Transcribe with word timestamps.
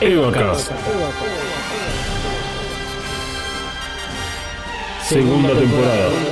Evacast. 0.00 0.72
Segunda 5.02 5.54
temporada. 5.54 6.31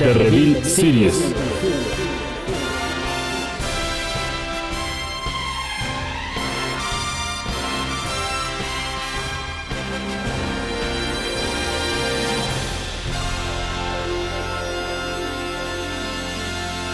The 0.00 0.14
Reveal 0.14 0.64
Series. 0.64 1.34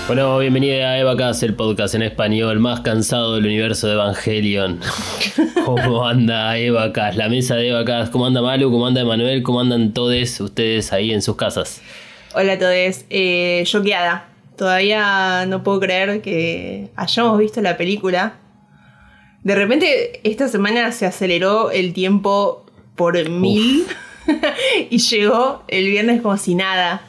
Bueno, 0.09 0.39
bienvenida 0.39 0.91
a 0.91 0.99
Evacast, 0.99 1.45
el 1.45 1.55
podcast 1.55 1.95
en 1.95 2.03
español 2.03 2.59
más 2.59 2.81
cansado 2.81 3.37
del 3.37 3.47
universo 3.47 3.87
de 3.87 3.93
Evangelion. 3.93 4.81
¿Cómo 5.65 6.09
anda 6.09 6.59
Evacast? 6.59 7.17
La 7.17 7.29
mesa 7.29 7.55
de 7.55 7.69
Evacast. 7.69 8.11
¿Cómo 8.11 8.27
anda 8.27 8.43
Malu? 8.43 8.73
¿Cómo 8.73 8.89
anda 8.89 9.03
Emanuel? 9.03 9.45
¿Cómo 9.45 9.61
andan 9.61 9.93
todos 9.93 10.41
ustedes 10.41 10.93
ahí 10.93 11.13
en 11.13 11.23
sus 11.23 11.37
casas? 11.37 11.81
Hola 12.39 12.53
a 12.53 12.59
todos, 12.59 13.07
eh, 13.09 13.63
choqueada. 13.65 14.29
Todavía 14.59 15.47
no 15.47 15.63
puedo 15.63 15.81
creer 15.81 16.21
que 16.21 16.91
hayamos 16.95 17.39
visto 17.39 17.63
la 17.63 17.79
película. 17.79 18.35
De 19.43 19.55
repente, 19.55 20.21
esta 20.23 20.47
semana 20.47 20.93
se 20.93 21.07
aceleró 21.07 21.71
el 21.71 21.95
tiempo 21.95 22.67
por 22.95 23.27
mil 23.31 23.87
y 24.91 24.99
llegó 24.99 25.63
el 25.69 25.87
viernes 25.87 26.21
como 26.21 26.37
si 26.37 26.55
nada. 26.55 27.01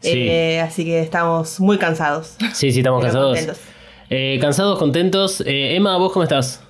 Sí. 0.00 0.12
Eh, 0.14 0.60
así 0.62 0.86
que 0.86 1.02
estamos 1.02 1.60
muy 1.60 1.76
cansados. 1.76 2.36
Sí, 2.54 2.72
sí, 2.72 2.78
estamos 2.78 3.02
Pero 3.02 3.12
cansados. 3.12 3.36
contentos. 3.36 3.60
Eh, 4.08 4.38
cansados, 4.40 4.78
contentos. 4.78 5.40
Eh, 5.42 5.76
Emma, 5.76 5.98
¿vos 5.98 6.10
cómo 6.10 6.22
estás? 6.22 6.63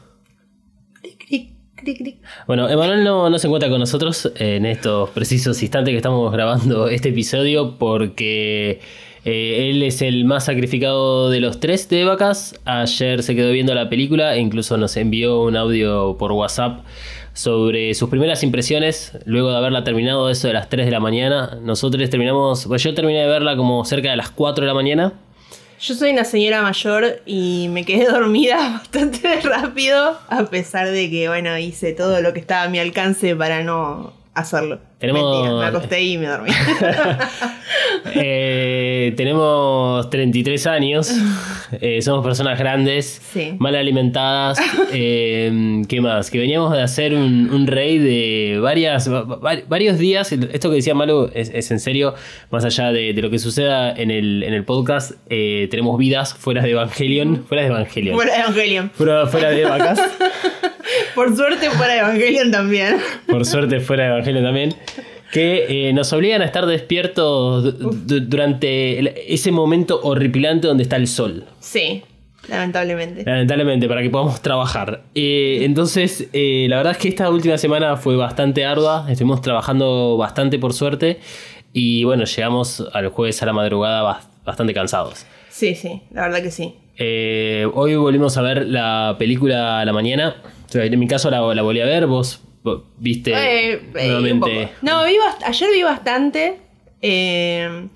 Bueno, 2.47 2.69
Emanuel 2.69 3.05
no, 3.05 3.31
no 3.31 3.39
se 3.39 3.47
encuentra 3.47 3.69
con 3.71 3.81
nosotros 3.81 4.33
en 4.37 4.67
estos 4.67 5.11
precisos 5.11 5.63
instantes 5.63 5.93
que 5.93 5.97
estamos 5.97 6.33
grabando 6.33 6.89
este 6.89 7.11
episodio 7.11 7.77
porque 7.79 8.81
eh, 9.25 9.71
él 9.71 9.83
es 9.83 10.03
el 10.03 10.25
más 10.25 10.45
sacrificado 10.45 11.31
de 11.31 11.41
los 11.41 11.61
tres 11.61 11.89
de 11.89 12.05
vacas. 12.05 12.61
Ayer 12.65 13.23
se 13.23 13.35
quedó 13.35 13.53
viendo 13.53 13.75
la 13.75 13.89
película 13.89 14.35
e 14.35 14.41
incluso 14.41 14.77
nos 14.77 14.97
envió 14.97 15.43
un 15.43 15.57
audio 15.57 16.17
por 16.19 16.33
WhatsApp 16.33 16.81
sobre 17.33 17.95
sus 17.95 18.09
primeras 18.09 18.43
impresiones 18.43 19.19
luego 19.25 19.51
de 19.51 19.57
haberla 19.57 19.83
terminado 19.83 20.31
eso 20.31 20.47
de 20.47 20.55
las 20.55 20.69
3 20.69 20.87
de 20.87 20.93
la 20.93 21.01
mañana. 21.01 21.59
Nosotros 21.63 22.09
terminamos, 22.09 22.67
pues 22.67 22.83
yo 22.83 22.95
terminé 22.95 23.21
de 23.23 23.27
verla 23.27 23.57
como 23.57 23.85
cerca 23.85 24.11
de 24.11 24.17
las 24.17 24.31
4 24.31 24.65
de 24.65 24.69
la 24.69 24.75
mañana. 24.75 25.13
Yo 25.81 25.95
soy 25.95 26.11
una 26.11 26.25
señora 26.25 26.63
mayor 26.63 27.23
y 27.27 27.69
me 27.71 27.85
quedé 27.85 28.07
dormida 28.11 28.57
bastante 28.79 29.41
rápido, 29.41 30.19
a 30.29 30.45
pesar 30.47 30.91
de 30.91 31.11
que, 31.11 31.29
bueno, 31.29 31.57
hice 31.59 31.93
todo 31.93 32.21
lo 32.21 32.33
que 32.33 32.41
estaba 32.41 32.65
a 32.65 32.69
mi 32.69 32.79
alcance 32.79 33.35
para 33.37 33.63
no 33.63 34.13
hacerlo. 34.35 34.81
Tenemos- 35.07 35.43
Mentira, 35.43 35.61
me 35.61 35.67
acosté 35.67 36.03
y 36.03 36.19
me 36.19 36.27
dormí. 36.27 36.51
Eh, 38.17 39.13
tenemos 39.17 40.09
33 40.11 40.67
años, 40.67 41.13
eh, 41.81 42.01
somos 42.03 42.25
personas 42.25 42.59
grandes, 42.59 43.21
Sí. 43.33 43.55
mal 43.59 43.75
alimentadas. 43.75 44.59
eh, 44.93 45.83
¿Qué 45.89 46.01
más? 46.01 46.31
Que 46.31 46.39
veníamos 46.39 46.73
de 46.73 46.83
hacer 46.83 47.15
un, 47.15 47.51
un 47.51 47.67
raid 47.67 48.03
de 48.03 48.59
varias, 48.61 49.11
va- 49.13 49.23
va- 49.23 49.57
varios 49.69 49.99
días. 49.99 50.31
Esto 50.33 50.71
que 50.71 50.77
decía 50.77 50.95
Malu 50.95 51.31
es, 51.35 51.51
es 51.55 51.71
en 51.71 51.81
serio, 51.81 52.15
más 52.51 52.65
allá 52.65 52.93
de, 52.93 53.13
de 53.15 53.23
lo 53.23 53.31
que 53.31 53.39
suceda 53.39 53.93
en 53.93 54.11
el, 54.11 54.43
en 54.43 54.55
el 54.55 54.65
podcast, 54.65 55.13
eh, 55.31 55.67
tenemos 55.71 55.99
vidas 55.99 56.35
fuera 56.35 56.63
de 56.63 56.71
Evangelion. 56.73 57.45
Fuera 57.47 57.63
de 57.65 57.69
Evangelion. 57.71 58.15
Fuera 58.17 58.33
de 58.35 58.41
Evangelion. 58.41 58.91
Fuera, 58.95 59.27
fuera 59.27 59.51
de 59.51 59.65
vacas. 59.65 60.01
Por 61.15 61.35
suerte, 61.37 61.71
fuera 61.71 61.93
de 61.95 61.99
Evangelion 62.01 62.51
también. 62.51 62.97
por 63.29 63.45
suerte 63.47 63.81
fuera 63.81 64.05
de 64.05 64.11
Evangelio 64.11 64.43
también, 64.43 64.75
que 65.33 65.89
eh, 65.89 65.93
nos 65.93 66.13
obligan 66.13 66.43
a 66.43 66.45
estar 66.45 66.67
despiertos 66.67 67.79
du- 67.79 67.91
du- 67.93 68.21
durante 68.21 68.99
el- 68.99 69.09
ese 69.29 69.51
momento 69.53 70.01
horripilante 70.03 70.67
donde 70.69 70.83
está 70.85 70.97
el 70.97 71.07
sol. 71.09 71.45
Sí, 71.61 72.03
lamentablemente. 72.49 73.25
Lamentablemente, 73.25 73.89
para 73.89 74.03
que 74.03 74.11
podamos 74.11 74.41
trabajar. 74.43 75.03
Eh, 75.15 75.61
entonces, 75.63 76.29
eh, 76.33 76.67
la 76.69 76.77
verdad 76.77 76.93
es 76.93 76.99
que 76.99 77.09
esta 77.09 77.31
última 77.31 77.59
semana 77.59 77.97
fue 77.97 78.17
bastante 78.17 78.65
ardua, 78.65 79.07
estuvimos 79.11 79.41
trabajando 79.41 80.17
bastante 80.17 80.59
por 80.59 80.73
suerte 80.73 81.19
y 81.73 82.05
bueno, 82.05 82.25
llegamos 82.25 82.85
al 82.93 83.09
jueves 83.09 83.43
a 83.43 83.47
la 83.47 83.53
madrugada 83.53 84.03
bas- 84.03 84.29
bastante 84.45 84.73
cansados. 84.75 85.27
Sí, 85.49 85.75
sí, 85.75 86.03
la 86.13 86.23
verdad 86.23 86.43
que 86.43 86.51
sí. 86.51 86.75
Eh, 86.97 87.67
hoy 87.75 87.97
volvimos 87.97 88.37
a 88.37 88.43
ver 88.43 88.67
la 88.67 89.17
película 89.19 89.81
a 89.81 89.85
la 89.85 89.93
mañana. 89.93 90.37
En 90.83 90.99
mi 90.99 91.07
caso 91.07 91.31
la, 91.31 91.41
la 91.55 91.63
volví 91.63 91.81
a 91.81 91.87
ver, 91.87 92.07
vos, 92.07 92.41
viste 92.99 93.33
Eh, 93.33 93.73
eh, 93.95 94.09
nuevamente. 94.09 94.71
No, 94.83 95.05
vi 95.05 95.17
ayer 95.45 95.69
vi 95.73 95.83
bastante. 95.83 96.59
eh, 97.03 97.89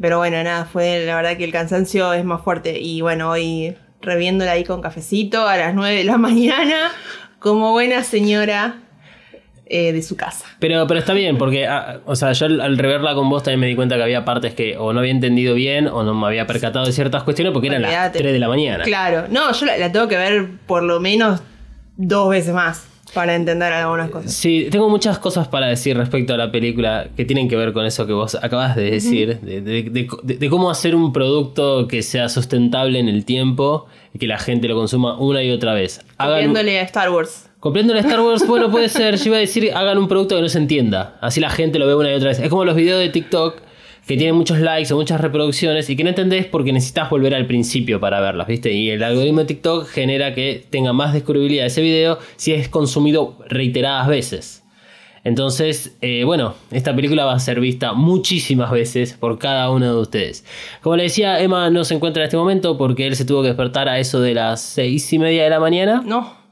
pero 0.00 0.18
bueno, 0.18 0.42
nada, 0.42 0.64
fue 0.64 1.04
la 1.06 1.14
verdad 1.16 1.36
que 1.36 1.44
el 1.44 1.52
cansancio 1.52 2.12
es 2.12 2.24
más 2.24 2.42
fuerte. 2.42 2.80
Y 2.80 3.00
bueno, 3.00 3.30
hoy 3.30 3.74
reviéndola 4.02 4.52
ahí 4.52 4.64
con 4.64 4.82
cafecito 4.82 5.46
a 5.46 5.56
las 5.56 5.74
9 5.74 5.96
de 5.98 6.04
la 6.04 6.18
mañana, 6.18 6.90
como 7.38 7.70
buena 7.72 8.02
señora 8.02 8.80
eh, 9.66 9.92
de 9.92 10.02
su 10.02 10.16
casa. 10.16 10.46
Pero, 10.58 10.86
pero 10.88 10.98
está 11.00 11.12
bien, 11.14 11.38
porque, 11.38 11.66
ah, 11.68 12.00
o 12.06 12.16
sea, 12.16 12.32
yo 12.32 12.46
al, 12.46 12.60
al 12.60 12.76
reverla 12.76 13.14
con 13.14 13.30
vos 13.30 13.44
también 13.44 13.60
me 13.60 13.66
di 13.68 13.76
cuenta 13.76 13.96
que 13.96 14.02
había 14.02 14.24
partes 14.24 14.52
que 14.54 14.76
o 14.76 14.92
no 14.92 14.98
había 15.00 15.12
entendido 15.12 15.54
bien 15.54 15.86
o 15.86 16.02
no 16.02 16.12
me 16.12 16.26
había 16.26 16.46
percatado 16.46 16.84
de 16.84 16.92
ciertas 16.92 17.22
cuestiones 17.22 17.52
porque 17.52 17.68
eran 17.68 17.82
las 17.82 17.90
Olvídate. 17.92 18.18
3 18.18 18.32
de 18.32 18.38
la 18.40 18.48
mañana. 18.48 18.84
Claro, 18.84 19.26
no, 19.30 19.52
yo 19.52 19.64
la, 19.66 19.78
la 19.78 19.92
tengo 19.92 20.08
que 20.08 20.16
ver 20.16 20.48
por 20.66 20.82
lo 20.82 20.98
menos 21.00 21.40
dos 21.96 22.30
veces 22.30 22.54
más 22.54 22.86
para 23.12 23.36
entender 23.36 23.72
algunas 23.72 24.10
cosas. 24.10 24.32
Sí, 24.32 24.66
tengo 24.70 24.88
muchas 24.88 25.18
cosas 25.20 25.46
para 25.46 25.68
decir 25.68 25.96
respecto 25.96 26.34
a 26.34 26.36
la 26.36 26.50
película 26.50 27.06
que 27.16 27.24
tienen 27.24 27.48
que 27.48 27.54
ver 27.54 27.72
con 27.72 27.86
eso 27.86 28.06
que 28.08 28.12
vos 28.12 28.34
acabas 28.34 28.74
de 28.74 28.90
decir, 28.90 29.38
de, 29.40 29.60
de- 29.60 29.82
de- 29.84 30.08
de- 30.22 30.34
de 30.36 30.50
cómo 30.50 30.68
hacer 30.70 30.96
un 30.96 31.12
producto 31.12 31.86
que 31.86 32.02
sea 32.02 32.28
sustentable 32.28 32.98
en 32.98 33.08
el 33.08 33.24
tiempo 33.24 33.86
y 34.12 34.18
que 34.18 34.26
la 34.26 34.38
gente 34.38 34.66
lo 34.66 34.74
consuma 34.74 35.16
una 35.18 35.42
y 35.44 35.50
otra 35.52 35.74
vez. 35.74 36.00
Hagan, 36.18 36.56
a 36.56 36.60
Star 36.82 37.10
Wars. 37.10 37.48
Copiándole 37.60 38.00
a 38.00 38.02
Star 38.02 38.20
Wars, 38.20 38.44
bueno, 38.48 38.70
puede 38.70 38.88
ser. 38.88 39.16
Yo 39.16 39.26
iba 39.26 39.36
a 39.36 39.40
decir, 39.40 39.70
hagan 39.72 39.96
un 39.98 40.08
producto 40.08 40.34
que 40.34 40.42
no 40.42 40.48
se 40.48 40.58
entienda. 40.58 41.16
Así 41.20 41.40
la 41.40 41.50
gente 41.50 41.78
lo 41.78 41.86
ve 41.86 41.94
una 41.94 42.10
y 42.10 42.14
otra 42.14 42.30
vez. 42.30 42.40
Es 42.40 42.48
como 42.48 42.64
los 42.64 42.74
videos 42.74 42.98
de 42.98 43.10
TikTok 43.10 43.58
que 44.06 44.16
tienen 44.16 44.34
muchos 44.34 44.60
likes 44.60 44.92
o 44.92 44.96
muchas 44.96 45.20
reproducciones 45.20 45.88
y 45.88 45.96
que 45.96 46.04
no 46.04 46.10
entendés 46.10 46.46
porque 46.46 46.72
necesitas 46.72 47.08
volver 47.10 47.34
al 47.34 47.46
principio 47.46 48.00
para 48.00 48.20
verlas, 48.20 48.46
¿viste? 48.46 48.72
Y 48.72 48.90
el 48.90 49.02
algoritmo 49.02 49.40
de 49.40 49.46
TikTok 49.46 49.86
genera 49.86 50.34
que 50.34 50.64
tenga 50.68 50.92
más 50.92 51.12
descubribilidad 51.12 51.66
ese 51.66 51.80
video 51.80 52.18
si 52.36 52.52
es 52.52 52.68
consumido 52.68 53.38
reiteradas 53.48 54.08
veces. 54.08 54.64
Entonces, 55.24 55.96
eh, 56.02 56.24
bueno, 56.24 56.54
esta 56.70 56.94
película 56.94 57.24
va 57.24 57.32
a 57.32 57.38
ser 57.38 57.58
vista 57.58 57.94
muchísimas 57.94 58.70
veces 58.70 59.14
por 59.14 59.38
cada 59.38 59.70
uno 59.70 59.94
de 59.94 60.00
ustedes. 60.02 60.44
Como 60.82 60.96
le 60.96 61.04
decía, 61.04 61.40
Emma 61.40 61.70
no 61.70 61.82
se 61.84 61.94
encuentra 61.94 62.22
en 62.22 62.26
este 62.26 62.36
momento 62.36 62.76
porque 62.76 63.06
él 63.06 63.16
se 63.16 63.24
tuvo 63.24 63.40
que 63.40 63.48
despertar 63.48 63.88
a 63.88 63.98
eso 63.98 64.20
de 64.20 64.34
las 64.34 64.60
seis 64.60 65.10
y 65.14 65.18
media 65.18 65.44
de 65.44 65.50
la 65.50 65.60
mañana 65.60 66.02
No, 66.04 66.43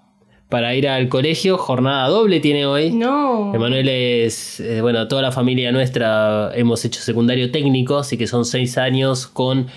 para 0.52 0.74
ir 0.74 0.86
al 0.86 1.08
colegio. 1.08 1.56
Jornada 1.56 2.08
doble 2.08 2.38
tiene 2.38 2.66
hoy. 2.66 2.90
no. 2.90 3.54
Emanuel 3.54 3.88
es, 3.88 4.60
eh, 4.60 4.82
bueno, 4.82 5.08
toda 5.08 5.22
la 5.22 5.32
familia 5.32 5.72
nuestra 5.72 6.52
hemos 6.54 6.84
hecho 6.84 7.00
secundario 7.00 7.50
técnico, 7.50 7.96
así 7.96 8.18
que 8.18 8.26
son 8.26 8.44
seis 8.44 8.76
años 8.76 9.26
con 9.26 9.68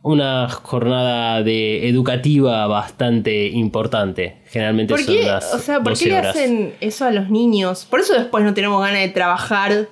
una 0.00 0.48
jornada 0.48 1.42
de 1.42 1.86
educativa 1.86 2.66
bastante 2.66 3.48
importante. 3.48 4.38
Generalmente 4.46 4.94
¿Por 4.94 5.02
son 5.02 5.14
qué? 5.14 5.24
las 5.24 5.52
O 5.52 5.58
sea, 5.58 5.80
¿por 5.80 5.92
12 5.92 6.04
qué 6.04 6.10
le 6.10 6.16
hacen 6.16 6.74
eso 6.80 7.04
a 7.04 7.10
los 7.10 7.28
niños? 7.28 7.86
Por 7.90 8.00
eso 8.00 8.14
después 8.14 8.42
no 8.42 8.54
tenemos 8.54 8.80
ganas 8.80 9.00
de 9.00 9.10
trabajar 9.10 9.88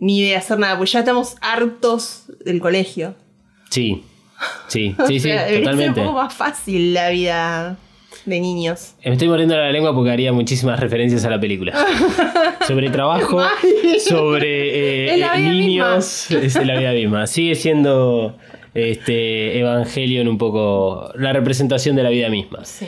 ni 0.00 0.20
de 0.20 0.36
hacer 0.36 0.58
nada, 0.58 0.76
pues 0.76 0.92
ya 0.92 0.98
estamos 0.98 1.36
hartos 1.40 2.24
del 2.44 2.60
colegio. 2.60 3.14
Sí, 3.70 4.04
sí, 4.68 4.94
sí, 4.98 5.02
O 5.02 5.06
sí, 5.06 5.20
sea, 5.20 5.44
debería 5.46 5.60
totalmente. 5.60 5.94
ser 5.94 6.02
un 6.02 6.08
poco 6.12 6.22
más 6.24 6.34
fácil 6.34 6.92
la 6.92 7.08
vida 7.08 7.78
de 8.28 8.40
niños. 8.40 8.94
Me 9.04 9.12
estoy 9.12 9.28
mordiendo 9.28 9.56
la 9.56 9.70
lengua 9.70 9.94
porque 9.94 10.10
haría 10.10 10.32
muchísimas 10.32 10.78
referencias 10.78 11.24
a 11.24 11.30
la 11.30 11.40
película. 11.40 11.74
sobre 12.66 12.90
trabajo, 12.90 13.40
sobre 14.00 15.14
eh, 15.14 15.38
niños. 15.38 16.30
Es 16.30 16.54
la 16.64 16.78
vida 16.78 16.92
misma. 16.92 17.26
Sigue 17.26 17.54
siendo 17.54 18.36
este 18.74 19.58
Evangelion 19.58 20.28
un 20.28 20.38
poco 20.38 21.10
la 21.14 21.32
representación 21.32 21.96
de 21.96 22.02
la 22.02 22.10
vida 22.10 22.28
misma. 22.28 22.64
Sí. 22.64 22.86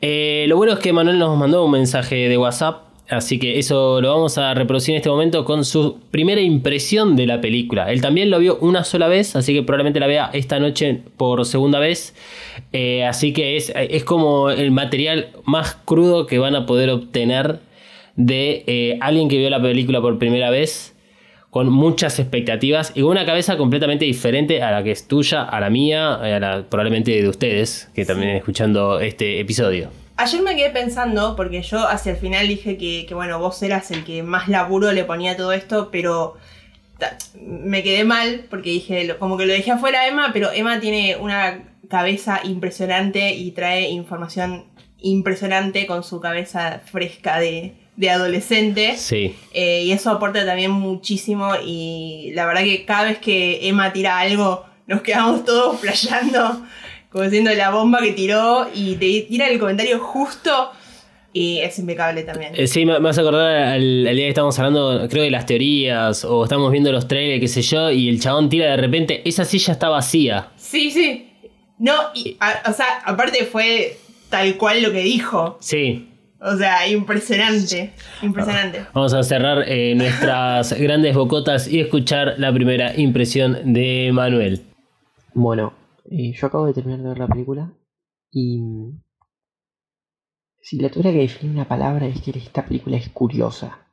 Eh, 0.00 0.46
lo 0.48 0.56
bueno 0.56 0.74
es 0.74 0.80
que 0.80 0.92
Manuel 0.92 1.18
nos 1.18 1.36
mandó 1.38 1.64
un 1.64 1.70
mensaje 1.70 2.28
de 2.28 2.36
WhatsApp 2.36 2.91
Así 3.12 3.38
que 3.38 3.58
eso 3.58 4.00
lo 4.00 4.08
vamos 4.08 4.38
a 4.38 4.54
reproducir 4.54 4.94
en 4.94 4.96
este 4.96 5.10
momento 5.10 5.44
con 5.44 5.66
su 5.66 5.98
primera 6.10 6.40
impresión 6.40 7.14
de 7.14 7.26
la 7.26 7.42
película. 7.42 7.92
Él 7.92 8.00
también 8.00 8.30
lo 8.30 8.38
vio 8.38 8.56
una 8.60 8.84
sola 8.84 9.06
vez, 9.06 9.36
así 9.36 9.52
que 9.52 9.62
probablemente 9.62 10.00
la 10.00 10.06
vea 10.06 10.30
esta 10.32 10.58
noche 10.58 11.02
por 11.18 11.44
segunda 11.44 11.78
vez. 11.78 12.14
Eh, 12.72 13.04
así 13.04 13.34
que 13.34 13.56
es, 13.56 13.70
es, 13.76 14.04
como 14.04 14.48
el 14.48 14.70
material 14.70 15.28
más 15.44 15.74
crudo 15.84 16.26
que 16.26 16.38
van 16.38 16.56
a 16.56 16.64
poder 16.64 16.88
obtener 16.88 17.60
de 18.16 18.64
eh, 18.66 18.98
alguien 19.02 19.28
que 19.28 19.36
vio 19.36 19.50
la 19.50 19.60
película 19.60 20.00
por 20.00 20.18
primera 20.18 20.48
vez, 20.48 20.96
con 21.50 21.68
muchas 21.68 22.18
expectativas 22.18 22.92
y 22.94 23.02
con 23.02 23.10
una 23.10 23.26
cabeza 23.26 23.58
completamente 23.58 24.06
diferente 24.06 24.62
a 24.62 24.70
la 24.70 24.82
que 24.82 24.90
es 24.90 25.06
tuya, 25.06 25.42
a 25.42 25.60
la 25.60 25.68
mía, 25.68 26.14
a 26.14 26.40
la 26.40 26.62
probablemente 26.62 27.10
de 27.10 27.28
ustedes, 27.28 27.90
que 27.94 28.06
también 28.06 28.30
están 28.30 28.38
escuchando 28.38 29.00
este 29.00 29.38
episodio. 29.38 30.01
Ayer 30.22 30.40
me 30.40 30.54
quedé 30.54 30.70
pensando, 30.70 31.34
porque 31.34 31.62
yo 31.62 31.88
hacia 31.88 32.12
el 32.12 32.18
final 32.18 32.46
dije 32.46 32.76
que, 32.76 33.06
que, 33.08 33.14
bueno, 33.14 33.40
vos 33.40 33.60
eras 33.60 33.90
el 33.90 34.04
que 34.04 34.22
más 34.22 34.46
laburo 34.46 34.92
le 34.92 35.02
ponía 35.02 35.36
todo 35.36 35.52
esto, 35.52 35.88
pero 35.90 36.36
me 37.40 37.82
quedé 37.82 38.04
mal, 38.04 38.46
porque 38.48 38.70
dije, 38.70 39.16
como 39.18 39.36
que 39.36 39.46
lo 39.46 39.52
dejé 39.52 39.72
afuera 39.72 40.02
a 40.02 40.06
Emma, 40.06 40.30
pero 40.32 40.52
Emma 40.52 40.78
tiene 40.78 41.16
una 41.16 41.64
cabeza 41.88 42.38
impresionante 42.44 43.34
y 43.34 43.50
trae 43.50 43.90
información 43.90 44.66
impresionante 44.98 45.88
con 45.88 46.04
su 46.04 46.20
cabeza 46.20 46.82
fresca 46.84 47.40
de, 47.40 47.74
de 47.96 48.10
adolescente. 48.10 48.96
Sí. 48.98 49.34
Eh, 49.52 49.82
y 49.86 49.90
eso 49.90 50.12
aporta 50.12 50.46
también 50.46 50.70
muchísimo 50.70 51.50
y 51.64 52.30
la 52.34 52.46
verdad 52.46 52.62
que 52.62 52.84
cada 52.84 53.06
vez 53.06 53.18
que 53.18 53.68
Emma 53.68 53.92
tira 53.92 54.20
algo, 54.20 54.64
nos 54.86 55.02
quedamos 55.02 55.44
todos 55.44 55.80
flasheando 55.80 56.64
como 57.12 57.28
siendo 57.28 57.52
la 57.54 57.70
bomba 57.70 58.00
que 58.00 58.12
tiró 58.12 58.68
y 58.74 58.94
te 58.96 59.26
tira 59.28 59.48
el 59.48 59.58
comentario 59.58 59.98
justo. 60.00 60.72
Y 61.34 61.58
es 61.58 61.78
impecable 61.78 62.24
también. 62.24 62.52
Eh, 62.54 62.66
sí, 62.66 62.84
me, 62.84 62.98
vas 62.98 63.16
a 63.16 63.22
acordar 63.22 63.54
al, 63.74 64.04
día 64.04 64.14
que 64.14 64.28
estábamos 64.28 64.58
hablando, 64.58 65.08
creo 65.08 65.22
de 65.22 65.30
las 65.30 65.46
teorías, 65.46 66.24
o 66.24 66.44
estamos 66.44 66.70
viendo 66.70 66.92
los 66.92 67.08
trailers, 67.08 67.40
qué 67.40 67.48
sé 67.48 67.62
yo, 67.62 67.90
y 67.90 68.08
el 68.08 68.20
chabón 68.20 68.50
tira 68.50 68.70
de 68.70 68.76
repente, 68.76 69.22
esa 69.26 69.44
silla 69.46 69.72
está 69.72 69.88
vacía. 69.88 70.48
Sí, 70.56 70.90
sí. 70.90 71.30
No, 71.78 71.94
y, 72.14 72.36
o 72.68 72.72
sea, 72.72 73.00
aparte 73.04 73.44
fue 73.44 73.96
tal 74.28 74.56
cual 74.56 74.82
lo 74.82 74.92
que 74.92 75.02
dijo. 75.02 75.56
Sí. 75.60 76.08
O 76.38 76.56
sea, 76.56 76.86
impresionante, 76.88 77.92
impresionante. 78.20 78.86
Vamos 78.92 79.14
a 79.14 79.22
cerrar 79.22 79.64
eh, 79.66 79.94
nuestras 79.94 80.72
grandes 80.78 81.14
bocotas 81.14 81.66
y 81.66 81.80
escuchar 81.80 82.34
la 82.38 82.52
primera 82.52 82.94
impresión 82.98 83.72
de 83.72 84.10
Manuel. 84.12 84.62
Bueno, 85.34 85.72
eh, 86.12 86.32
yo 86.34 86.46
acabo 86.46 86.66
de 86.66 86.74
terminar 86.74 87.00
de 87.00 87.08
ver 87.08 87.18
la 87.18 87.26
película 87.26 87.72
y 88.30 88.60
si 90.60 90.78
la 90.78 90.90
tuviera 90.90 91.10
que 91.10 91.18
definir 91.18 91.54
una 91.54 91.66
palabra 91.66 92.06
es 92.06 92.20
que 92.20 92.30
esta 92.38 92.66
película 92.66 92.96
es 92.98 93.08
curiosa. 93.08 93.88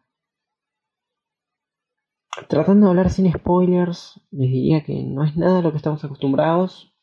Tratando 2.48 2.86
de 2.86 2.90
hablar 2.90 3.10
sin 3.10 3.32
spoilers, 3.32 4.22
les 4.32 4.52
diría 4.52 4.84
que 4.84 5.02
no 5.04 5.24
es 5.24 5.36
nada 5.38 5.60
a 5.60 5.62
lo 5.62 5.72
que 5.72 5.78
estamos 5.78 6.04
acostumbrados 6.04 6.94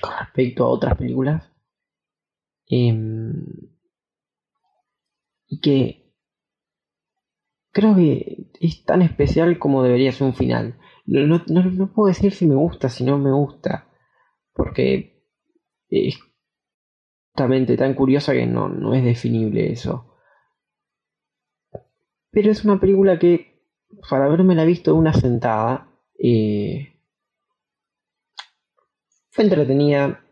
con 0.00 0.12
respecto 0.18 0.64
a 0.64 0.68
otras 0.68 0.96
películas. 0.96 1.50
Em, 2.66 3.46
y 5.46 5.60
que 5.60 6.12
creo 7.72 7.96
que 7.96 8.50
es 8.60 8.84
tan 8.84 9.02
especial 9.02 9.58
como 9.58 9.82
debería 9.82 10.12
ser 10.12 10.26
un 10.26 10.34
final. 10.34 10.78
No, 11.08 11.42
no, 11.48 11.92
puedo 11.92 12.08
decir 12.08 12.32
si 12.34 12.46
me 12.46 12.54
gusta, 12.54 12.90
si 12.90 13.02
no 13.02 13.18
me 13.18 13.32
gusta. 13.32 13.88
Porque 14.52 15.24
es 15.88 16.18
justamente 17.30 17.78
tan 17.78 17.94
curiosa 17.94 18.34
que 18.34 18.46
no, 18.46 18.68
no 18.68 18.92
es 18.92 19.02
definible 19.02 19.72
eso. 19.72 20.14
Pero 22.30 22.50
es 22.50 22.62
una 22.64 22.78
película 22.78 23.18
que, 23.18 23.64
para 24.10 24.26
haberme 24.26 24.54
la 24.54 24.66
visto 24.66 24.92
de 24.92 24.98
una 24.98 25.14
sentada, 25.14 25.90
eh, 26.22 27.00
fue 29.30 29.44
entretenida 29.44 30.22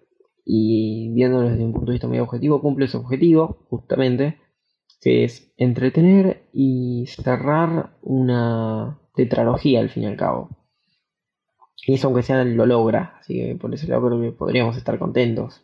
y 0.45 1.11
viéndolo 1.15 1.49
desde 1.49 1.65
un 1.65 1.73
punto 1.73 1.87
de 1.87 1.95
vista 1.95 2.09
muy 2.09 2.19
objetivo, 2.19 2.61
cumple 2.61 2.87
su 2.87 2.99
objetivo, 2.99 3.67
justamente, 3.71 4.39
que 5.01 5.25
es 5.25 5.55
entretener 5.57 6.51
y 6.53 7.07
cerrar 7.07 7.97
una 8.03 9.01
tetralogía 9.15 9.81
al 9.81 9.89
fin 9.89 10.03
y 10.03 10.07
al 10.07 10.17
cabo. 10.19 10.66
Y 11.85 11.95
eso 11.95 12.09
aunque 12.09 12.23
sea 12.23 12.45
lo 12.45 12.67
logra, 12.67 13.17
así 13.21 13.35
que 13.35 13.57
por 13.57 13.73
ese 13.75 13.87
lado 13.89 14.07
creo 14.07 14.21
que 14.21 14.33
podríamos 14.33 14.77
estar 14.77 14.99
contentos. 14.99 15.63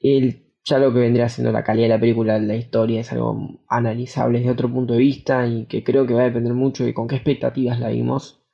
El, 0.00 0.52
ya 0.64 0.78
lo 0.78 0.92
que 0.92 1.00
vendría 1.00 1.28
siendo 1.28 1.52
la 1.52 1.64
calidad 1.64 1.86
de 1.86 1.94
la 1.94 2.00
película, 2.00 2.38
la 2.38 2.54
historia, 2.54 3.00
es 3.00 3.12
algo 3.12 3.60
analizable 3.68 4.38
desde 4.38 4.52
otro 4.52 4.72
punto 4.72 4.92
de 4.94 5.00
vista 5.00 5.46
y 5.46 5.66
que 5.66 5.82
creo 5.82 6.06
que 6.06 6.14
va 6.14 6.22
a 6.22 6.24
depender 6.24 6.54
mucho 6.54 6.84
de 6.84 6.94
con 6.94 7.08
qué 7.08 7.16
expectativas 7.16 7.80
la 7.80 7.88
vimos. 7.88 8.44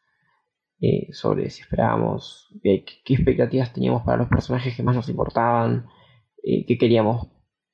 Eh, 0.80 1.12
sobre 1.12 1.50
si 1.50 1.62
esperábamos, 1.62 2.48
qué, 2.62 2.84
expectativas 3.06 3.72
teníamos 3.72 4.02
para 4.02 4.18
los 4.18 4.28
personajes 4.28 4.76
que 4.76 4.82
más 4.82 4.96
nos 4.96 5.08
importaban, 5.08 5.86
eh, 6.42 6.66
qué 6.66 6.76
queríamos 6.76 7.28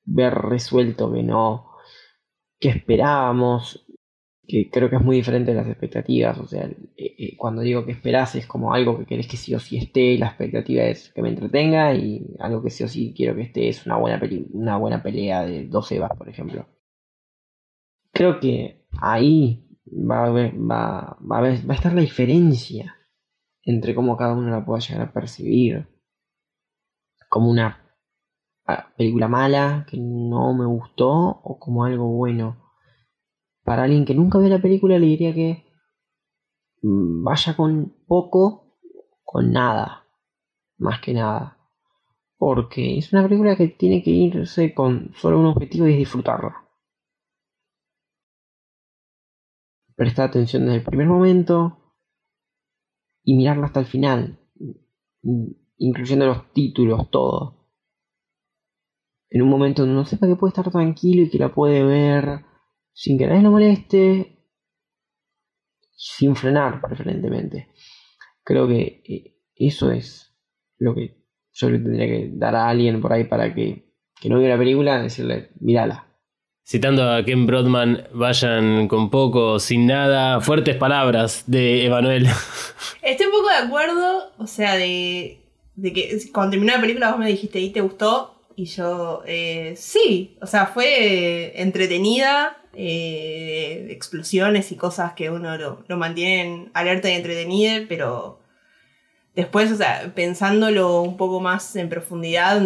ver 0.05 0.33
resuelto, 0.33 1.11
que 1.11 1.23
no, 1.23 1.71
qué 2.59 2.69
esperábamos 2.69 3.85
que 4.51 4.69
creo 4.69 4.89
que 4.89 4.97
es 4.97 5.01
muy 5.01 5.15
diferente 5.15 5.51
de 5.51 5.57
las 5.57 5.67
expectativas. 5.67 6.37
O 6.37 6.45
sea, 6.45 6.65
eh, 6.65 6.75
eh, 6.97 7.37
cuando 7.37 7.61
digo 7.61 7.85
que 7.85 7.93
esperás 7.93 8.35
es 8.35 8.45
como 8.45 8.73
algo 8.73 8.99
que 8.99 9.05
querés 9.05 9.27
que 9.27 9.37
sí 9.37 9.55
o 9.55 9.59
sí 9.59 9.77
esté, 9.77 10.17
la 10.17 10.27
expectativa 10.27 10.83
es 10.83 11.13
que 11.13 11.21
me 11.21 11.29
entretenga, 11.29 11.93
y 11.95 12.35
algo 12.39 12.61
que 12.61 12.69
sí 12.69 12.83
o 12.83 12.87
sí 12.89 13.13
quiero 13.15 13.33
que 13.35 13.43
esté 13.43 13.69
es 13.69 13.85
una 13.85 13.95
buena, 13.95 14.21
una 14.51 14.77
buena 14.77 15.01
pelea 15.01 15.45
de 15.45 15.67
dos 15.67 15.89
Evas, 15.93 16.11
por 16.17 16.27
ejemplo. 16.27 16.67
Creo 18.11 18.41
que 18.41 18.85
ahí 18.99 19.65
va 19.87 20.25
a, 20.25 20.29
va, 20.31 21.17
va, 21.21 21.37
a 21.37 21.41
va 21.41 21.47
a 21.47 21.75
estar 21.75 21.93
la 21.93 22.01
diferencia 22.01 22.97
entre 23.63 23.95
cómo 23.95 24.17
cada 24.17 24.33
uno 24.33 24.49
la 24.49 24.65
pueda 24.65 24.81
llegar 24.81 25.07
a 25.07 25.13
percibir. 25.13 25.87
Como 27.29 27.49
una 27.49 27.95
ah, 28.65 28.91
película 28.97 29.29
mala 29.29 29.85
que 29.89 29.97
no 29.97 30.53
me 30.53 30.65
gustó 30.65 31.09
o 31.09 31.57
como 31.57 31.85
algo 31.85 32.07
bueno 32.09 32.70
para 33.63 33.83
alguien 33.83 34.05
que 34.05 34.15
nunca 34.15 34.39
ve 34.39 34.49
la 34.49 34.61
película 34.61 34.97
le 34.97 35.07
diría 35.07 35.33
que 35.33 35.65
vaya 36.81 37.55
con 37.55 37.95
poco, 38.07 38.77
con 39.23 39.51
nada, 39.51 40.07
más 40.77 40.99
que 40.99 41.13
nada. 41.13 41.57
Porque 42.37 42.97
es 42.97 43.13
una 43.13 43.23
película 43.23 43.55
que 43.55 43.67
tiene 43.67 44.01
que 44.01 44.09
irse 44.09 44.73
con 44.73 45.13
solo 45.15 45.39
un 45.39 45.45
objetivo 45.45 45.87
y 45.87 45.93
es 45.93 45.99
disfrutarla. 45.99 46.67
Prestar 49.95 50.29
atención 50.29 50.65
desde 50.65 50.77
el 50.77 50.83
primer 50.83 51.07
momento 51.07 51.77
y 53.23 53.35
mirarla 53.35 53.67
hasta 53.67 53.81
el 53.81 53.85
final, 53.85 54.39
incluyendo 55.77 56.25
los 56.25 56.51
títulos, 56.53 57.11
todo. 57.11 57.67
En 59.29 59.43
un 59.43 59.49
momento 59.49 59.83
donde 59.83 59.95
no 59.95 60.05
sepa 60.05 60.25
que 60.25 60.35
puede 60.35 60.49
estar 60.49 60.71
tranquilo 60.71 61.21
y 61.21 61.29
que 61.29 61.37
la 61.37 61.53
puede 61.53 61.83
ver 61.83 62.50
sin 62.93 63.17
que 63.17 63.27
nadie 63.27 63.41
lo 63.41 63.51
moleste, 63.51 64.37
sin 65.95 66.35
frenar 66.35 66.81
preferentemente. 66.81 67.69
Creo 68.43 68.67
que 68.67 69.03
eh, 69.07 69.35
eso 69.55 69.91
es 69.91 70.33
lo 70.77 70.95
que 70.95 71.21
yo 71.53 71.69
le 71.69 71.79
tendría 71.79 72.07
que 72.07 72.31
dar 72.33 72.55
a 72.55 72.69
alguien 72.69 73.01
por 73.01 73.13
ahí 73.13 73.25
para 73.25 73.53
que, 73.53 73.93
que 74.19 74.29
no 74.29 74.39
vea 74.39 74.49
la 74.49 74.57
película, 74.57 75.01
decirle, 75.01 75.51
mírala. 75.59 76.07
Citando 76.63 77.09
a 77.09 77.25
Ken 77.25 77.45
Brodman, 77.45 78.07
vayan 78.13 78.87
con 78.87 79.09
poco, 79.09 79.59
sin 79.59 79.87
nada, 79.87 80.39
fuertes 80.41 80.77
palabras 80.77 81.43
de 81.47 81.85
Emanuel. 81.85 82.27
Estoy 83.01 83.25
un 83.25 83.31
poco 83.31 83.49
de 83.49 83.65
acuerdo, 83.65 84.31
o 84.37 84.47
sea, 84.47 84.75
de, 84.75 85.41
de 85.75 85.93
que 85.93 86.17
cuando 86.31 86.51
terminó 86.51 86.73
la 86.73 86.81
película 86.81 87.11
vos 87.11 87.19
me 87.19 87.27
dijiste, 87.27 87.59
¿y 87.59 87.71
te 87.71 87.81
gustó? 87.81 88.41
Y 88.55 88.65
yo, 88.65 89.23
eh, 89.25 89.73
sí, 89.75 90.37
o 90.41 90.45
sea, 90.45 90.67
fue 90.67 91.59
entretenida, 91.61 92.60
eh, 92.73 93.87
explosiones 93.89 94.71
y 94.71 94.75
cosas 94.75 95.13
que 95.13 95.29
uno 95.29 95.57
lo, 95.57 95.83
lo 95.87 95.97
mantienen 95.97 96.71
alerta 96.73 97.09
y 97.09 97.13
entretenido, 97.13 97.85
pero 97.89 98.39
después, 99.35 99.71
o 99.71 99.75
sea, 99.75 100.11
pensándolo 100.15 101.01
un 101.01 101.17
poco 101.17 101.39
más 101.39 101.75
en 101.75 101.89
profundidad, 101.89 102.61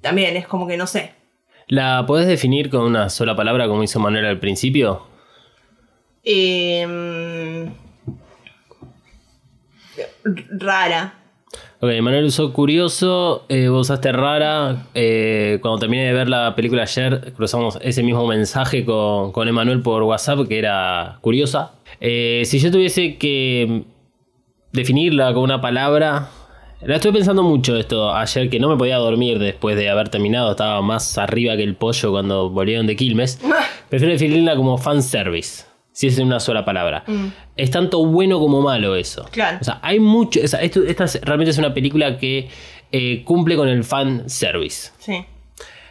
también 0.00 0.36
es 0.36 0.46
como 0.46 0.66
que 0.66 0.76
no 0.76 0.86
sé. 0.86 1.14
¿La 1.66 2.04
podés 2.06 2.26
definir 2.26 2.68
con 2.68 2.82
una 2.82 3.08
sola 3.10 3.36
palabra 3.36 3.68
como 3.68 3.82
hizo 3.82 4.00
Manuel 4.00 4.26
al 4.26 4.40
principio? 4.40 5.06
Em, 6.24 7.72
rara. 10.58 11.19
Ok, 11.82 11.88
Manuel 12.02 12.26
usó 12.26 12.52
curioso, 12.52 13.46
eh, 13.48 13.68
vos 13.68 13.86
usaste 13.88 14.12
rara. 14.12 14.86
Eh, 14.92 15.58
cuando 15.62 15.78
terminé 15.78 16.04
de 16.08 16.12
ver 16.12 16.28
la 16.28 16.54
película 16.54 16.82
ayer, 16.82 17.32
cruzamos 17.34 17.78
ese 17.80 18.02
mismo 18.02 18.26
mensaje 18.26 18.84
con, 18.84 19.32
con 19.32 19.48
Emanuel 19.48 19.80
por 19.80 20.02
WhatsApp, 20.02 20.46
que 20.46 20.58
era 20.58 21.16
curiosa. 21.22 21.72
Eh, 21.98 22.42
si 22.44 22.58
yo 22.58 22.70
tuviese 22.70 23.16
que 23.16 23.84
definirla 24.72 25.32
con 25.32 25.42
una 25.42 25.62
palabra, 25.62 26.28
La 26.82 26.96
estuve 26.96 27.14
pensando 27.14 27.42
mucho 27.42 27.76
esto 27.76 28.14
ayer, 28.14 28.48
que 28.48 28.58
no 28.58 28.68
me 28.68 28.76
podía 28.76 28.96
dormir 28.96 29.38
después 29.38 29.76
de 29.76 29.90
haber 29.90 30.08
terminado. 30.08 30.50
Estaba 30.50 30.80
más 30.82 31.18
arriba 31.18 31.56
que 31.56 31.62
el 31.62 31.76
pollo 31.76 32.10
cuando 32.10 32.50
volvieron 32.50 32.86
de 32.86 32.96
Quilmes. 32.96 33.38
Prefiero 33.88 34.12
definirla 34.12 34.56
como 34.56 34.78
fanservice. 34.78 35.69
Si 35.92 36.06
es 36.06 36.18
en 36.18 36.26
una 36.26 36.40
sola 36.40 36.64
palabra. 36.64 37.04
Es 37.56 37.70
tanto 37.70 38.04
bueno 38.06 38.38
como 38.38 38.60
malo 38.62 38.94
eso. 38.96 39.24
Claro. 39.32 39.58
O 39.60 39.64
sea, 39.64 39.80
hay 39.82 39.98
mucho. 40.00 40.40
o 40.42 40.48
sea, 40.48 40.60
esto, 40.62 40.82
esta 40.84 41.04
es- 41.04 41.20
realmente 41.22 41.50
es 41.50 41.58
una 41.58 41.74
película 41.74 42.16
que 42.18 42.48
eh, 42.92 43.22
cumple 43.24 43.56
con 43.56 43.68
el 43.68 43.84
fanservice 43.84 44.90
Sí. 44.98 45.24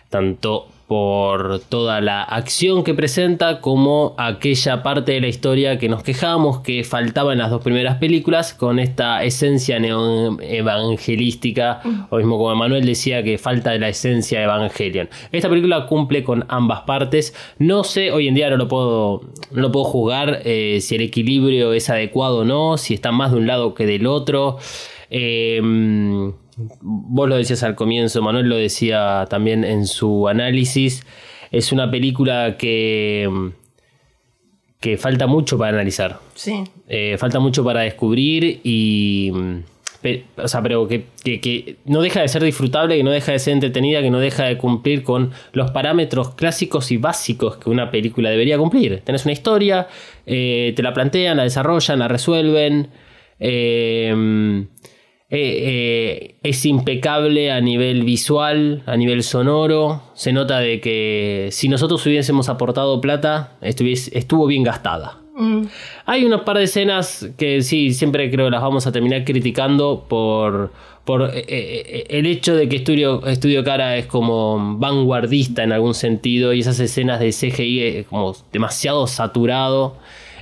tanto 0.09 0.67
por 0.89 1.61
toda 1.69 2.01
la 2.01 2.23
acción 2.23 2.83
que 2.83 2.95
presenta 2.95 3.61
como 3.61 4.15
aquella 4.17 4.81
parte 4.81 5.11
de 5.11 5.21
la 5.21 5.27
historia 5.27 5.77
que 5.77 5.87
nos 5.87 6.01
quejábamos 6.01 6.61
que 6.61 6.83
faltaba 6.83 7.31
en 7.31 7.37
las 7.37 7.51
dos 7.51 7.61
primeras 7.61 7.97
películas 7.97 8.55
con 8.55 8.79
esta 8.79 9.23
esencia 9.23 9.79
neo-evangelística 9.79 11.81
o 12.09 12.17
mismo 12.17 12.39
como 12.39 12.55
Manuel 12.55 12.87
decía 12.87 13.21
que 13.21 13.37
falta 13.37 13.69
de 13.69 13.77
la 13.77 13.89
esencia 13.89 14.41
Evangelion. 14.41 15.09
Esta 15.31 15.47
película 15.47 15.85
cumple 15.85 16.23
con 16.23 16.45
ambas 16.47 16.81
partes. 16.81 17.35
No 17.59 17.83
sé, 17.83 18.11
hoy 18.11 18.27
en 18.27 18.33
día 18.33 18.49
no 18.49 18.57
lo 18.57 18.67
puedo, 18.67 19.21
no 19.51 19.61
lo 19.61 19.71
puedo 19.71 19.85
juzgar 19.85 20.41
eh, 20.43 20.79
si 20.81 20.95
el 20.95 21.01
equilibrio 21.01 21.71
es 21.73 21.87
adecuado 21.91 22.39
o 22.39 22.45
no, 22.45 22.77
si 22.77 22.95
está 22.95 23.11
más 23.11 23.31
de 23.31 23.37
un 23.37 23.45
lado 23.45 23.75
que 23.75 23.85
del 23.85 24.07
otro. 24.07 24.57
Eh, 25.11 25.61
vos 26.81 27.27
lo 27.29 27.35
decías 27.37 27.63
al 27.63 27.75
comienzo, 27.75 28.21
Manuel 28.21 28.47
lo 28.49 28.55
decía 28.55 29.25
también 29.29 29.63
en 29.63 29.85
su 29.87 30.27
análisis. 30.27 31.05
Es 31.51 31.71
una 31.71 31.89
película 31.89 32.57
que, 32.57 33.27
que 34.79 34.97
falta 34.97 35.27
mucho 35.27 35.57
para 35.57 35.69
analizar. 35.71 36.19
Sí. 36.35 36.63
Eh, 36.87 37.15
falta 37.17 37.39
mucho 37.39 37.63
para 37.63 37.81
descubrir 37.81 38.61
y. 38.63 39.31
o 40.37 40.47
sea, 40.47 40.61
pero 40.61 40.87
que, 40.87 41.05
que- 41.23 41.41
que 41.41 41.75
no 41.85 42.01
deja 42.01 42.21
de 42.21 42.27
ser 42.29 42.43
disfrutable, 42.43 42.95
que 42.95 43.03
no 43.03 43.11
deja 43.11 43.33
de 43.33 43.39
ser 43.39 43.53
entretenida, 43.53 44.01
que 44.01 44.09
no 44.11 44.19
deja 44.19 44.45
de 44.45 44.57
cumplir 44.57 45.03
con 45.03 45.31
los 45.51 45.71
parámetros 45.71 46.35
clásicos 46.35 46.91
y 46.91 46.97
básicos 46.97 47.57
que 47.57 47.69
una 47.69 47.91
película 47.91 48.29
debería 48.29 48.57
cumplir. 48.57 49.01
Tenés 49.03 49.25
una 49.25 49.33
historia, 49.33 49.87
eh, 50.25 50.71
te 50.75 50.81
la 50.83 50.93
plantean, 50.93 51.35
la 51.37 51.43
desarrollan, 51.43 51.99
la 51.99 52.07
resuelven. 52.07 52.87
eh, 53.39 54.65
eh, 55.31 56.31
eh, 56.31 56.35
es 56.41 56.65
impecable 56.65 57.51
a 57.51 57.61
nivel 57.61 58.03
visual, 58.03 58.81
a 58.87 58.97
nivel 58.97 59.21
sonoro. 59.21 60.01
Se 60.15 60.33
nota 60.33 60.59
de 60.59 60.81
que 60.81 61.49
si 61.51 61.69
nosotros 61.69 62.03
hubiésemos 62.07 62.49
aportado 62.49 62.99
plata, 62.99 63.51
estuvo 63.61 64.47
bien 64.47 64.63
gastada. 64.63 65.19
Mm, 65.35 65.65
Hay 66.05 66.25
unas 66.25 66.41
par 66.41 66.57
de 66.57 66.63
escenas 66.63 67.29
que 67.37 67.61
sí, 67.61 67.93
siempre 67.93 68.31
creo 68.31 68.47
que 68.47 68.51
las 68.51 68.61
vamos 68.61 68.87
a 68.87 68.91
terminar 68.91 69.23
criticando 69.23 70.05
por, 70.09 70.71
por 71.05 71.31
eh, 71.33 72.07
el 72.09 72.25
hecho 72.25 72.55
de 72.55 72.67
que 72.67 72.77
Estudio, 72.77 73.25
Estudio 73.27 73.63
Cara 73.63 73.97
es 73.97 74.07
como 74.07 74.77
vanguardista 74.79 75.63
en 75.63 75.73
algún 75.73 75.93
sentido 75.93 76.53
y 76.53 76.61
esas 76.61 76.79
escenas 76.79 77.19
de 77.19 77.29
CGI 77.29 77.83
es 77.83 78.07
como 78.07 78.35
demasiado 78.51 79.05
saturado. 79.05 79.95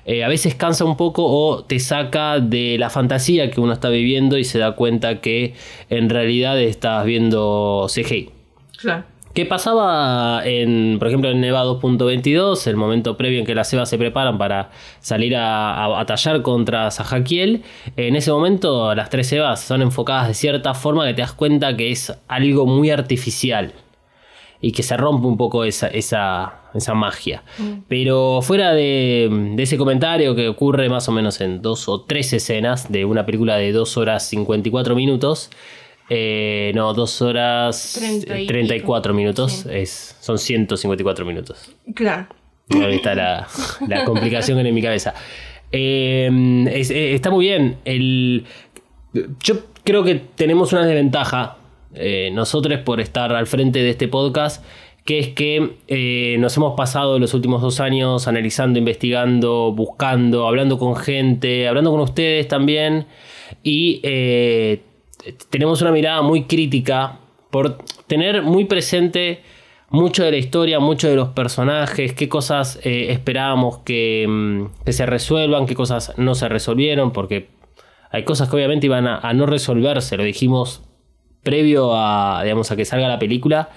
Eh, 0.07 0.23
a 0.23 0.29
veces 0.29 0.55
cansa 0.55 0.85
un 0.85 0.95
poco 0.95 1.25
o 1.25 1.65
te 1.65 1.79
saca 1.79 2.39
de 2.39 2.77
la 2.79 2.89
fantasía 2.89 3.51
que 3.51 3.59
uno 3.59 3.73
está 3.73 3.89
viviendo 3.89 4.37
y 4.37 4.45
se 4.45 4.57
da 4.57 4.71
cuenta 4.71 5.19
que 5.19 5.53
en 5.89 6.09
realidad 6.09 6.57
estás 6.59 7.05
viendo 7.05 7.87
CGI. 7.93 8.29
Claro. 8.77 9.03
¿Qué 9.33 9.45
pasaba 9.45 10.41
en, 10.45 10.95
por 10.97 11.09
ejemplo, 11.09 11.29
en 11.29 11.41
Neva 11.41 11.63
2.22, 11.65 12.65
el 12.67 12.77
momento 12.77 13.17
previo 13.17 13.39
en 13.39 13.45
que 13.45 13.53
las 13.53 13.71
Evas 13.71 13.89
se 13.89 13.97
preparan 13.97 14.37
para 14.37 14.71
salir 14.99 15.35
a, 15.35 15.83
a 15.83 15.87
batallar 15.89 16.41
contra 16.41 16.89
Sajakiel? 16.89 17.61
En 17.97 18.15
ese 18.15 18.31
momento 18.31 18.95
las 18.95 19.09
tres 19.09 19.31
Evas 19.33 19.59
son 19.59 19.81
enfocadas 19.81 20.29
de 20.29 20.33
cierta 20.33 20.73
forma 20.73 21.05
que 21.05 21.13
te 21.13 21.21
das 21.21 21.33
cuenta 21.33 21.75
que 21.75 21.91
es 21.91 22.17
algo 22.27 22.65
muy 22.65 22.89
artificial 22.89 23.73
y 24.61 24.71
que 24.71 24.83
se 24.83 24.97
rompe 24.97 25.27
un 25.27 25.37
poco 25.37 25.63
esa, 25.63 25.87
esa, 25.87 26.61
esa 26.73 26.93
magia. 26.93 27.43
Pero 27.87 28.39
fuera 28.41 28.73
de, 28.73 29.29
de 29.55 29.63
ese 29.63 29.77
comentario 29.77 30.35
que 30.35 30.47
ocurre 30.47 30.89
más 30.89 31.07
o 31.09 31.11
menos 31.11 31.39
en 31.41 31.61
dos 31.61 31.87
o 31.87 32.01
tres 32.01 32.33
escenas 32.33 32.91
de 32.91 33.05
una 33.05 33.25
película 33.25 33.57
de 33.57 33.71
2 33.71 33.97
horas 33.97 34.27
54 34.27 34.95
minutos, 34.95 35.49
eh, 36.09 36.71
no, 36.73 36.93
2 36.93 37.21
horas 37.21 37.95
Treinta 37.99 38.39
y 38.39 38.47
34 38.47 39.11
pico. 39.11 39.17
minutos, 39.17 39.51
Sí. 39.51 39.69
es, 39.71 40.15
son 40.21 40.37
154 40.39 41.25
minutos. 41.25 41.75
Claro. 41.93 42.27
Ahí 42.69 42.95
está 42.95 43.13
la, 43.15 43.47
la 43.87 44.03
complicación 44.05 44.57
en 44.65 44.73
mi 44.73 44.81
cabeza. 44.81 45.13
Eh, 45.71 46.65
es- 46.71 46.91
eh, 46.91 47.13
está 47.13 47.29
muy 47.29 47.45
bien. 47.45 47.77
El, 47.85 48.45
yo 49.43 49.55
creo 49.83 50.03
que 50.03 50.15
tenemos 50.35 50.73
una 50.73 50.85
desventaja, 50.85 51.56
eh, 51.99 52.29
nosotros 52.31 52.79
por 52.79 52.99
estar 52.99 53.33
al 53.33 53.47
frente 53.47 53.79
de 53.79 53.89
este 53.89 54.07
podcast, 54.07 54.63
que 55.05 55.19
es 55.19 55.27
que 55.29 55.77
eh, 55.87 56.35
nos 56.39 56.55
hemos 56.57 56.75
pasado 56.75 57.17
los 57.19 57.33
últimos 57.33 57.61
dos 57.61 57.79
años 57.79 58.27
analizando, 58.27 58.77
investigando, 58.77 59.71
buscando, 59.71 60.47
hablando 60.47 60.77
con 60.77 60.95
gente, 60.95 61.67
hablando 61.67 61.91
con 61.91 62.01
ustedes 62.01 62.47
también. 62.47 63.07
Y 63.63 64.01
eh, 64.03 64.81
tenemos 65.49 65.81
una 65.81 65.91
mirada 65.91 66.21
muy 66.21 66.43
crítica 66.43 67.19
por 67.51 67.77
tener 68.07 68.41
muy 68.41 68.65
presente 68.65 69.41
mucho 69.89 70.23
de 70.23 70.31
la 70.31 70.37
historia, 70.37 70.79
mucho 70.79 71.07
de 71.07 71.15
los 71.15 71.29
personajes, 71.29 72.13
qué 72.13 72.27
cosas 72.27 72.77
esperábamos 72.83 73.79
que, 73.79 74.25
mm, 74.27 74.83
que 74.85 74.91
se 74.91 75.05
resuelvan, 75.05 75.65
qué 75.65 75.75
cosas 75.75 76.13
no 76.17 76.35
se 76.35 76.49
resolvieron, 76.49 77.13
porque 77.13 77.47
hay 78.11 78.23
cosas 78.23 78.49
que 78.49 78.57
obviamente 78.57 78.87
iban 78.87 79.07
a 79.07 79.33
no 79.33 79.45
resolverse, 79.45 80.17
lo 80.17 80.23
dijimos 80.23 80.86
previo 81.49 81.91
a, 81.95 82.41
digamos, 82.43 82.69
a 82.71 82.75
que 82.75 82.83
salga 82.85 83.07
la 83.07 83.19
película. 83.19 83.69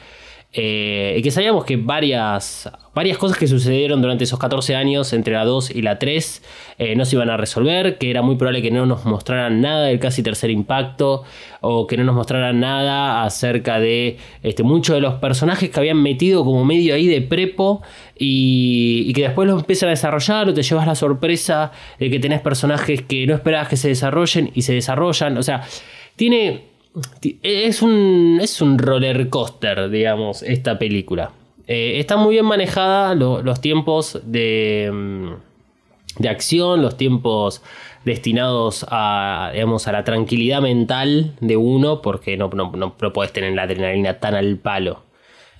eh, 0.52 1.20
que 1.22 1.30
sabíamos 1.30 1.64
que 1.64 1.76
varias, 1.76 2.68
varias 2.92 3.16
cosas 3.18 3.38
que 3.38 3.46
sucedieron 3.46 4.02
durante 4.02 4.24
esos 4.24 4.36
14 4.40 4.74
años 4.74 5.12
entre 5.12 5.34
la 5.34 5.44
2 5.44 5.70
y 5.70 5.80
la 5.82 6.00
3 6.00 6.42
eh, 6.78 6.96
no 6.96 7.04
se 7.04 7.14
iban 7.14 7.30
a 7.30 7.36
resolver, 7.36 7.98
que 7.98 8.10
era 8.10 8.20
muy 8.20 8.34
probable 8.34 8.60
que 8.60 8.72
no 8.72 8.84
nos 8.84 9.04
mostraran 9.04 9.60
nada 9.60 9.84
del 9.86 10.00
casi 10.00 10.24
tercer 10.24 10.50
impacto 10.50 11.22
o 11.60 11.86
que 11.86 11.96
no 11.96 12.02
nos 12.02 12.16
mostraran 12.16 12.58
nada 12.58 13.22
acerca 13.22 13.78
de 13.78 14.16
este, 14.42 14.64
muchos 14.64 14.96
de 14.96 15.00
los 15.00 15.14
personajes 15.20 15.70
que 15.70 15.78
habían 15.78 16.02
metido 16.02 16.44
como 16.44 16.64
medio 16.64 16.96
ahí 16.96 17.06
de 17.06 17.20
prepo 17.22 17.82
y, 18.18 19.04
y 19.06 19.12
que 19.12 19.22
después 19.22 19.46
los 19.48 19.60
empiezan 19.60 19.86
a 19.88 19.90
desarrollar 19.90 20.48
o 20.48 20.54
te 20.54 20.64
llevas 20.64 20.84
la 20.88 20.96
sorpresa 20.96 21.70
de 22.00 22.10
que 22.10 22.18
tenés 22.18 22.40
personajes 22.40 23.02
que 23.02 23.24
no 23.24 23.34
esperabas 23.34 23.68
que 23.68 23.76
se 23.76 23.86
desarrollen 23.86 24.50
y 24.52 24.62
se 24.62 24.72
desarrollan. 24.74 25.38
O 25.38 25.44
sea, 25.44 25.62
tiene 26.16 26.42
Ti- 26.52 26.64
Es 27.42 27.82
un, 27.82 28.38
es 28.40 28.60
un 28.60 28.78
roller 28.78 29.28
coaster, 29.28 29.90
digamos, 29.90 30.42
esta 30.42 30.78
película. 30.78 31.30
Eh, 31.66 32.00
está 32.00 32.16
muy 32.16 32.34
bien 32.34 32.46
manejada 32.46 33.14
lo- 33.14 33.42
los 33.42 33.60
tiempos 33.60 34.18
de, 34.24 34.90
mm, 34.92 35.28
de 36.22 36.28
acción, 36.28 36.82
los 36.82 36.96
tiempos 36.96 37.62
destinados 38.04 38.84
a, 38.90 39.50
digamos, 39.52 39.86
a 39.86 39.92
la 39.92 40.02
tranquilidad 40.04 40.60
mental 40.62 41.34
de 41.40 41.56
uno, 41.56 42.02
porque 42.02 42.36
no, 42.36 42.48
no, 42.48 42.72
no, 42.74 42.94
no 43.00 43.12
podés 43.12 43.32
tener 43.32 43.52
la 43.54 43.62
adrenalina 43.62 44.18
tan 44.18 44.34
al 44.34 44.56
palo. 44.56 45.04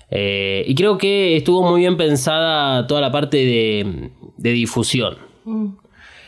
Eh, 0.09 0.65
y 0.67 0.75
creo 0.75 0.97
que 0.97 1.37
estuvo 1.37 1.63
muy 1.63 1.79
bien 1.81 1.95
pensada 1.95 2.85
toda 2.87 2.99
la 2.99 3.11
parte 3.11 3.37
de, 3.37 4.09
de 4.35 4.51
difusión. 4.51 5.15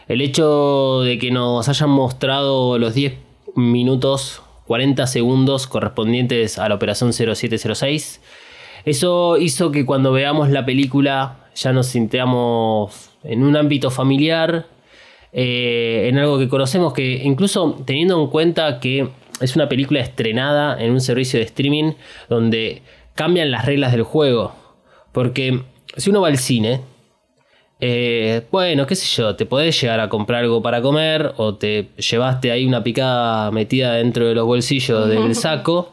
El 0.08 0.22
hecho 0.22 1.02
de 1.02 1.18
que 1.18 1.30
nos 1.32 1.68
hayan 1.68 1.90
mostrado 1.90 2.78
los 2.80 2.94
10 2.94 3.16
minutos, 3.56 4.42
40 4.74 5.06
segundos 5.06 5.68
correspondientes 5.68 6.58
a 6.58 6.68
la 6.68 6.74
operación 6.74 7.14
0706, 7.14 8.22
eso 8.86 9.38
hizo 9.38 9.70
que 9.70 9.86
cuando 9.86 10.12
veamos 10.12 10.50
la 10.50 10.66
película 10.66 11.46
ya 11.54 11.72
nos 11.74 11.86
sintamos 11.86 13.12
en 13.24 13.44
un 13.44 13.56
ámbito 13.56 13.92
familiar, 13.92 14.66
eh, 15.32 16.08
en 16.10 16.18
algo 16.18 16.40
que 16.40 16.50
conocemos, 16.50 16.92
que 16.92 17.22
incluso 17.24 17.84
teniendo 17.86 18.20
en 18.20 18.32
cuenta 18.32 18.80
que 18.80 19.10
es 19.40 19.56
una 19.56 19.70
película 19.70 20.00
estrenada 20.00 20.84
en 20.84 20.90
un 20.90 21.02
servicio 21.02 21.38
de 21.38 21.46
streaming 21.46 21.92
donde 22.28 22.82
cambian 23.14 23.52
las 23.52 23.68
reglas 23.68 23.92
del 23.92 24.02
juego. 24.02 24.56
Porque 25.12 25.62
si 25.98 26.10
uno 26.10 26.22
va 26.22 26.30
al 26.30 26.40
cine, 26.40 26.82
eh, 27.86 28.44
bueno, 28.50 28.88
qué 28.88 28.96
sé 28.96 29.06
yo, 29.18 29.36
te 29.36 29.46
podés 29.46 29.82
llegar 29.82 30.00
a 30.00 30.08
comprar 30.08 30.44
algo 30.44 30.62
para 30.62 30.82
comer 30.82 31.34
o 31.36 31.56
te 31.56 31.90
llevaste 31.98 32.50
ahí 32.50 32.66
una 32.66 32.82
picada 32.82 33.52
metida 33.52 33.96
dentro 33.96 34.26
de 34.26 34.34
los 34.34 34.46
bolsillos 34.46 35.10
del 35.10 35.36
saco, 35.36 35.92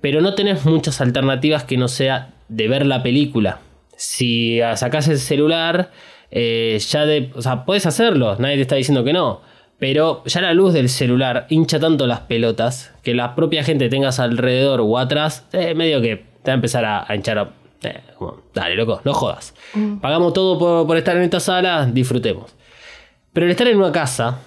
pero 0.00 0.22
no 0.22 0.34
tenés 0.34 0.64
muchas 0.64 1.02
alternativas 1.02 1.64
que 1.64 1.76
no 1.76 1.88
sea 1.88 2.30
de 2.48 2.66
ver 2.66 2.86
la 2.86 3.02
película. 3.02 3.60
Si 3.94 4.58
sacás 4.74 5.06
el 5.08 5.18
celular, 5.18 5.90
eh, 6.30 6.78
ya 6.80 7.04
de, 7.04 7.30
o 7.34 7.42
sea, 7.42 7.66
puedes 7.66 7.84
hacerlo, 7.84 8.36
nadie 8.38 8.56
te 8.56 8.62
está 8.62 8.76
diciendo 8.76 9.04
que 9.04 9.12
no. 9.12 9.42
Pero 9.78 10.22
ya 10.24 10.40
la 10.40 10.54
luz 10.54 10.72
del 10.72 10.88
celular 10.88 11.44
hincha 11.50 11.78
tanto 11.78 12.06
las 12.06 12.20
pelotas 12.20 12.94
que 13.02 13.12
la 13.12 13.34
propia 13.34 13.64
gente 13.64 13.90
tengas 13.90 14.18
alrededor 14.18 14.80
o 14.80 14.96
atrás, 14.96 15.46
eh, 15.52 15.74
medio 15.74 16.00
que 16.00 16.24
te 16.42 16.50
va 16.50 16.52
a 16.52 16.54
empezar 16.54 16.86
a, 16.86 17.04
a 17.06 17.14
hinchar. 17.14 17.52
Eh, 17.84 18.00
como, 18.18 18.38
dale, 18.54 18.74
loco, 18.76 19.00
no 19.04 19.12
jodas. 19.14 19.54
Pagamos 20.00 20.32
todo 20.32 20.58
por, 20.58 20.86
por 20.86 20.96
estar 20.96 21.16
en 21.16 21.22
esta 21.22 21.40
sala, 21.40 21.86
disfrutemos. 21.86 22.54
Pero 23.32 23.46
el 23.46 23.52
estar 23.52 23.66
en 23.68 23.78
una 23.78 23.92
casa, 23.92 24.38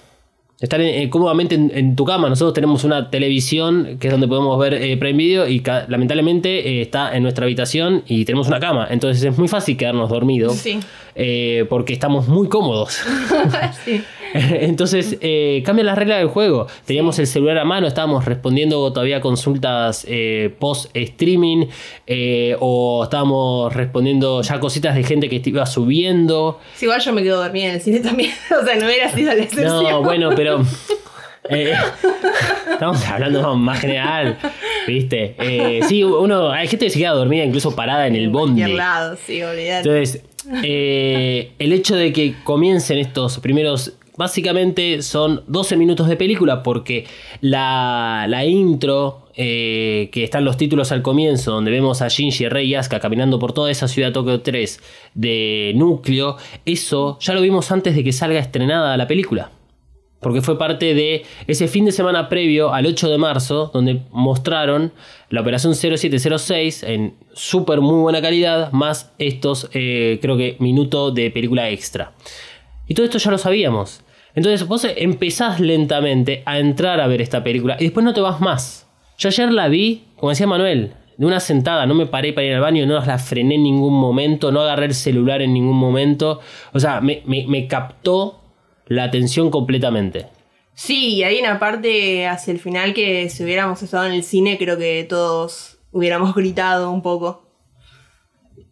Estar 0.61 0.79
en- 0.79 1.01
eh, 1.03 1.09
cómodamente 1.09 1.53
en, 1.55 1.69
en 1.75 1.97
tu 1.97 2.05
cama. 2.05 2.29
Nosotros 2.29 2.53
tenemos 2.53 2.85
una 2.85 3.09
televisión 3.11 3.97
que 3.99 4.07
es 4.07 4.11
donde 4.11 4.25
podemos 4.25 4.57
ver 4.57 4.73
eh, 4.75 4.95
Prime 4.95 5.17
Video 5.17 5.47
y 5.49 5.61
lamentablemente 5.89 6.69
eh, 6.79 6.81
está 6.81 7.13
en 7.13 7.23
nuestra 7.23 7.43
habitación 7.43 8.03
y 8.07 8.23
tenemos 8.23 8.47
una 8.47 8.61
cama. 8.61 8.87
Entonces 8.89 9.21
es 9.25 9.37
muy 9.37 9.49
fácil 9.49 9.75
quedarnos 9.75 10.09
dormidos 10.09 10.53
Sí. 10.55 10.79
eh, 11.13 11.65
porque 11.69 11.91
estamos 11.91 12.29
muy 12.29 12.47
cómodos. 12.47 12.99
Sí. 13.83 14.01
Entonces 14.61 15.17
eh, 15.21 15.63
cambia 15.65 15.85
las 15.85 15.97
reglas 15.97 16.19
del 16.19 16.27
juego. 16.27 16.67
Teníamos 16.85 17.17
el 17.19 17.27
celular 17.27 17.57
a 17.57 17.65
mano, 17.65 17.87
estábamos 17.87 18.25
respondiendo 18.25 18.91
todavía 18.91 19.21
consultas 19.21 20.05
eh, 20.09 20.53
post 20.59 20.89
streaming 20.93 21.67
eh, 22.05 22.57
o 22.59 23.03
estábamos 23.05 23.73
respondiendo 23.73 24.41
ya 24.41 24.59
cositas 24.59 24.95
de 24.95 25.03
gente 25.03 25.29
que 25.29 25.41
iba 25.45 25.65
subiendo. 25.65 26.59
Sí, 26.75 26.85
igual 26.85 26.99
yo 26.99 27.13
me 27.13 27.23
quedo 27.23 27.41
dormida 27.41 27.67
en 27.67 27.75
el 27.75 27.81
cine 27.81 27.99
también. 27.99 28.31
o 28.61 28.65
sea, 28.65 28.75
no 28.75 28.85
hubiera 28.85 29.09
sido 29.09 29.33
la 29.33 29.43
excepción. 29.43 29.83
No, 29.83 30.03
bueno, 30.03 30.31
pero. 30.35 30.61
eh, 31.49 31.73
estamos 32.71 33.05
hablando 33.07 33.55
más 33.55 33.79
general, 33.79 34.37
¿viste? 34.87 35.35
Eh, 35.39 35.79
sí, 35.87 36.03
uno. 36.03 36.51
Hay 36.51 36.67
gente 36.67 36.87
que 36.87 36.89
se 36.89 36.99
queda 36.99 37.11
dormida 37.11 37.43
incluso 37.43 37.75
parada 37.75 38.07
en 38.07 38.15
el 38.15 38.25
En 38.25 38.31
bondi. 38.31 38.61
cualquier 38.61 38.77
lado, 38.77 39.17
sí, 39.25 39.41
olvidate. 39.41 39.89
Entonces, 39.89 40.23
eh, 40.63 41.51
el 41.57 41.73
hecho 41.73 41.95
de 41.95 42.11
que 42.11 42.35
comiencen 42.43 42.97
estos 42.97 43.39
primeros. 43.39 43.93
Básicamente 44.17 45.01
son 45.01 45.43
12 45.47 45.75
minutos 45.75 46.07
de 46.07 46.15
película 46.15 46.63
porque 46.63 47.05
la, 47.41 48.25
la 48.29 48.45
intro, 48.45 49.27
eh, 49.35 50.09
que 50.13 50.23
están 50.23 50.45
los 50.45 50.55
títulos 50.55 50.93
al 50.93 51.01
comienzo, 51.01 51.51
donde 51.51 51.71
vemos 51.71 52.01
a 52.01 52.07
Shinji, 52.07 52.47
Rei 52.47 52.67
y 52.67 52.75
Asuka 52.75 53.01
caminando 53.01 53.39
por 53.39 53.51
toda 53.51 53.69
esa 53.69 53.89
ciudad 53.89 54.13
Tokio 54.13 54.39
3 54.39 54.79
de 55.15 55.73
núcleo, 55.75 56.37
eso 56.65 57.17
ya 57.19 57.33
lo 57.33 57.41
vimos 57.41 57.71
antes 57.71 57.93
de 57.93 58.05
que 58.05 58.13
salga 58.13 58.39
estrenada 58.39 58.95
la 58.95 59.07
película. 59.07 59.51
Porque 60.21 60.41
fue 60.41 60.57
parte 60.57 60.93
de 60.93 61.23
ese 61.45 61.67
fin 61.67 61.83
de 61.83 61.91
semana 61.91 62.29
previo 62.29 62.73
al 62.73 62.85
8 62.85 63.09
de 63.09 63.17
marzo, 63.17 63.69
donde 63.73 64.01
mostraron 64.11 64.93
la 65.29 65.41
operación 65.41 65.75
0706 65.75 66.83
en 66.83 67.15
súper 67.33 67.81
muy 67.81 67.99
buena 67.99 68.21
calidad, 68.21 68.71
más 68.71 69.11
estos, 69.19 69.69
eh, 69.73 70.19
creo 70.21 70.37
que, 70.37 70.55
minutos 70.59 71.13
de 71.13 71.29
película 71.31 71.69
extra. 71.69 72.13
Y 72.87 72.93
todo 72.93 73.05
esto 73.05 73.17
ya 73.17 73.31
lo 73.31 73.37
sabíamos. 73.37 74.04
Entonces 74.35 74.67
vos 74.67 74.85
empezás 74.95 75.59
lentamente 75.59 76.43
a 76.45 76.59
entrar 76.59 76.99
a 76.99 77.07
ver 77.07 77.21
esta 77.21 77.43
película 77.43 77.77
y 77.79 77.85
después 77.85 78.03
no 78.03 78.13
te 78.13 78.21
vas 78.21 78.41
más. 78.41 78.87
Yo 79.17 79.29
ayer 79.29 79.51
la 79.51 79.67
vi, 79.69 80.03
como 80.17 80.29
decía 80.31 80.45
Manuel, 80.47 80.93
de 81.17 81.25
una 81.25 81.39
sentada, 81.39 81.85
no 81.85 81.95
me 81.95 82.05
paré 82.07 82.33
para 82.33 82.45
ir 82.45 82.53
al 82.53 82.59
baño, 82.61 82.85
no 82.85 82.99
la 82.99 83.17
frené 83.17 83.55
en 83.55 83.63
ningún 83.63 83.93
momento, 83.93 84.51
no 84.51 84.61
agarré 84.61 84.87
el 84.87 84.93
celular 84.93 85.41
en 85.41 85.53
ningún 85.53 85.77
momento. 85.77 86.41
O 86.73 86.79
sea, 86.81 86.99
me, 86.99 87.23
me- 87.25 87.67
captó 87.67 88.41
la 88.87 89.05
atención 89.05 89.49
completamente. 89.49 90.27
Sí, 90.73 91.15
y 91.15 91.23
hay 91.23 91.39
una 91.39 91.57
parte 91.57 92.27
hacia 92.27 92.51
el 92.51 92.59
final 92.59 92.93
que 92.93 93.29
si 93.29 93.43
hubiéramos 93.45 93.81
estado 93.81 94.05
en 94.05 94.11
el 94.11 94.23
cine, 94.23 94.57
creo 94.57 94.77
que 94.77 95.05
todos 95.07 95.77
hubiéramos 95.93 96.35
gritado 96.35 96.91
un 96.91 97.01
poco. 97.01 97.44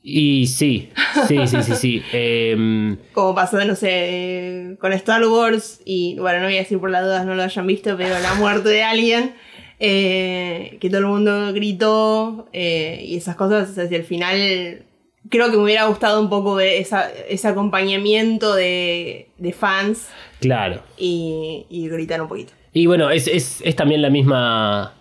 Y 0.05 0.47
sí, 0.47 0.89
sí, 1.29 1.47
sí, 1.47 1.63
sí, 1.63 1.75
sí. 1.75 2.03
Em, 2.11 2.97
Como 3.13 3.33
pasó, 3.33 3.63
no 3.63 3.73
sé, 3.75 4.75
con 4.81 4.91
Star 4.93 5.25
Wars 5.25 5.79
y, 5.85 6.17
bueno, 6.19 6.39
no 6.39 6.45
voy 6.47 6.55
a 6.55 6.59
decir 6.59 6.77
por 6.79 6.89
las 6.91 7.03
dudas, 7.03 7.25
no 7.25 7.35
lo 7.35 7.41
hayan 7.43 7.65
visto, 7.65 7.95
pero 7.95 8.19
la 8.19 8.33
muerte 8.33 8.67
de 8.69 8.83
alguien, 8.83 9.33
eh, 9.79 10.77
que 10.81 10.89
todo 10.89 10.99
el 10.99 11.05
mundo 11.07 11.53
gritó 11.53 12.49
eh, 12.51 13.01
y 13.07 13.15
esas 13.15 13.35
cosas 13.37 13.77
hacia 13.77 13.97
el 13.97 14.03
final. 14.03 14.83
Creo 15.29 15.49
que 15.49 15.55
me 15.57 15.63
hubiera 15.63 15.85
gustado 15.85 16.19
un 16.21 16.29
poco 16.29 16.55
ver 16.55 16.81
esa- 16.81 17.09
ese 17.29 17.47
acompañamiento 17.47 18.55
de, 18.55 19.29
de 19.37 19.53
fans 19.53 20.09
claro. 20.41 20.83
y, 20.97 21.65
y 21.69 21.87
gritar 21.87 22.21
un 22.21 22.27
poquito. 22.27 22.51
Y 22.73 22.87
bueno, 22.87 23.09
es, 23.09 23.27
es- 23.27 23.61
es 23.63 23.75
también 23.77 24.01
la 24.01 24.09
misma. 24.09 24.95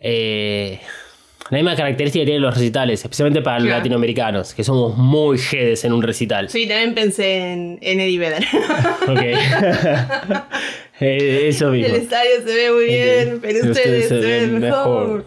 eh, 0.00 0.80
la 1.50 1.58
misma 1.58 1.76
característica 1.76 2.22
que 2.22 2.26
tienen 2.26 2.42
los 2.42 2.54
recitales, 2.54 3.02
especialmente 3.02 3.40
para 3.42 3.58
los 3.58 3.66
Claro. 3.66 3.78
latinoamericanos, 3.78 4.54
que 4.54 4.64
somos 4.64 4.96
muy 4.96 5.38
jedes 5.38 5.84
en 5.84 5.92
un 5.92 6.02
recital. 6.02 6.48
Sí, 6.50 6.66
también 6.66 6.94
pensé 6.94 7.52
en, 7.52 7.78
en 7.82 8.00
Eddie 8.00 8.18
Vedder. 8.18 8.44
Ok. 9.08 9.20
Eh, 10.98 11.48
Eso 11.48 11.68
mismo. 11.68 11.94
El 11.94 12.00
estadio 12.02 12.30
se 12.38 12.54
ve 12.54 12.72
muy 12.72 12.84
bien, 12.86 13.38
pero 13.42 13.68
ustedes, 13.70 14.08
se, 14.08 14.14
ven 14.14 14.58
mejor. 14.60 15.26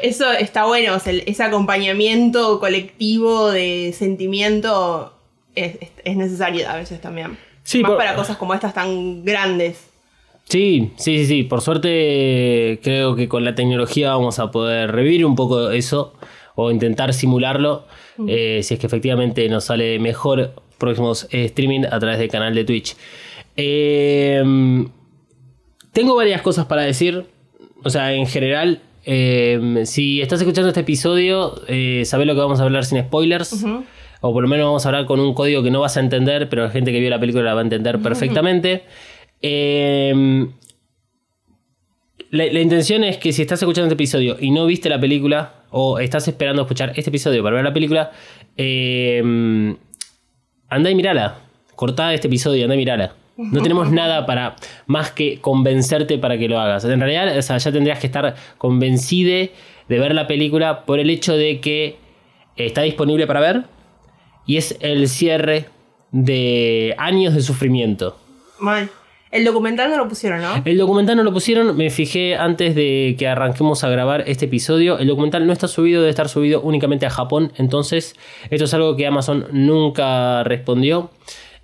Eso 0.00 0.32
está 0.32 0.64
bueno, 0.64 0.94
o 0.94 0.98
sea, 0.98 1.12
el- 1.12 1.22
ese 1.26 1.42
acompañamiento 1.42 2.58
colectivo 2.58 3.50
de 3.50 3.94
sentimiento 3.96 5.14
es, 5.54 5.76
es- 5.80 5.90
es 6.04 6.16
necesario 6.16 6.68
a 6.70 6.76
veces 6.76 7.00
también. 7.02 7.36
Sí, 7.64 7.82
Más 7.82 7.90
por- 7.90 7.98
para 7.98 8.14
cosas 8.14 8.36
como 8.38 8.54
estas 8.54 8.72
tan 8.74 9.24
grandes. 9.24 9.76
Sí, 10.44 10.92
sí, 10.96 11.18
sí, 11.18 11.26
sí. 11.26 11.42
Por 11.44 11.60
suerte 11.60 12.80
creo 12.82 13.16
que 13.16 13.28
con 13.28 13.44
la 13.44 13.54
tecnología 13.54 14.10
vamos 14.10 14.38
a 14.38 14.50
poder 14.50 14.92
revivir 14.92 15.24
un 15.24 15.34
poco 15.34 15.70
eso 15.70 16.14
o 16.54 16.70
intentar 16.70 17.14
simularlo 17.14 17.86
eh, 18.28 18.60
si 18.62 18.74
es 18.74 18.80
que 18.80 18.86
efectivamente 18.86 19.48
nos 19.48 19.64
sale 19.64 19.98
mejor 19.98 20.54
próximos 20.78 21.26
eh, 21.30 21.44
streaming 21.46 21.84
a 21.90 21.98
través 21.98 22.18
del 22.18 22.28
canal 22.28 22.54
de 22.54 22.64
Twitch. 22.64 22.96
Eh, 23.56 24.42
tengo 25.92 26.16
varias 26.16 26.42
cosas 26.42 26.66
para 26.66 26.82
decir. 26.82 27.26
O 27.84 27.90
sea, 27.90 28.12
en 28.12 28.26
general, 28.26 28.80
eh, 29.04 29.82
si 29.84 30.20
estás 30.20 30.40
escuchando 30.40 30.68
este 30.68 30.80
episodio, 30.80 31.60
eh, 31.68 32.02
sabés 32.04 32.26
lo 32.26 32.34
que 32.34 32.40
vamos 32.40 32.60
a 32.60 32.64
hablar 32.64 32.84
sin 32.84 33.00
spoilers. 33.00 33.64
O 34.20 34.32
por 34.32 34.42
lo 34.42 34.48
menos 34.48 34.66
vamos 34.66 34.86
a 34.86 34.88
hablar 34.88 35.04
con 35.06 35.18
un 35.18 35.34
código 35.34 35.62
que 35.64 35.70
no 35.70 35.80
vas 35.80 35.96
a 35.96 36.00
entender, 36.00 36.48
pero 36.48 36.62
la 36.62 36.70
gente 36.70 36.92
que 36.92 37.00
vio 37.00 37.10
la 37.10 37.18
película 37.18 37.44
la 37.44 37.54
va 37.54 37.60
a 37.60 37.64
entender 37.64 37.98
perfectamente. 37.98 38.84
Eh, 39.42 40.46
la, 42.30 42.46
la 42.46 42.60
intención 42.60 43.04
es 43.04 43.18
que 43.18 43.32
si 43.32 43.42
estás 43.42 43.60
escuchando 43.60 43.86
este 43.86 43.94
episodio 43.94 44.36
y 44.40 44.50
no 44.50 44.64
viste 44.66 44.88
la 44.88 45.00
película, 45.00 45.62
o 45.72 45.98
estás 45.98 46.28
esperando 46.28 46.62
escuchar 46.62 46.92
este 46.94 47.10
episodio 47.10 47.42
para 47.42 47.56
ver 47.56 47.64
la 47.64 47.72
película, 47.72 48.12
eh, 48.56 49.74
anda 50.68 50.90
y 50.90 50.94
mirala. 50.94 51.38
Cortá 51.74 52.14
este 52.14 52.28
episodio 52.28 52.60
y 52.60 52.62
anda 52.62 52.74
y 52.74 52.78
mirala. 52.78 53.14
No 53.36 53.62
tenemos 53.62 53.90
nada 53.92 54.26
para 54.26 54.56
más 54.86 55.10
que 55.10 55.40
convencerte 55.40 56.18
para 56.18 56.38
que 56.38 56.48
lo 56.48 56.60
hagas. 56.60 56.84
En 56.84 57.00
realidad, 57.00 57.36
o 57.36 57.42
sea, 57.42 57.56
ya 57.56 57.72
tendrías 57.72 57.98
que 57.98 58.06
estar 58.06 58.36
convencide 58.58 59.52
de 59.88 59.98
ver 59.98 60.14
la 60.14 60.26
película 60.26 60.84
por 60.84 61.00
el 61.00 61.10
hecho 61.10 61.36
de 61.36 61.60
que 61.60 61.96
está 62.56 62.82
disponible 62.82 63.26
para 63.26 63.40
ver 63.40 63.62
y 64.46 64.58
es 64.58 64.76
el 64.80 65.08
cierre 65.08 65.66
de 66.10 66.94
años 66.98 67.34
de 67.34 67.40
sufrimiento. 67.40 68.18
Mal. 68.60 68.90
El 69.32 69.46
documental 69.46 69.90
no 69.90 69.96
lo 69.96 70.08
pusieron, 70.08 70.42
¿no? 70.42 70.62
El 70.62 70.76
documental 70.76 71.16
no 71.16 71.22
lo 71.22 71.32
pusieron, 71.32 71.74
me 71.74 71.88
fijé 71.88 72.36
antes 72.36 72.74
de 72.74 73.16
que 73.18 73.26
arranquemos 73.26 73.82
a 73.82 73.88
grabar 73.88 74.24
este 74.26 74.44
episodio. 74.44 74.98
El 74.98 75.08
documental 75.08 75.46
no 75.46 75.54
está 75.54 75.68
subido, 75.68 76.02
debe 76.02 76.10
estar 76.10 76.28
subido 76.28 76.60
únicamente 76.60 77.06
a 77.06 77.10
Japón. 77.10 77.50
Entonces, 77.56 78.14
esto 78.50 78.66
es 78.66 78.74
algo 78.74 78.94
que 78.94 79.06
Amazon 79.06 79.46
nunca 79.50 80.44
respondió. 80.44 81.10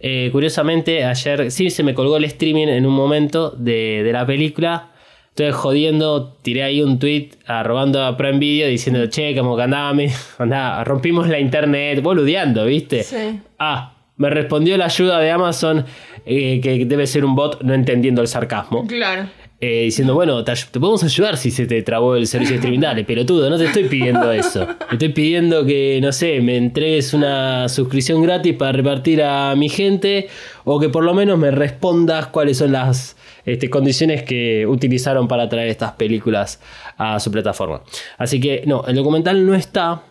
Eh, 0.01 0.31
curiosamente, 0.33 1.05
ayer 1.05 1.51
sí 1.51 1.69
se 1.69 1.83
me 1.83 1.93
colgó 1.93 2.17
el 2.17 2.25
streaming 2.25 2.69
en 2.69 2.87
un 2.87 2.95
momento 2.95 3.51
de, 3.51 4.03
de 4.03 4.13
la 4.13 4.25
película. 4.25 4.93
Entonces, 5.31 5.55
jodiendo, 5.55 6.37
tiré 6.41 6.63
ahí 6.63 6.81
un 6.81 6.99
tweet 6.99 7.33
arrobando 7.47 8.03
a 8.03 8.17
Prime 8.17 8.39
Video 8.39 8.67
diciendo, 8.67 9.07
che, 9.09 9.37
como 9.37 9.57
que 9.57 9.65
andaba, 9.65 9.95
andaba, 10.39 10.85
rompimos 10.85 11.29
la 11.29 11.39
internet, 11.39 12.03
boludeando, 12.03 12.65
¿viste? 12.65 13.03
Sí. 13.03 13.41
Ah, 13.59 13.98
me 14.19 14.31
respondió 14.31 14.77
la 14.77 14.85
ayuda 14.85 15.19
de 15.19 15.31
Amazon, 15.31 15.87
eh, 16.27 16.61
que 16.61 16.85
debe 16.85 17.07
ser 17.07 17.25
un 17.25 17.35
bot, 17.35 17.63
no 17.63 17.73
entendiendo 17.73 18.21
el 18.21 18.29
sarcasmo. 18.29 18.87
Claro. 18.87 19.29
Eh, 19.61 19.85
diciendo, 19.85 20.15
bueno, 20.15 20.45
te, 20.45 20.53
podemos 20.79 21.03
ayudar 21.03 21.37
si 21.37 21.51
se 21.51 21.67
te 21.67 21.83
trabó 21.83 22.15
el 22.15 22.29
servicio 22.29 22.53
de 22.53 22.59
streaming. 22.59 22.81
Dale, 22.81 23.05
pelotudo, 23.05 23.51
no 23.51 23.59
te 23.59 23.65
estoy 23.65 23.85
pidiendo 23.85 24.31
eso. 24.31 24.67
Te 24.89 24.95
estoy 24.95 25.09
pidiendo 25.09 25.67
que, 25.67 25.99
no 26.01 26.13
sé, 26.13 26.41
me 26.41 26.57
entregues 26.57 27.13
una 27.13 27.69
suscripción 27.69 28.23
gratis 28.23 28.55
para 28.55 28.71
repartir 28.71 29.21
a 29.21 29.57
mi 29.57 29.69
gente 29.69 30.29
o 30.63 30.79
que 30.79 30.89
por 30.91 31.03
lo 31.03 31.13
menos 31.13 31.39
me 31.39 31.51
respondas 31.51 32.29
cuáles 32.29 32.59
son 32.59 32.71
las 32.71 33.17
este, 33.47 33.69
condiciones 33.69 34.23
que 34.23 34.65
utilizaron 34.65 35.27
para 35.27 35.49
traer 35.49 35.69
estas 35.69 35.93
películas 35.93 36.61
a 36.97 37.19
su 37.19 37.33
plataforma. 37.33 37.83
Así 38.17 38.39
que, 38.39 38.63
no, 38.65 38.85
el 38.87 38.95
documental 38.95 39.45
no 39.45 39.57
está. 39.57 40.03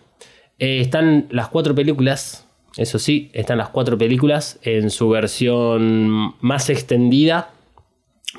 Eh, 0.59 0.81
están 0.81 1.27
las 1.29 1.47
cuatro 1.47 1.73
películas. 1.73 2.46
Eso 2.77 2.99
sí, 2.99 3.29
están 3.33 3.57
las 3.57 3.69
cuatro 3.69 3.97
películas 3.97 4.59
en 4.61 4.89
su 4.89 5.09
versión 5.09 6.35
más 6.41 6.69
extendida 6.69 7.51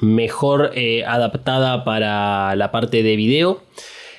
mejor 0.01 0.73
eh, 0.75 1.05
adaptada 1.05 1.85
para 1.85 2.55
la 2.57 2.71
parte 2.71 3.03
de 3.03 3.17
video. 3.17 3.63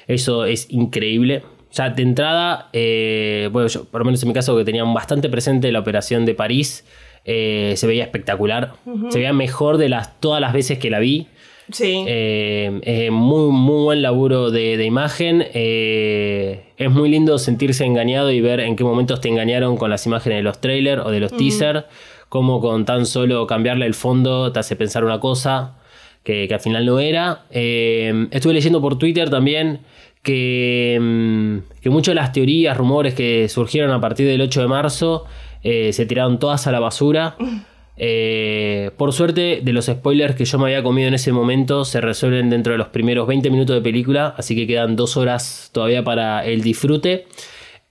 Eso 0.07 0.45
es 0.45 0.67
increíble. 0.69 1.43
O 1.69 1.73
sea, 1.73 1.91
de 1.91 2.01
entrada, 2.01 2.69
eh, 2.73 3.49
bueno, 3.51 3.67
yo, 3.67 3.85
por 3.85 4.01
lo 4.01 4.05
menos 4.05 4.21
en 4.23 4.29
mi 4.29 4.33
caso, 4.33 4.57
que 4.57 4.65
tenía 4.65 4.83
bastante 4.83 5.29
presente 5.29 5.71
la 5.71 5.79
operación 5.79 6.25
de 6.25 6.33
París, 6.33 6.85
eh, 7.25 7.73
se 7.77 7.85
veía 7.85 8.03
espectacular. 8.03 8.73
Se 9.09 9.19
veía 9.19 9.33
mejor 9.33 9.77
de 9.77 9.89
las, 9.89 10.19
todas 10.19 10.41
las 10.41 10.53
veces 10.53 10.79
que 10.79 10.89
la 10.89 10.99
vi. 10.99 11.27
Sí. 11.71 12.03
Eh, 12.07 12.79
eh, 12.83 13.11
muy, 13.11 13.51
muy 13.51 13.83
buen 13.83 14.01
laburo 14.01 14.51
de, 14.51 14.77
de 14.77 14.85
imagen. 14.85 15.45
Eh, 15.53 16.65
es 16.77 16.91
muy 16.91 17.09
lindo 17.09 17.37
sentirse 17.37 17.85
engañado 17.85 18.31
y 18.31 18.41
ver 18.41 18.59
en 18.59 18.75
qué 18.75 18.83
momentos 18.83 19.21
te 19.21 19.29
engañaron 19.29 19.77
con 19.77 19.89
las 19.89 20.05
imágenes 20.05 20.37
de 20.39 20.43
los 20.43 20.59
trailers 20.61 21.03
o 21.05 21.11
de 21.11 21.19
los 21.19 21.35
teasers. 21.35 21.85
como 22.29 22.61
con 22.61 22.85
tan 22.85 23.05
solo 23.05 23.47
cambiarle 23.47 23.85
el 23.85 23.93
fondo 23.93 24.51
te 24.51 24.59
hace 24.59 24.75
pensar 24.75 25.03
una 25.03 25.19
cosa 25.19 25.77
que, 26.23 26.47
que 26.47 26.53
al 26.53 26.59
final 26.59 26.85
no 26.85 26.99
era. 26.99 27.45
Eh, 27.51 28.27
estuve 28.31 28.53
leyendo 28.53 28.81
por 28.81 28.97
Twitter 28.97 29.29
también 29.29 29.79
que, 30.23 30.97
mm, 30.99 31.81
que 31.81 31.89
muchas 31.89 32.13
de 32.13 32.21
las 32.21 32.31
teorías, 32.31 32.77
rumores 32.77 33.13
que 33.13 33.47
surgieron 33.49 33.91
a 33.91 34.01
partir 34.01 34.27
del 34.27 34.41
8 34.41 34.61
de 34.61 34.67
marzo 34.67 35.25
eh, 35.63 35.91
se 35.93 36.05
tiraron 36.05 36.39
todas 36.39 36.67
a 36.67 36.71
la 36.71 36.79
basura. 36.79 37.35
Eh, 38.01 38.91
por 38.95 39.11
suerte, 39.11 39.59
de 39.61 39.73
los 39.73 39.87
spoilers 39.87 40.33
que 40.35 40.45
yo 40.45 40.57
me 40.57 40.65
había 40.65 40.81
comido 40.81 41.09
en 41.09 41.13
ese 41.13 41.33
momento, 41.33 41.83
se 41.83 41.99
resuelven 41.99 42.49
dentro 42.49 42.71
de 42.71 42.77
los 42.77 42.87
primeros 42.87 43.27
20 43.27 43.49
minutos 43.49 43.75
de 43.75 43.81
película, 43.81 44.33
así 44.37 44.55
que 44.55 44.65
quedan 44.65 44.95
dos 44.95 45.17
horas 45.17 45.69
todavía 45.73 46.01
para 46.01 46.45
el 46.45 46.61
disfrute. 46.61 47.27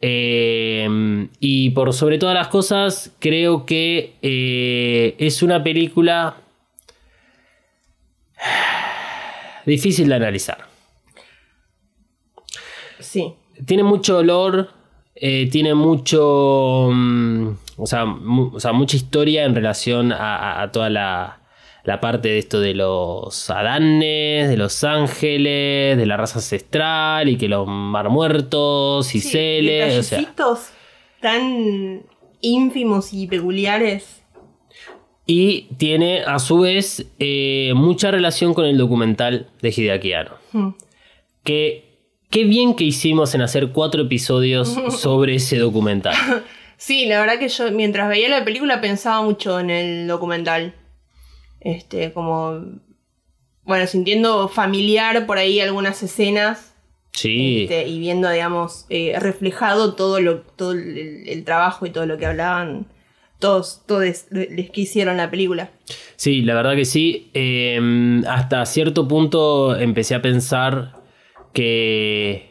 Eh, 0.01 1.29
y 1.41 1.71
por 1.71 1.93
sobre 1.93 2.17
todas 2.17 2.35
las 2.35 2.49
cosas, 2.49 3.13
creo 3.19 3.67
que 3.67 4.15
eh, 4.23 5.15
es 5.19 5.43
una 5.43 5.63
película 5.63 6.37
difícil 9.67 10.09
de 10.09 10.15
analizar. 10.15 10.67
Sí. 12.99 13.35
Tiene 13.67 13.83
mucho 13.83 14.19
olor, 14.19 14.71
eh, 15.21 15.49
tiene 15.51 15.75
mucho. 15.75 16.89
mm, 16.93 17.49
o, 17.77 17.87
sea, 17.87 18.05
mu- 18.05 18.51
o 18.55 18.61
sea, 18.61 18.73
mucha 18.73 18.97
historia 18.97 19.45
en 19.45 19.55
relación 19.55 20.13
a, 20.13 20.37
a- 20.37 20.63
a 20.63 20.73
toda 20.73 20.91
la, 20.91 21.41
la 21.85 22.01
parte 22.01 22.29
de 22.29 22.39
esto 22.39 22.61
de 22.61 22.75
los 22.75 23.49
Adanes, 23.51 24.49
de 24.49 24.57
los 24.57 24.83
ángeles, 24.85 25.97
de 25.97 26.07
la 26.07 26.17
raza 26.17 26.39
ancestral 26.39 27.29
y 27.29 27.37
que 27.37 27.49
los 27.49 27.67
mar 27.67 28.11
muertos 28.11 29.15
y 29.15 29.21
Sí, 29.21 29.31
Celes. 29.31 29.99
O 29.99 30.03
sea, 30.03 30.35
tan 31.21 32.03
ínfimos 32.41 33.13
y 33.13 33.27
peculiares. 33.27 34.23
y 35.27 35.63
tiene 35.79 36.23
a 36.25 36.39
su 36.39 36.61
vez 36.61 37.07
eh, 37.19 37.73
mucha 37.75 38.11
relación 38.11 38.55
con 38.55 38.65
el 38.65 38.79
documental 38.79 39.49
de 39.63 39.69
Hideaki 39.77 40.13
Anno. 40.15 40.31
Hmm. 40.53 40.71
Que. 41.45 41.88
Qué 42.31 42.45
bien 42.45 42.75
que 42.75 42.85
hicimos 42.85 43.35
en 43.35 43.43
hacer 43.43 43.71
cuatro 43.73 44.03
episodios 44.03 44.77
sobre 44.99 45.37
ese 45.37 45.59
documental. 45.59 46.15
Sí, 46.77 47.07
la 47.07 47.21
verdad 47.21 47.39
que 47.39 47.49
yo 47.49 47.71
mientras 47.73 48.09
veía 48.09 48.29
la 48.29 48.45
película 48.45 48.81
pensaba 48.81 49.23
mucho 49.23 49.59
en 49.61 49.71
el 49.71 50.07
documental. 50.07 50.75
Este, 51.61 52.13
como. 52.13 52.63
Bueno, 53.65 53.87
sintiendo 53.87 54.49
familiar 54.49 55.27
por 55.27 55.39
ahí 55.39 55.61
algunas 55.61 56.03
escenas. 56.03 56.75
Sí. 57.13 57.63
este, 57.63 57.89
y 57.89 57.99
viendo, 57.99 58.31
digamos, 58.31 58.87
eh, 58.91 59.17
reflejado 59.19 59.95
todo 59.95 60.21
lo, 60.21 60.43
todo 60.43 60.73
el, 60.73 61.25
el 61.27 61.45
trabajo 61.45 61.85
y 61.85 61.91
todo 61.91 62.07
lo 62.07 62.17
que 62.17 62.27
hablaban 62.27 62.87
todos, 63.39 63.83
todos 63.87 64.27
les 64.31 64.71
que 64.71 64.81
hicieron 64.81 65.17
la 65.17 65.31
película. 65.31 65.71
Sí, 66.17 66.43
la 66.43 66.55
verdad 66.55 66.75
que 66.75 66.85
sí. 66.85 67.31
Eh, 67.35 68.23
hasta 68.27 68.67
cierto 68.67 69.07
punto 69.07 69.77
empecé 69.77 70.15
a 70.15 70.23
pensar 70.23 70.98
que 71.53 72.49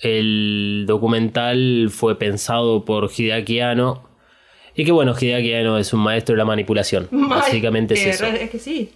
el 0.00 0.84
documental 0.86 1.88
fue 1.90 2.18
pensado 2.18 2.84
por 2.84 3.10
Hideaki 3.16 3.60
Anno. 3.60 4.08
Y 4.74 4.84
que 4.84 4.92
bueno, 4.92 5.14
Hideaki 5.18 5.52
Anno 5.54 5.76
es 5.78 5.92
un 5.92 6.00
maestro 6.00 6.34
de 6.34 6.38
la 6.38 6.44
manipulación. 6.44 7.08
Básicamente 7.10 7.94
es 7.94 8.06
eso. 8.06 8.26
Es 8.26 8.50
que 8.50 8.58
sí. 8.58 8.90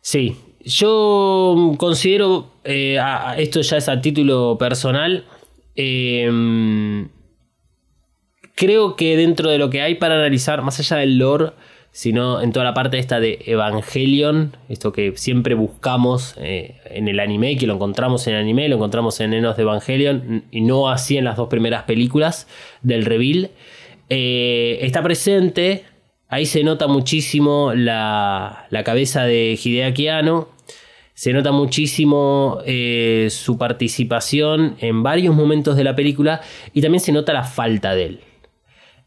Sí, 0.00 0.36
yo 0.64 1.74
considero, 1.78 2.50
eh, 2.64 2.98
a- 2.98 3.36
esto 3.38 3.60
ya 3.60 3.76
es 3.76 3.88
a 3.88 4.00
título 4.00 4.56
personal, 4.58 5.24
eh, 5.76 7.06
creo 8.54 8.96
que 8.96 9.16
dentro 9.16 9.50
de 9.50 9.58
lo 9.58 9.70
que 9.70 9.80
hay 9.80 9.94
para 9.96 10.14
analizar, 10.16 10.62
más 10.62 10.78
allá 10.80 10.96
del 10.98 11.18
lore, 11.18 11.52
sino 11.92 12.40
en 12.40 12.52
toda 12.52 12.64
la 12.64 12.74
parte 12.74 12.98
esta 12.98 13.20
de 13.20 13.38
Evangelion, 13.46 14.56
esto 14.70 14.92
que 14.92 15.12
siempre 15.16 15.54
buscamos 15.54 16.34
eh, 16.38 16.80
en 16.86 17.06
el 17.06 17.20
anime, 17.20 17.56
que 17.58 17.66
lo 17.66 17.74
encontramos 17.74 18.26
en 18.26 18.34
el 18.34 18.40
anime, 18.40 18.68
lo 18.70 18.76
encontramos 18.76 19.20
en 19.20 19.34
Enos 19.34 19.56
de 19.56 19.62
Evangelion, 19.62 20.44
y 20.50 20.62
no 20.62 20.88
así 20.88 21.18
en 21.18 21.24
las 21.24 21.36
dos 21.36 21.48
primeras 21.48 21.82
películas 21.84 22.48
del 22.80 23.04
reveal, 23.04 23.50
eh, 24.08 24.78
está 24.80 25.02
presente, 25.02 25.84
ahí 26.28 26.46
se 26.46 26.64
nota 26.64 26.86
muchísimo 26.86 27.72
la, 27.74 28.66
la 28.70 28.84
cabeza 28.84 29.24
de 29.24 29.58
Hideaki 29.62 30.08
Anno, 30.08 30.48
se 31.14 31.34
nota 31.34 31.52
muchísimo 31.52 32.60
eh, 32.64 33.28
su 33.30 33.58
participación 33.58 34.76
en 34.80 35.02
varios 35.02 35.34
momentos 35.34 35.76
de 35.76 35.84
la 35.84 35.94
película 35.94 36.40
y 36.72 36.80
también 36.80 37.00
se 37.00 37.12
nota 37.12 37.34
la 37.34 37.44
falta 37.44 37.94
de 37.94 38.04
él. 38.06 38.20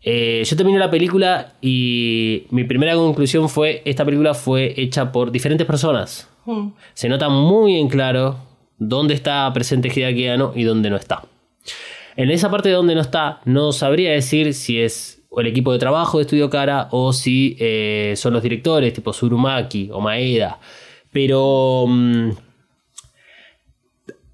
Eh, 0.08 0.44
yo 0.46 0.56
terminé 0.56 0.78
la 0.78 0.92
película 0.92 1.54
y 1.62 2.46
mi 2.52 2.64
primera 2.64 2.94
conclusión 2.94 3.50
fue, 3.50 3.82
esta 3.86 4.06
película 4.06 4.36
fue 4.36 4.76
hecha 4.78 5.12
por 5.12 5.32
diferentes 5.32 5.66
personas. 5.66 6.30
Mm. 6.46 6.68
Se 6.94 7.10
nota 7.10 7.28
muy 7.28 7.80
en 7.80 7.90
claro 7.90 8.38
dónde 8.78 9.16
está 9.16 9.52
presente 9.52 9.88
Hideaki 9.88 10.28
Anno 10.28 10.54
y 10.56 10.64
dónde 10.64 10.92
no 10.92 10.96
está. 10.96 11.24
En 12.16 12.30
esa 12.30 12.52
parte 12.52 12.70
de 12.70 12.76
donde 12.76 12.94
no 12.94 13.02
está, 13.02 13.42
no 13.46 13.72
sabría 13.72 14.12
decir 14.12 14.54
si 14.54 14.80
es 14.80 15.24
el 15.36 15.48
equipo 15.48 15.74
de 15.74 15.80
trabajo 15.80 16.20
de 16.20 16.22
Estudio 16.22 16.52
Cara 16.52 16.88
o 16.92 17.12
si 17.12 17.58
eh, 17.60 18.14
son 18.16 18.34
los 18.34 18.44
directores 18.44 18.94
tipo 18.94 19.12
Surumaki 19.12 19.90
o 19.92 20.02
Maeda. 20.02 20.60
Pero. 21.12 21.86
mm, 21.88 22.30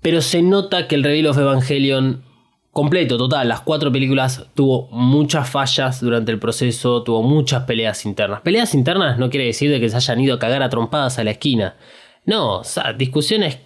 pero 0.01 0.21
se 0.21 0.41
nota 0.41 0.87
que 0.87 0.95
el 0.95 1.03
Reveal 1.03 1.27
of 1.27 1.37
Evangelion 1.37 2.23
completo, 2.71 3.17
total, 3.17 3.49
las 3.49 3.61
cuatro 3.61 3.91
películas 3.91 4.45
tuvo 4.55 4.87
muchas 4.91 5.49
fallas 5.49 6.01
durante 6.01 6.31
el 6.31 6.39
proceso, 6.39 7.03
tuvo 7.03 7.21
muchas 7.21 7.63
peleas 7.63 8.05
internas. 8.05 8.41
Peleas 8.41 8.73
internas 8.73 9.17
no 9.17 9.29
quiere 9.29 9.45
decir 9.45 9.69
de 9.69 9.79
que 9.79 9.89
se 9.89 9.95
hayan 9.95 10.19
ido 10.21 10.35
a 10.35 10.39
cagar 10.39 10.63
a 10.63 10.69
trompadas 10.69 11.19
a 11.19 11.23
la 11.23 11.31
esquina. 11.31 11.75
No, 12.23 12.59
o 12.59 12.63
sea, 12.63 12.93
discusiones 12.93 13.57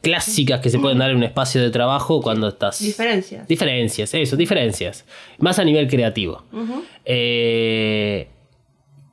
clásicas 0.00 0.60
que 0.60 0.70
se 0.70 0.78
pueden 0.78 0.98
dar 0.98 1.10
en 1.10 1.18
un 1.18 1.22
espacio 1.22 1.60
de 1.60 1.70
trabajo 1.70 2.22
cuando 2.22 2.48
estás... 2.48 2.80
Diferencias. 2.80 3.46
Diferencias, 3.46 4.14
eso, 4.14 4.36
diferencias. 4.36 5.04
Más 5.38 5.58
a 5.58 5.64
nivel 5.64 5.86
creativo. 5.86 6.42
Eh, 7.04 8.28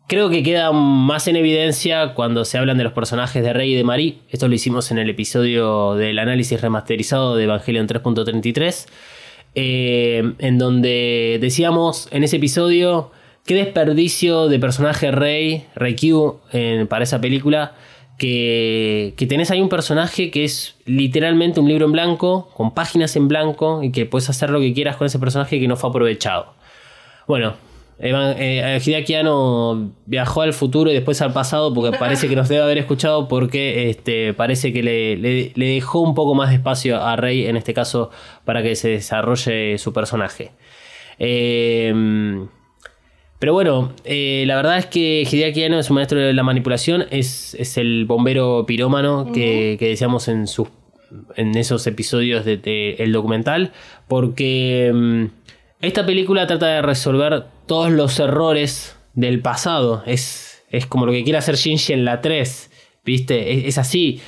creo 0.08 0.30
que 0.30 0.42
queda 0.42 0.72
más 0.72 1.28
en 1.28 1.36
evidencia 1.36 2.14
cuando 2.14 2.46
se 2.46 2.58
hablan 2.58 2.78
de 2.78 2.86
los 2.86 2.94
personajes 2.94 3.44
de 3.44 3.52
Rey 3.52 3.74
y 3.74 3.76
de 3.76 3.84
Marie. 3.84 4.20
Esto 4.30 4.48
lo 4.48 4.56
hicimos 4.56 4.90
en 4.90 5.00
el 5.00 5.10
episodio 5.10 5.96
del 5.96 6.18
análisis 6.18 6.62
remasterizado 6.62 7.36
de 7.36 7.44
Evangelion 7.44 7.90
3.33. 7.90 8.88
eh, 9.60 10.34
en 10.38 10.58
donde 10.60 11.40
decíamos 11.42 12.08
en 12.12 12.24
ese 12.24 12.36
episodio 12.38 13.10
qué 13.44 13.56
desperdicio 13.56 14.48
de 14.50 14.60
personaje 14.60 15.10
Rey, 15.12 15.66
Reikyu, 15.76 16.40
en- 16.52 16.86
para 16.88 17.04
esa 17.04 17.20
película. 17.20 17.74
Que, 18.20 19.14
que 19.16 19.28
tenés 19.28 19.52
ahí 19.52 19.62
un 19.62 19.70
personaje 19.70 20.32
que 20.32 20.44
es 20.44 20.76
literalmente 20.86 21.60
un 21.60 21.68
libro 21.68 21.86
en 21.86 21.92
blanco, 21.92 22.50
con 22.56 22.74
páginas 22.74 23.16
en 23.16 23.28
blanco, 23.28 23.84
y 23.84 23.92
que 23.92 24.06
puedes 24.08 24.28
hacer 24.30 24.50
lo 24.50 24.60
que 24.60 24.74
quieras 24.74 24.96
con 24.98 25.06
ese 25.06 25.20
personaje 25.20 25.60
que 25.60 25.68
no 25.68 25.76
fue 25.76 25.92
aprovechado. 25.92 26.54
Bueno, 27.28 27.54
eh, 28.00 28.80
Hideaki 28.86 29.16
Anno 29.16 29.92
viajó 30.06 30.42
al 30.44 30.54
futuro 30.54 30.92
y 30.92 30.94
después 30.94 31.22
al 31.22 31.34
pasado 31.34 31.74
porque 31.74 31.98
parece 32.00 32.28
que 32.30 32.36
nos 32.36 32.48
debe 32.50 32.62
haber 32.64 32.78
escuchado 32.78 33.28
porque 33.28 33.90
este, 33.90 34.34
parece 34.34 34.72
que 34.72 34.84
le, 34.84 35.18
le- 35.18 35.52
le 35.56 35.66
dejó 35.68 36.02
un 36.02 36.14
poco 36.14 36.36
más 36.36 36.50
de 36.50 36.56
espacio 36.56 37.02
a 37.02 37.16
Rey 37.16 37.46
en 37.48 37.58
este 37.58 37.74
caso 37.74 38.12
para 38.46 38.62
que 38.62 38.76
se 38.76 38.90
desarrolle 38.90 39.78
su 39.80 39.94
personaje. 39.94 40.52
Eh, 41.20 42.46
pero 43.40 43.54
bueno, 43.54 43.94
eh, 44.04 44.44
la 44.48 44.56
verdad 44.56 44.78
es 44.80 44.88
que 44.88 45.22
Hideaki 45.32 45.64
Anno 45.66 45.78
es 45.80 45.90
un 45.92 45.96
maestro 45.96 46.20
de 46.20 46.34
la 46.34 46.42
manipulación, 46.44 47.06
es, 47.12 47.54
es 47.60 47.78
el 47.78 48.06
bombero 48.06 48.66
pirómano 48.66 49.32
que, 49.32 49.76
que 49.80 49.90
decíamos 49.90 50.28
en, 50.28 50.48
sus, 50.48 50.70
en 51.36 51.56
esos 51.56 51.86
episodios 51.86 52.46
del 52.46 52.62
de, 52.64 52.96
el 52.98 53.12
documental, 53.12 53.74
porque 54.08 54.92
mm, 54.92 55.26
esta 55.82 56.04
película 56.08 56.48
trata 56.48 56.66
de 56.68 56.82
resolver 56.82 57.44
todos 57.68 57.92
los 57.92 58.20
errores 58.20 58.96
del 59.14 59.42
pasado, 59.42 60.04
es, 60.06 60.64
es 60.70 60.86
como 60.86 61.06
lo 61.06 61.12
que 61.12 61.24
quiere 61.24 61.40
hacer 61.40 61.56
Shinji 61.56 61.94
en 61.94 62.06
la 62.06 62.22
3, 62.22 62.72
¿viste? 63.06 63.68
Es, 63.68 63.78
así. 63.78 64.22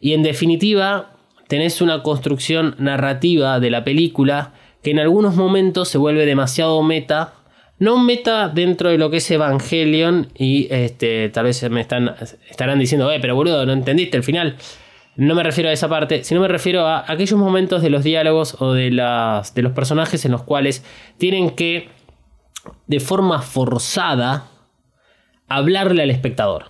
Y 0.00 0.12
en 0.14 0.22
definitiva, 0.22 1.16
tenés 1.48 1.80
una 1.80 2.02
construcción 2.02 2.74
narrativa 2.78 3.60
de 3.60 3.70
la 3.70 3.84
película 3.84 4.54
que 4.82 4.90
en 4.90 4.98
algunos 4.98 5.36
momentos 5.36 5.88
se 5.88 5.98
vuelve 5.98 6.26
demasiado 6.26 6.82
meta. 6.82 7.34
No 7.78 7.98
meta 7.98 8.48
dentro 8.48 8.90
de 8.90 8.98
lo 8.98 9.10
que 9.10 9.18
es 9.18 9.30
Evangelion 9.30 10.28
y 10.36 10.68
este, 10.70 11.28
tal 11.28 11.44
vez 11.44 11.68
me 11.70 11.80
están, 11.80 12.14
estarán 12.48 12.78
diciendo, 12.78 13.10
eh, 13.10 13.18
pero 13.20 13.34
boludo, 13.34 13.66
no 13.66 13.72
entendiste 13.72 14.16
el 14.16 14.22
final. 14.22 14.56
No 15.16 15.34
me 15.34 15.42
refiero 15.42 15.70
a 15.70 15.72
esa 15.72 15.88
parte, 15.88 16.24
sino 16.24 16.42
me 16.42 16.48
refiero 16.48 16.86
a 16.86 17.10
aquellos 17.10 17.38
momentos 17.38 17.80
de 17.80 17.88
los 17.88 18.04
diálogos 18.04 18.56
o 18.60 18.74
de, 18.74 18.90
las, 18.90 19.54
de 19.54 19.62
los 19.62 19.72
personajes 19.72 20.26
en 20.26 20.32
los 20.32 20.42
cuales 20.42 20.84
tienen 21.16 21.50
que, 21.50 21.88
de 22.86 23.00
forma 23.00 23.42
forzada, 23.42 24.48
hablarle 25.48 26.02
al 26.02 26.10
espectador 26.10 26.66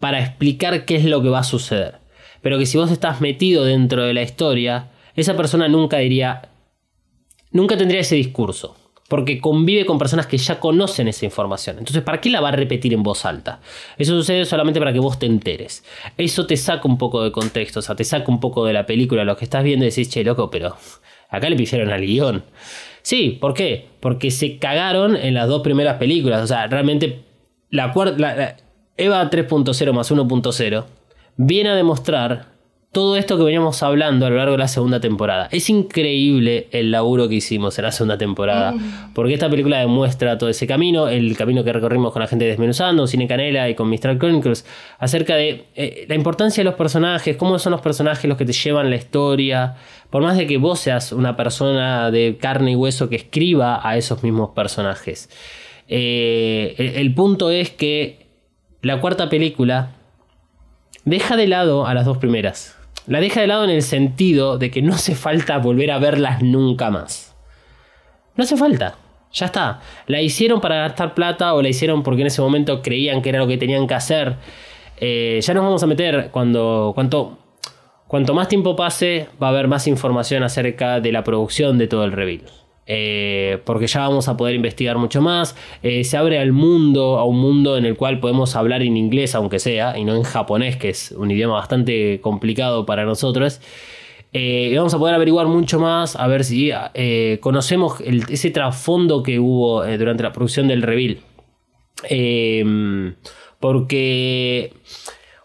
para 0.00 0.20
explicar 0.20 0.84
qué 0.84 0.96
es 0.96 1.04
lo 1.04 1.22
que 1.22 1.28
va 1.28 1.40
a 1.40 1.44
suceder. 1.44 1.98
Pero 2.42 2.58
que 2.58 2.66
si 2.66 2.78
vos 2.78 2.90
estás 2.90 3.20
metido 3.20 3.64
dentro 3.64 4.04
de 4.04 4.14
la 4.14 4.22
historia, 4.22 4.90
esa 5.16 5.36
persona 5.36 5.68
nunca 5.68 5.98
diría, 5.98 6.50
nunca 7.50 7.76
tendría 7.76 8.00
ese 8.00 8.14
discurso. 8.14 8.76
Porque 9.08 9.40
convive 9.40 9.86
con 9.86 9.98
personas 9.98 10.26
que 10.26 10.36
ya 10.36 10.60
conocen 10.60 11.08
esa 11.08 11.24
información. 11.24 11.78
Entonces, 11.78 12.02
¿para 12.02 12.20
qué 12.20 12.28
la 12.28 12.42
va 12.42 12.50
a 12.50 12.52
repetir 12.52 12.92
en 12.92 13.02
voz 13.02 13.24
alta? 13.24 13.60
Eso 13.96 14.12
sucede 14.12 14.44
solamente 14.44 14.78
para 14.78 14.92
que 14.92 14.98
vos 14.98 15.18
te 15.18 15.24
enteres. 15.24 15.82
Eso 16.18 16.46
te 16.46 16.58
saca 16.58 16.86
un 16.86 16.98
poco 16.98 17.22
de 17.22 17.32
contexto, 17.32 17.78
o 17.78 17.82
sea, 17.82 17.96
te 17.96 18.04
saca 18.04 18.30
un 18.30 18.38
poco 18.38 18.66
de 18.66 18.74
la 18.74 18.84
película, 18.84 19.24
lo 19.24 19.34
que 19.34 19.46
estás 19.46 19.64
viendo 19.64 19.86
y 19.86 19.88
decís, 19.88 20.10
che, 20.10 20.22
loco, 20.22 20.50
pero 20.50 20.76
acá 21.30 21.48
le 21.48 21.56
pidieron 21.56 21.90
al 21.90 22.02
guion. 22.02 22.44
Sí, 23.08 23.38
¿por 23.40 23.54
qué? 23.54 23.86
Porque 24.00 24.30
se 24.30 24.58
cagaron 24.58 25.16
en 25.16 25.32
las 25.32 25.48
dos 25.48 25.62
primeras 25.62 25.96
películas. 25.96 26.42
O 26.42 26.46
sea, 26.46 26.66
realmente 26.66 27.22
la 27.70 27.90
cuarta... 27.94 28.56
Eva 28.98 29.30
3.0 29.30 29.92
más 29.94 30.12
1.0 30.12 30.84
viene 31.38 31.70
a 31.70 31.74
demostrar 31.74 32.48
todo 32.92 33.16
esto 33.16 33.36
que 33.36 33.44
veníamos 33.44 33.82
hablando 33.82 34.26
a 34.26 34.30
lo 34.30 34.36
largo 34.36 34.52
de 34.52 34.58
la 34.58 34.68
segunda 34.68 34.98
temporada. 35.00 35.48
Es 35.52 35.70
increíble 35.70 36.68
el 36.70 36.90
laburo 36.90 37.28
que 37.28 37.36
hicimos 37.36 37.78
en 37.78 37.84
la 37.84 37.92
segunda 37.92 38.18
temporada, 38.18 38.74
porque 39.14 39.34
esta 39.34 39.48
película 39.48 39.78
demuestra 39.78 40.36
todo 40.36 40.50
ese 40.50 40.66
camino, 40.66 41.08
el 41.08 41.36
camino 41.36 41.62
que 41.64 41.72
recorrimos 41.72 42.12
con 42.12 42.20
la 42.20 42.28
gente 42.28 42.46
desmenuzando, 42.46 43.06
Cine 43.06 43.28
Canela 43.28 43.68
y 43.68 43.74
con 43.74 43.88
Mistral 43.88 44.18
Chronicles, 44.18 44.66
acerca 44.98 45.36
de 45.36 45.66
eh, 45.74 46.06
la 46.08 46.14
importancia 46.14 46.62
de 46.62 46.64
los 46.64 46.74
personajes, 46.74 47.36
cómo 47.36 47.58
son 47.58 47.72
los 47.72 47.80
personajes 47.82 48.24
los 48.28 48.36
que 48.36 48.44
te 48.44 48.52
llevan 48.52 48.88
la 48.90 48.96
historia, 48.96 49.76
por 50.10 50.22
más 50.22 50.36
de 50.36 50.46
que 50.46 50.56
vos 50.56 50.80
seas 50.80 51.12
una 51.12 51.36
persona 51.36 52.10
de 52.10 52.38
carne 52.40 52.72
y 52.72 52.76
hueso 52.76 53.08
que 53.08 53.16
escriba 53.16 53.86
a 53.86 53.96
esos 53.96 54.22
mismos 54.22 54.50
personajes. 54.50 55.30
Eh, 55.88 56.94
el 56.96 57.14
punto 57.14 57.50
es 57.50 57.70
que 57.70 58.26
la 58.82 59.00
cuarta 59.00 59.28
película 59.28 59.92
deja 61.04 61.36
de 61.36 61.48
lado 61.48 61.86
a 61.86 61.94
las 61.94 62.04
dos 62.04 62.18
primeras. 62.18 62.76
La 63.06 63.20
deja 63.20 63.40
de 63.40 63.46
lado 63.46 63.64
en 63.64 63.70
el 63.70 63.82
sentido 63.82 64.58
de 64.58 64.70
que 64.70 64.82
no 64.82 64.94
hace 64.94 65.14
falta 65.14 65.58
volver 65.58 65.90
a 65.90 65.98
verlas 65.98 66.42
nunca 66.42 66.90
más. 66.90 67.34
No 68.36 68.44
hace 68.44 68.56
falta. 68.56 68.96
Ya 69.32 69.46
está. 69.46 69.80
La 70.06 70.22
hicieron 70.22 70.60
para 70.60 70.76
gastar 70.76 71.14
plata 71.14 71.54
o 71.54 71.62
la 71.62 71.68
hicieron 71.68 72.02
porque 72.02 72.22
en 72.22 72.28
ese 72.28 72.40
momento 72.40 72.82
creían 72.82 73.20
que 73.20 73.28
era 73.30 73.38
lo 73.38 73.46
que 73.46 73.58
tenían 73.58 73.86
que 73.86 73.94
hacer. 73.94 74.36
Eh, 75.00 75.40
ya 75.42 75.54
nos 75.54 75.64
vamos 75.64 75.82
a 75.82 75.86
meter 75.86 76.30
cuando. 76.30 76.92
Cuanto, 76.94 77.38
cuanto 78.08 78.34
más 78.34 78.48
tiempo 78.48 78.74
pase, 78.74 79.28
va 79.40 79.46
a 79.46 79.50
haber 79.50 79.68
más 79.68 79.86
información 79.86 80.42
acerca 80.42 81.00
de 81.00 81.12
la 81.12 81.22
producción 81.22 81.78
de 81.78 81.86
todo 81.86 82.04
el 82.04 82.12
reveal. 82.12 82.42
Eh, 82.90 83.60
porque 83.66 83.86
ya 83.86 84.00
vamos 84.00 84.28
a 84.28 84.36
poder 84.38 84.54
investigar 84.54 84.96
mucho 84.96 85.20
más. 85.20 85.54
Eh, 85.82 86.04
se 86.04 86.16
abre 86.16 86.38
al 86.38 86.52
mundo, 86.52 87.18
a 87.18 87.24
un 87.24 87.38
mundo 87.38 87.76
en 87.76 87.84
el 87.84 87.96
cual 87.96 88.18
podemos 88.18 88.56
hablar 88.56 88.82
en 88.82 88.96
inglés, 88.96 89.34
aunque 89.34 89.58
sea, 89.58 89.98
y 89.98 90.04
no 90.04 90.16
en 90.16 90.22
japonés, 90.22 90.76
que 90.78 90.88
es 90.88 91.12
un 91.12 91.30
idioma 91.30 91.54
bastante 91.54 92.20
complicado 92.22 92.86
para 92.86 93.04
nosotros. 93.04 93.60
Eh, 94.32 94.72
vamos 94.74 94.94
a 94.94 94.98
poder 94.98 95.14
averiguar 95.14 95.46
mucho 95.46 95.78
más, 95.78 96.16
a 96.16 96.26
ver 96.26 96.44
si 96.44 96.70
conocemos 97.40 98.00
ese 98.00 98.50
trasfondo 98.50 99.22
que 99.22 99.38
hubo 99.38 99.84
durante 99.84 100.22
la 100.22 100.32
producción 100.32 100.66
del 100.66 100.80
reveal. 100.80 101.18
Porque 103.60 104.72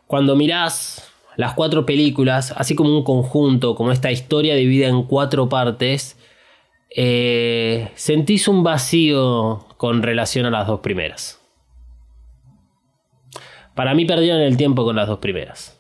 cuando 0.08 0.36
mirás 0.36 1.13
las 1.38 1.54
cuatro 1.54 1.86
películas, 1.86 2.54
así 2.58 2.76
como 2.76 2.96
un 2.96 3.04
conjunto, 3.04 3.76
como 3.76 3.92
esta 3.92 4.12
historia 4.12 4.56
dividida 4.56 4.88
en 4.88 5.04
cuatro 5.04 5.50
partes, 5.50 6.18
eh, 6.96 7.90
sentís 7.96 8.48
un 8.48 8.64
vacío 8.64 9.66
con 9.78 10.04
relación 10.04 10.46
a 10.46 10.52
las 10.52 10.68
dos 10.68 10.82
primeras. 10.82 11.40
Para 13.76 13.96
mí 13.96 14.06
perdieron 14.06 14.42
el 14.42 14.58
tiempo 14.58 14.84
con 14.84 14.96
las 14.96 15.08
dos 15.08 15.20
primeras. 15.20 15.80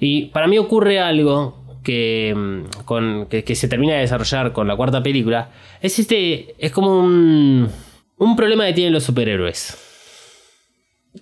Y 0.00 0.26
para 0.26 0.46
mí 0.46 0.58
ocurre 0.58 1.00
algo 1.00 1.66
que, 1.82 2.34
mm, 2.36 2.84
con, 2.84 3.26
que, 3.26 3.54
se 3.54 3.68
termina 3.68 3.94
de 3.94 4.00
desarrollar 4.00 4.52
con 4.52 4.68
la 4.68 4.76
cuarta 4.76 5.02
película. 5.02 5.50
Es 5.80 5.98
este. 5.98 6.54
Es 6.58 6.72
como 6.72 6.98
un. 7.00 7.68
Un 8.18 8.36
problema 8.36 8.66
que 8.66 8.72
tienen 8.72 8.92
los 8.92 9.04
superhéroes. 9.04 9.76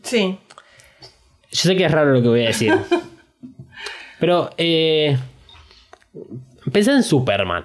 Sí. 0.03 0.39
Yo 1.51 1.61
sé 1.61 1.77
que 1.77 1.85
es 1.85 1.91
raro 1.91 2.13
lo 2.13 2.23
que 2.23 2.29
voy 2.29 2.43
a 2.43 2.47
decir. 2.47 2.73
pero. 4.21 4.51
Eh, 4.57 5.17
pensá 6.73 6.95
en 6.95 7.03
Superman 7.03 7.65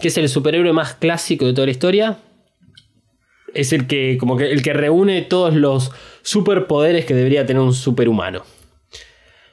que 0.00 0.08
es 0.08 0.18
el 0.18 0.28
superhéroe 0.28 0.72
más 0.72 0.94
clásico 0.94 1.46
de 1.46 1.52
toda 1.52 1.66
la 1.66 1.72
historia. 1.72 2.18
Es 3.54 3.72
el 3.72 3.86
que, 3.86 4.18
como 4.18 4.36
que, 4.36 4.50
el 4.50 4.62
que 4.62 4.72
reúne 4.72 5.22
todos 5.22 5.54
los 5.54 5.90
superpoderes 6.22 7.04
que 7.04 7.14
debería 7.14 7.46
tener 7.46 7.62
un 7.62 7.74
superhumano. 7.74 8.42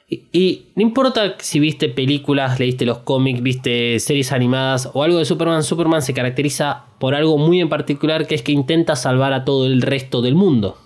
Y, 0.08 0.66
no 0.76 0.82
importa 0.82 1.34
si 1.40 1.58
viste 1.58 1.88
películas, 1.88 2.60
leíste 2.60 2.86
los 2.86 2.98
cómics, 2.98 3.42
viste 3.42 3.98
series 3.98 4.30
animadas 4.30 4.88
o 4.92 5.02
algo 5.02 5.18
de 5.18 5.24
Superman, 5.24 5.64
Superman 5.64 6.00
se 6.00 6.14
caracteriza 6.14 6.84
por 7.00 7.16
algo 7.16 7.38
muy 7.38 7.60
en 7.60 7.68
particular 7.68 8.28
que 8.28 8.36
es 8.36 8.42
que 8.42 8.52
intenta 8.52 8.94
salvar 8.94 9.32
a 9.32 9.44
todo 9.44 9.66
el 9.66 9.82
resto 9.82 10.22
del 10.22 10.36
mundo. 10.36 10.78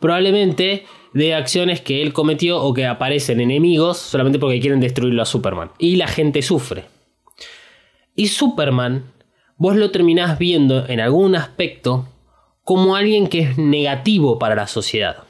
Probablemente 0.00 0.84
de 1.12 1.34
acciones 1.34 1.80
que 1.80 2.02
él 2.02 2.12
cometió 2.12 2.62
o 2.62 2.72
que 2.72 2.86
aparecen 2.86 3.40
enemigos 3.40 3.98
solamente 3.98 4.38
porque 4.38 4.60
quieren 4.60 4.80
destruirlo 4.80 5.22
a 5.22 5.26
Superman. 5.26 5.70
Y 5.78 5.96
la 5.96 6.06
gente 6.06 6.42
sufre. 6.42 6.84
Y 8.14 8.28
Superman, 8.28 9.04
vos 9.56 9.76
lo 9.76 9.90
terminás 9.90 10.38
viendo 10.38 10.86
en 10.88 11.00
algún 11.00 11.36
aspecto 11.36 12.08
como 12.64 12.94
alguien 12.94 13.28
que 13.28 13.40
es 13.40 13.58
negativo 13.58 14.38
para 14.38 14.54
la 14.54 14.66
sociedad. 14.66 15.24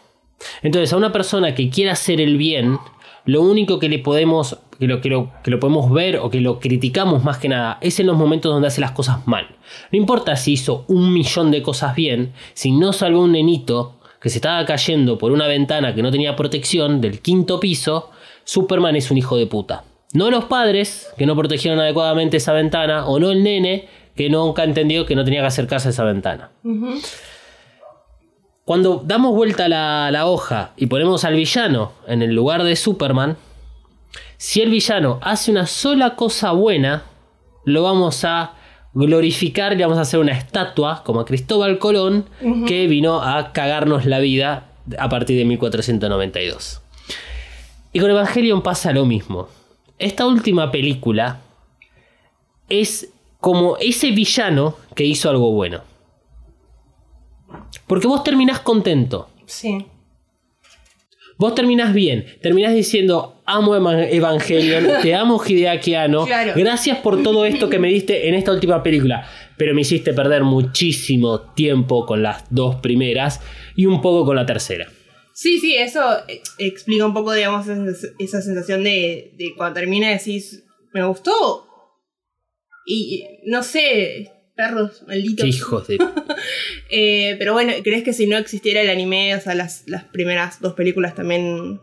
Entonces, 0.63 0.93
a 0.93 0.97
una 0.97 1.13
persona 1.13 1.55
que 1.55 1.71
quiera 1.71 1.93
hacer 1.93 2.21
el 2.21 2.37
bien, 2.37 2.79
lo 3.25 3.43
único 3.43 3.79
que 3.79 3.89
le 3.89 3.99
podemos, 3.99 4.59
que 4.79 4.87
lo, 4.87 5.01
que 5.01 5.09
lo, 5.09 5.31
que 5.45 5.51
lo 5.51 5.61
podemos 5.61 5.91
ver 5.93 6.17
o 6.17 6.31
que 6.31 6.41
lo 6.41 6.59
criticamos 6.59 7.23
más 7.23 7.39
que 7.39 7.49
nada, 7.49 7.79
es 7.81 8.01
en 8.01 8.07
los 8.07 8.17
momentos 8.17 8.53
donde 8.53 8.69
hace 8.69 8.81
las 8.81 8.93
cosas 8.93 9.27
mal. 9.27 9.57
No 9.93 9.99
importa 9.99 10.37
si 10.37 10.53
hizo 10.53 10.85
un 10.89 11.13
millón 11.13 11.51
de 11.51 11.63
cosas 11.63 11.95
bien, 11.95 12.33
si 12.55 12.73
no 12.73 12.93
salvó 12.93 13.23
un 13.23 13.33
nenito 13.33 14.00
que 14.21 14.29
se 14.29 14.39
estaba 14.39 14.65
cayendo 14.65 15.19
por 15.19 15.33
una 15.33 15.47
ventana 15.47 15.95
que 15.95 16.03
no 16.03 16.11
tenía 16.11 16.37
protección 16.37 17.01
del 17.01 17.21
quinto 17.21 17.59
piso, 17.59 18.11
Superman 18.45 18.97
es 18.97 19.11
un 19.11 19.19
hijo 19.19 19.37
de 19.37 19.47
puta. 19.47 19.85
No 20.13 20.31
los 20.31 20.45
padres, 20.45 21.09
que 21.17 21.27
no 21.27 21.37
protegieron 21.37 21.81
adecuadamente 21.81 22.37
esa 22.37 22.53
ventana, 22.53 23.07
o 23.07 23.19
no 23.19 23.31
el 23.31 23.43
nene, 23.43 23.89
que 24.15 24.29
nunca 24.29 24.65
entendió 24.65 25.07
que 25.07 25.15
no 25.15 25.25
tenía 25.25 25.41
que 25.41 25.47
acercarse 25.47 25.89
a 25.89 25.91
esa 25.93 26.05
ventana. 26.05 26.51
Cuando 28.65 29.03
damos 29.05 29.35
vuelta 29.35 29.69
la, 29.69 30.11
la 30.11 30.27
hoja 30.27 30.73
y 30.77 30.87
ponemos 30.87 31.25
al 31.25 31.35
villano 31.35 31.93
en 32.07 32.23
el 32.23 32.35
lugar 32.35 32.63
de 32.63 32.77
Superman, 32.77 33.37
si 34.37 34.61
el 34.61 34.71
villano 34.71 35.19
hace 35.23 35.51
una 35.51 35.67
sola 35.67 36.17
cosa 36.17 36.53
buena, 36.53 37.05
lo 37.65 37.83
vamos 37.83 38.25
a 38.25 38.55
glorificar 38.93 39.73
y 39.73 39.83
vamos 39.83 39.99
a 39.99 40.03
hacer 40.03 40.21
una 40.21 40.33
estatua 40.33 41.03
como 41.05 41.21
a 41.21 41.25
Cristóbal 41.25 41.79
Colón 41.79 42.27
que 42.67 42.87
vino 42.87 43.23
a 43.23 43.53
cagarnos 43.53 44.07
la 44.07 44.19
vida 44.19 44.69
a 44.99 45.09
partir 45.09 45.37
de 45.39 45.45
1492. 45.45 46.83
Y 47.93 48.01
con 48.01 48.11
Evangelion 48.11 48.63
pasa 48.63 48.93
lo 48.93 49.05
mismo 49.05 49.49
esta 50.01 50.27
última 50.27 50.73
película 50.73 51.41
es 52.69 53.13
como 53.39 53.77
ese 53.77 54.11
villano 54.11 54.77
que 54.97 55.05
hizo 55.05 55.31
algo 55.31 55.53
bueno. 55.53 55.83
Porque 57.87 58.07
vos 58.07 58.25
terminás 58.25 58.61
contento. 58.61 59.29
Sí. 59.47 59.87
Vos 61.37 61.55
terminás 61.55 61.93
bien, 61.93 62.27
terminás 62.43 62.75
diciendo, 62.75 63.40
amo 63.51 63.75
Evangelion, 63.77 64.89
te 65.03 65.15
amo 65.15 65.43
Hideaki 65.45 65.95
gracias 66.55 66.99
por 66.99 67.23
todo 67.23 67.45
esto 67.45 67.69
que 67.69 67.79
me 67.79 67.89
diste 67.89 68.29
en 68.29 68.35
esta 68.35 68.53
última 68.53 68.83
película, 68.83 69.29
pero 69.57 69.75
me 69.75 69.83
hiciste 69.83 70.13
perder 70.13 70.45
muchísimo 70.45 71.41
tiempo 71.55 72.07
con 72.07 72.23
las 72.23 72.45
dos 72.51 72.77
primeras 72.77 73.41
y 73.75 73.87
un 73.87 74.01
poco 74.01 74.25
con 74.25 74.37
la 74.37 74.47
tercera. 74.47 74.89
Sí, 75.35 75.59
sí, 75.59 75.75
eso 75.75 76.03
explica 76.59 77.07
un 77.07 77.15
poco, 77.15 77.33
digamos, 77.33 77.67
esa 78.19 78.43
sensación 78.43 78.85
de, 78.85 79.33
cuando 79.57 79.81
termina 79.81 80.11
decís, 80.11 80.65
me 80.93 81.03
gustó. 81.05 81.67
Y 82.87 83.25
no 83.47 83.63
sé, 83.63 84.33
perros 84.55 85.03
malditos. 85.07 85.47
hijos 85.47 85.89
de. 85.89 85.99
Eh, 86.93 87.37
pero 87.39 87.53
bueno, 87.53 87.73
¿crees 87.85 88.03
que 88.03 88.13
si 88.13 88.27
no 88.27 88.37
existiera 88.37 88.81
el 88.81 88.91
anime, 88.91 89.37
o 89.37 89.41
sea, 89.41 89.55
las, 89.55 89.85
las 89.87 90.03
primeras 90.03 90.61
dos 90.61 90.73
películas 90.75 91.15
también 91.15 91.81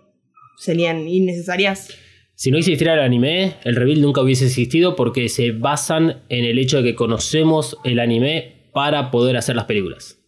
serían 0.57 1.07
innecesarias? 1.07 1.89
Si 2.35 2.51
no 2.51 2.57
existiera 2.57 2.93
el 2.93 2.99
anime, 2.99 3.55
el 3.63 3.75
reveal 3.75 4.01
nunca 4.01 4.21
hubiese 4.21 4.45
existido 4.45 4.95
porque 4.95 5.29
se 5.29 5.51
basan 5.51 6.23
en 6.29 6.45
el 6.45 6.59
hecho 6.59 6.77
de 6.77 6.83
que 6.83 6.95
conocemos 6.95 7.77
el 7.83 7.99
anime 7.99 8.69
para 8.73 9.09
poder 9.09 9.37
hacer 9.37 9.55
las 9.55 9.65
películas. 9.65 10.19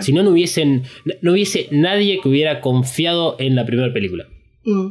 Si 0.00 0.12
no, 0.12 0.22
no, 0.22 0.30
hubiesen, 0.30 0.84
no 1.20 1.32
hubiese 1.32 1.68
nadie 1.70 2.20
que 2.20 2.28
hubiera 2.28 2.60
confiado 2.60 3.36
en 3.38 3.54
la 3.54 3.66
primera 3.66 3.92
película. 3.92 4.26
Mm. 4.64 4.88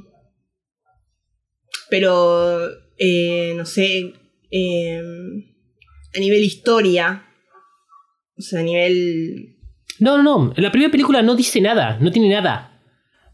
Pero, 1.89 2.69
eh, 2.97 3.53
no 3.55 3.65
sé, 3.65 4.13
em, 4.51 5.45
a 6.15 6.19
nivel 6.19 6.43
historia, 6.43 7.25
o 8.37 8.41
sea, 8.41 8.59
a 8.59 8.63
nivel... 8.63 9.57
No, 9.99 10.17
no, 10.17 10.23
no, 10.23 10.53
la 10.57 10.71
primera 10.71 10.91
película 10.91 11.21
no 11.21 11.35
dice 11.35 11.61
nada, 11.61 11.97
no 11.99 12.11
tiene 12.11 12.29
nada. 12.29 12.72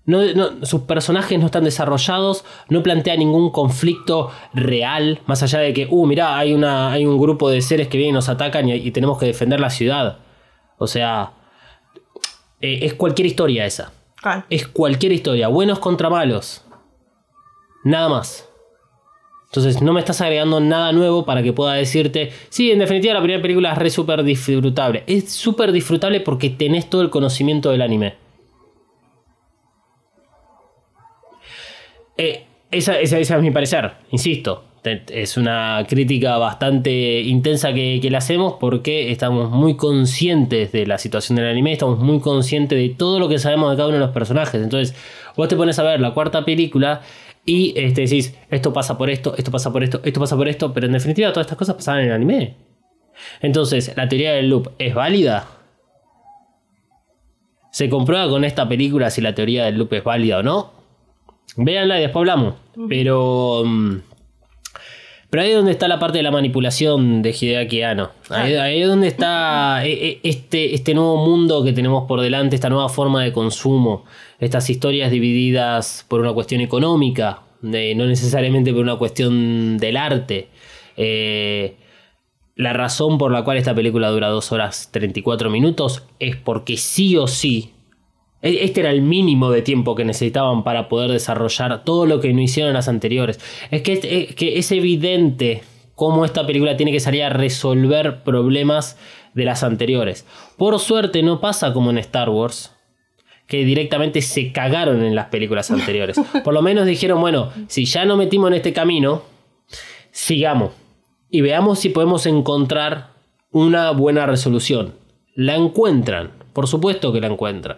No, 0.10 0.24
no- 0.34 0.66
sus 0.66 0.82
personajes 0.82 1.40
no 1.40 1.46
están 1.46 1.64
desarrollados, 1.64 2.44
no 2.68 2.82
plantea 2.82 3.16
ningún 3.16 3.52
conflicto 3.52 4.32
real, 4.54 5.20
más 5.28 5.44
allá 5.44 5.60
de 5.60 5.74
que, 5.74 5.88
uh, 5.90 6.06
mirá, 6.08 6.38
hay, 6.38 6.54
una, 6.54 6.92
hay 6.92 7.06
un 7.06 7.20
grupo 7.20 7.50
de 7.50 7.62
seres 7.62 7.88
que 7.88 7.98
vienen 7.98 8.16
y 8.16 8.16
nos 8.16 8.28
atacan 8.30 8.68
y, 8.68 8.74
y 8.74 8.92
tenemos 8.92 9.20
que 9.20 9.28
defender 9.28 9.60
la 9.60 9.70
ciudad. 9.70 10.18
O 10.78 10.88
sea, 10.88 11.34
eh, 12.60 12.80
es 12.82 12.94
cualquier 12.96 13.28
historia 13.28 13.66
esa. 13.66 13.92
Claro. 14.16 14.44
Es 14.50 14.68
cualquier 14.68 15.12
historia, 15.12 15.48
buenos 15.48 15.80
contra 15.80 16.10
malos. 16.10 16.64
Nada 17.84 18.10
más. 18.10 18.50
Entonces 19.46 19.82
no 19.82 19.94
me 19.94 20.00
estás 20.00 20.22
agregando 20.22 20.60
nada 20.60 20.92
nuevo 20.92 21.26
para 21.26 21.42
que 21.42 21.54
pueda 21.54 21.74
decirte, 21.74 22.32
sí, 22.50 22.72
en 22.72 22.80
definitiva 22.80 23.14
la 23.14 23.22
primera 23.22 23.42
película 23.42 23.72
es 23.72 23.78
re 23.78 23.90
súper 23.90 24.24
disfrutable. 24.24 25.04
Es 25.08 25.32
súper 25.32 25.72
disfrutable 25.72 26.20
porque 26.22 26.50
tenés 26.50 26.90
todo 26.90 27.02
el 27.02 27.10
conocimiento 27.10 27.72
del 27.72 27.82
anime. 27.82 28.16
Eh, 32.22 32.44
esa, 32.70 33.00
esa- 33.00 33.18
es 33.20 33.42
mi 33.42 33.50
parecer, 33.52 33.92
insisto. 34.12 34.66
Es 34.84 35.38
una 35.38 35.86
crítica 35.88 36.38
bastante 36.38 37.22
intensa 37.22 37.74
que, 37.74 38.00
que 38.02 38.10
le 38.10 38.18
hacemos 38.18 38.56
porque 38.60 39.12
estamos 39.12 39.52
muy 39.52 39.76
conscientes 39.76 40.72
de 40.72 40.86
la 40.86 40.98
situación 40.98 41.36
del 41.38 41.48
anime, 41.48 41.74
estamos 41.74 42.00
muy 42.00 42.20
conscientes 42.20 42.78
de 42.78 42.90
todo 42.96 43.20
lo 43.20 43.28
que 43.30 43.40
sabemos 43.40 43.72
de 43.72 43.78
cada 43.78 43.88
uno 43.90 43.98
de 43.98 44.04
los 44.06 44.12
personajes. 44.12 44.62
Entonces, 44.62 44.96
vos 45.36 45.48
te 45.48 45.56
pones 45.56 45.80
a 45.80 45.84
ver 45.84 46.00
la 46.00 46.14
cuarta 46.14 46.44
película 46.46 47.02
y 47.46 47.74
este, 47.78 48.02
decís, 48.02 48.36
esto 48.50 48.72
pasa 48.74 48.98
por 48.98 49.10
esto, 49.10 49.36
esto 49.38 49.52
pasa 49.52 49.72
por 49.72 49.84
esto, 49.84 50.02
esto 50.04 50.20
pasa 50.20 50.36
por 50.38 50.48
esto, 50.48 50.74
pero 50.74 50.88
en 50.88 50.94
definitiva 50.94 51.32
todas 51.34 51.46
estas 51.48 51.58
cosas 51.58 51.76
pasaban 51.76 52.02
en 52.02 52.08
el 52.08 52.14
anime. 52.14 52.56
Entonces, 53.42 53.92
¿la 53.98 54.08
teoría 54.08 54.32
del 54.34 54.50
loop 54.50 54.70
es 54.78 54.94
válida? 54.94 55.46
¿Se 57.72 57.90
comprueba 57.90 58.30
con 58.30 58.44
esta 58.46 58.68
película 58.68 59.10
si 59.10 59.22
la 59.22 59.36
teoría 59.36 59.66
del 59.66 59.78
loop 59.78 59.94
es 59.94 60.04
válida 60.04 60.40
o 60.40 60.44
no? 60.44 60.79
Véanla 61.56 61.98
y 62.00 62.02
después 62.02 62.22
hablamos. 62.22 62.56
Pero. 62.88 63.64
mm, 63.66 63.96
Pero 65.30 65.44
ahí 65.44 65.50
es 65.50 65.56
donde 65.56 65.72
está 65.72 65.88
la 65.88 66.00
parte 66.00 66.18
de 66.18 66.24
la 66.24 66.32
manipulación 66.32 67.22
de 67.22 67.36
Hideaki 67.40 67.82
Anno. 67.84 68.12
Ahí, 68.30 68.56
ahí 68.56 68.82
es 68.82 68.88
donde 68.88 69.08
está 69.08 69.86
eh, 69.86 69.92
eh, 69.92 70.20
este, 70.24 70.74
este 70.74 70.94
nuevo 70.94 71.18
mundo 71.26 71.64
que 71.64 71.74
tenemos 71.74 72.06
por 72.08 72.22
delante, 72.22 72.56
esta 72.56 72.70
nueva 72.70 72.90
forma 72.90 73.24
de 73.24 73.32
consumo. 73.32 74.06
Estas 74.40 74.70
historias 74.70 75.12
divididas 75.12 76.06
por 76.08 76.22
una 76.22 76.34
cuestión 76.34 76.62
económica, 76.62 77.42
no 77.62 78.06
necesariamente 78.06 78.72
por 78.72 78.82
una 78.82 78.96
cuestión 78.96 79.78
del 79.78 79.98
arte. 79.98 80.48
Eh, 80.98 81.76
la 82.56 82.74
razón 82.74 83.18
por 83.18 83.32
la 83.32 83.44
cual 83.44 83.58
esta 83.58 83.74
película 83.74 84.10
dura 84.10 84.28
2 84.28 84.52
horas 84.52 84.90
34 84.92 85.50
minutos 85.50 86.04
es 86.20 86.36
porque 86.36 86.76
sí 86.76 87.16
o 87.16 87.28
sí 87.28 87.74
este 88.42 88.80
era 88.82 88.92
el 88.92 89.02
mínimo 89.02 89.52
de 89.52 89.62
tiempo 89.62 89.96
que 89.96 90.06
necesitaban 90.06 90.64
para 90.64 90.88
poder 90.90 91.12
desarrollar 91.12 91.84
todo 91.84 92.06
lo 92.06 92.20
que 92.22 92.34
no 92.34 92.42
hicieron 92.42 92.74
las 92.74 92.88
anteriores. 92.88 93.40
Es 93.72 93.82
que, 93.82 93.94
es- 93.94 94.06
es 94.06 94.36
que 94.36 94.58
es 94.58 94.72
evidente 94.72 95.64
cómo 95.96 96.24
esta 96.24 96.46
película 96.48 96.78
tiene 96.78 96.92
que 96.94 97.00
salir 97.02 97.24
a 97.24 97.30
resolver 97.30 98.24
problemas 98.24 98.98
de 99.34 99.46
las 99.46 99.64
anteriores. 99.64 100.26
Por 100.58 100.80
suerte 100.80 101.22
no 101.24 101.42
pasa 101.42 101.74
como 101.74 101.90
en 101.92 101.98
Star 101.98 102.30
Wars, 102.30 102.74
que 103.48 103.66
directamente 103.66 104.22
se 104.22 104.52
cagaron 104.54 105.04
en 105.04 105.16
las 105.16 105.26
películas 105.28 105.70
anteriores. 105.72 106.18
Por 106.44 106.54
lo 106.54 106.62
menos 106.62 106.86
dijeron, 106.86 107.20
bueno, 107.20 107.50
si 107.68 107.86
ya 107.86 108.06
no 108.06 108.16
metimos 108.16 108.50
en 108.52 108.56
este 108.58 108.72
camino, 108.74 109.24
sigamos 110.12 110.72
y 111.30 111.42
veamos 111.42 111.80
si 111.80 111.90
podemos 111.90 112.26
encontrar 112.26 113.10
una 113.52 113.92
buena 113.92 114.26
resolución. 114.26 114.94
La 115.36 115.56
encuentran, 115.56 116.32
por 116.60 116.68
supuesto 116.68 117.14
que 117.14 117.22
la 117.22 117.28
encuentran. 117.28 117.78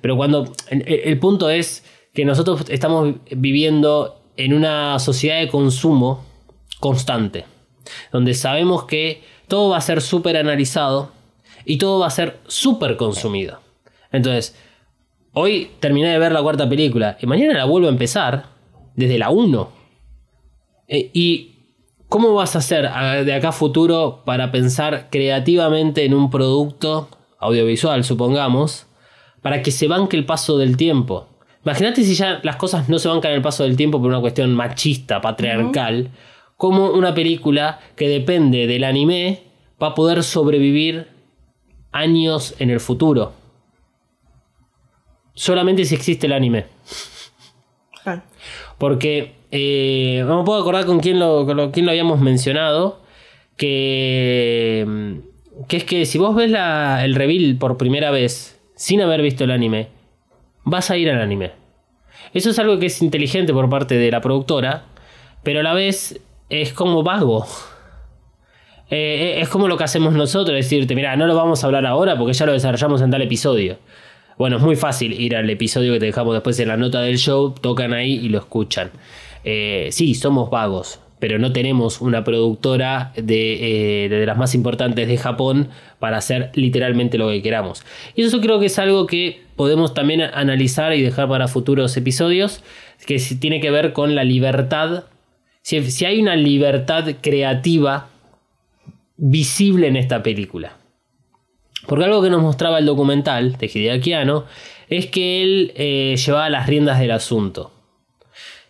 Pero 0.00 0.16
cuando 0.16 0.50
el, 0.70 0.82
el- 0.88 1.18
punto 1.18 1.50
es 1.50 1.84
que 2.14 2.24
nosotros 2.24 2.64
estamos 2.70 3.16
viviendo 3.32 4.22
en 4.38 4.54
una 4.54 4.98
sociedad 4.98 5.40
de 5.40 5.48
consumo 5.48 6.24
constante, 6.80 7.44
donde 8.12 8.32
sabemos 8.32 8.84
que 8.84 9.22
todo 9.46 9.68
va 9.68 9.76
a 9.76 9.82
ser 9.82 10.00
súper 10.00 10.38
analizado 10.38 11.10
y 11.66 11.76
todo 11.76 11.98
va 11.98 12.06
a 12.06 12.10
ser 12.10 12.38
súper 12.46 12.96
consumido. 12.96 13.60
Entonces, 14.10 14.56
hoy 15.34 15.72
terminé 15.80 16.08
de 16.08 16.18
ver 16.18 16.32
la 16.32 16.40
cuarta 16.40 16.66
película 16.66 17.18
y 17.20 17.26
mañana 17.26 17.52
la 17.52 17.66
vuelvo 17.66 17.88
a 17.88 17.92
empezar 17.92 18.46
desde 18.96 19.18
la 19.18 19.28
1. 19.28 19.68
Eh, 20.88 21.10
¿Y 21.12 21.56
cómo 22.08 22.32
vas 22.32 22.56
a 22.56 22.60
hacer 22.60 22.88
de 23.26 23.34
acá 23.34 23.50
a 23.50 23.52
futuro 23.52 24.22
para 24.24 24.50
pensar 24.50 25.08
creativamente 25.10 26.06
en 26.06 26.14
un 26.14 26.30
producto 26.30 27.10
audiovisual, 27.44 28.02
supongamos, 28.04 28.86
para 29.42 29.62
que 29.62 29.70
se 29.70 29.88
banque 29.88 30.16
el 30.16 30.24
paso 30.26 30.58
del 30.58 30.76
tiempo? 30.76 31.28
Imagínate 31.64 32.02
si 32.04 32.14
ya 32.14 32.40
las 32.42 32.56
cosas 32.56 32.88
no 32.88 32.98
se 32.98 33.08
bancan 33.08 33.32
el 33.32 33.40
paso 33.42 33.62
del 33.64 33.76
tiempo 33.76 33.98
por 34.00 34.08
una 34.10 34.20
cuestión 34.20 34.54
machista, 34.54 35.20
patriarcal, 35.20 36.10
como 36.56 36.90
una 36.90 37.14
película 37.14 37.80
que 37.96 38.08
depende 38.08 38.66
del 38.66 38.84
anime 38.84 39.42
va 39.82 39.88
a 39.88 39.94
poder 39.94 40.22
sobrevivir 40.22 41.08
años 41.92 42.54
en 42.58 42.70
el 42.70 42.80
futuro. 42.80 43.32
Solamente 45.34 45.84
si 45.84 45.94
existe 45.94 46.26
el 46.26 46.32
anime. 46.32 46.66
Porque 48.78 49.34
eh, 49.50 50.22
no 50.26 50.38
me 50.38 50.44
puedo 50.44 50.60
acordar 50.60 50.84
con 50.86 51.00
quién 51.00 51.18
lo, 51.18 51.46
con 51.46 51.56
lo- 51.56 51.72
quién 51.72 51.86
lo 51.86 51.92
habíamos 51.92 52.20
mencionado. 52.20 53.00
Que, 53.56 54.84
mm, 54.86 55.18
que 55.68 55.76
es 55.78 55.84
que 55.84 56.04
si 56.06 56.18
vos 56.18 56.34
ves 56.34 56.50
la- 56.50 57.04
el 57.04 57.14
reveal 57.14 57.56
por 57.58 57.76
primera 57.76 58.10
vez 58.10 58.60
sin 58.76 59.00
haber 59.00 59.22
visto 59.22 59.44
el 59.44 59.50
anime, 59.50 59.88
vas 60.64 60.90
a 60.90 60.96
ir 60.96 61.10
al 61.10 61.20
anime. 61.20 61.52
Eso 62.32 62.50
es 62.50 62.58
algo 62.58 62.78
que 62.78 62.86
es 62.86 63.00
inteligente 63.02 63.52
por 63.52 63.68
parte 63.68 63.96
de 63.96 64.10
la 64.10 64.20
productora, 64.20 64.84
pero 65.42 65.60
a 65.60 65.62
la 65.62 65.74
vez 65.74 66.20
es 66.50 66.72
como 66.72 67.02
vago. 67.02 67.46
Eh, 68.90 69.38
es 69.40 69.48
como 69.48 69.66
lo 69.68 69.76
que 69.76 69.84
hacemos 69.84 70.12
nosotros, 70.14 70.54
decirte, 70.54 70.94
mira, 70.94 71.16
no 71.16 71.26
lo 71.26 71.34
vamos 71.34 71.62
a 71.62 71.66
hablar 71.66 71.86
ahora 71.86 72.16
porque 72.16 72.32
ya 72.34 72.46
lo 72.46 72.52
desarrollamos 72.52 73.00
en 73.02 73.10
tal 73.10 73.22
episodio. 73.22 73.78
Bueno, 74.36 74.56
es 74.56 74.62
muy 74.62 74.76
fácil 74.76 75.18
ir 75.18 75.36
al 75.36 75.48
episodio 75.48 75.92
que 75.94 76.00
te 76.00 76.06
dejamos 76.06 76.34
después 76.34 76.58
en 76.60 76.68
la 76.68 76.76
nota 76.76 77.00
del 77.00 77.18
show, 77.18 77.54
tocan 77.60 77.92
ahí 77.92 78.14
y 78.14 78.28
lo 78.28 78.38
escuchan. 78.38 78.90
Eh, 79.44 79.88
sí, 79.92 80.14
somos 80.14 80.50
vagos, 80.50 81.00
pero 81.24 81.38
no 81.38 81.54
tenemos 81.54 82.02
una 82.02 82.22
productora 82.22 83.14
de, 83.16 84.04
eh, 84.04 84.08
de 84.10 84.26
las 84.26 84.36
más 84.36 84.54
importantes 84.54 85.08
de 85.08 85.16
Japón 85.16 85.70
para 85.98 86.18
hacer 86.18 86.50
literalmente 86.52 87.16
lo 87.16 87.30
que 87.30 87.40
queramos. 87.40 87.82
Y 88.14 88.24
eso 88.24 88.42
creo 88.42 88.60
que 88.60 88.66
es 88.66 88.78
algo 88.78 89.06
que 89.06 89.40
podemos 89.56 89.94
también 89.94 90.20
analizar 90.20 90.92
y 90.92 91.00
dejar 91.00 91.26
para 91.26 91.48
futuros 91.48 91.96
episodios, 91.96 92.62
que 93.06 93.16
tiene 93.40 93.58
que 93.62 93.70
ver 93.70 93.94
con 93.94 94.14
la 94.14 94.22
libertad. 94.22 95.04
Si, 95.62 95.90
si 95.90 96.04
hay 96.04 96.20
una 96.20 96.36
libertad 96.36 97.06
creativa 97.22 98.10
visible 99.16 99.86
en 99.86 99.96
esta 99.96 100.22
película. 100.22 100.76
Porque 101.86 102.04
algo 102.04 102.20
que 102.20 102.28
nos 102.28 102.42
mostraba 102.42 102.78
el 102.80 102.84
documental 102.84 103.56
de 103.56 103.70
Hideaki 103.72 104.12
Anno 104.12 104.44
es 104.90 105.06
que 105.06 105.40
él 105.40 105.72
eh, 105.74 106.16
llevaba 106.22 106.50
las 106.50 106.66
riendas 106.66 107.00
del 107.00 107.12
asunto. 107.12 107.73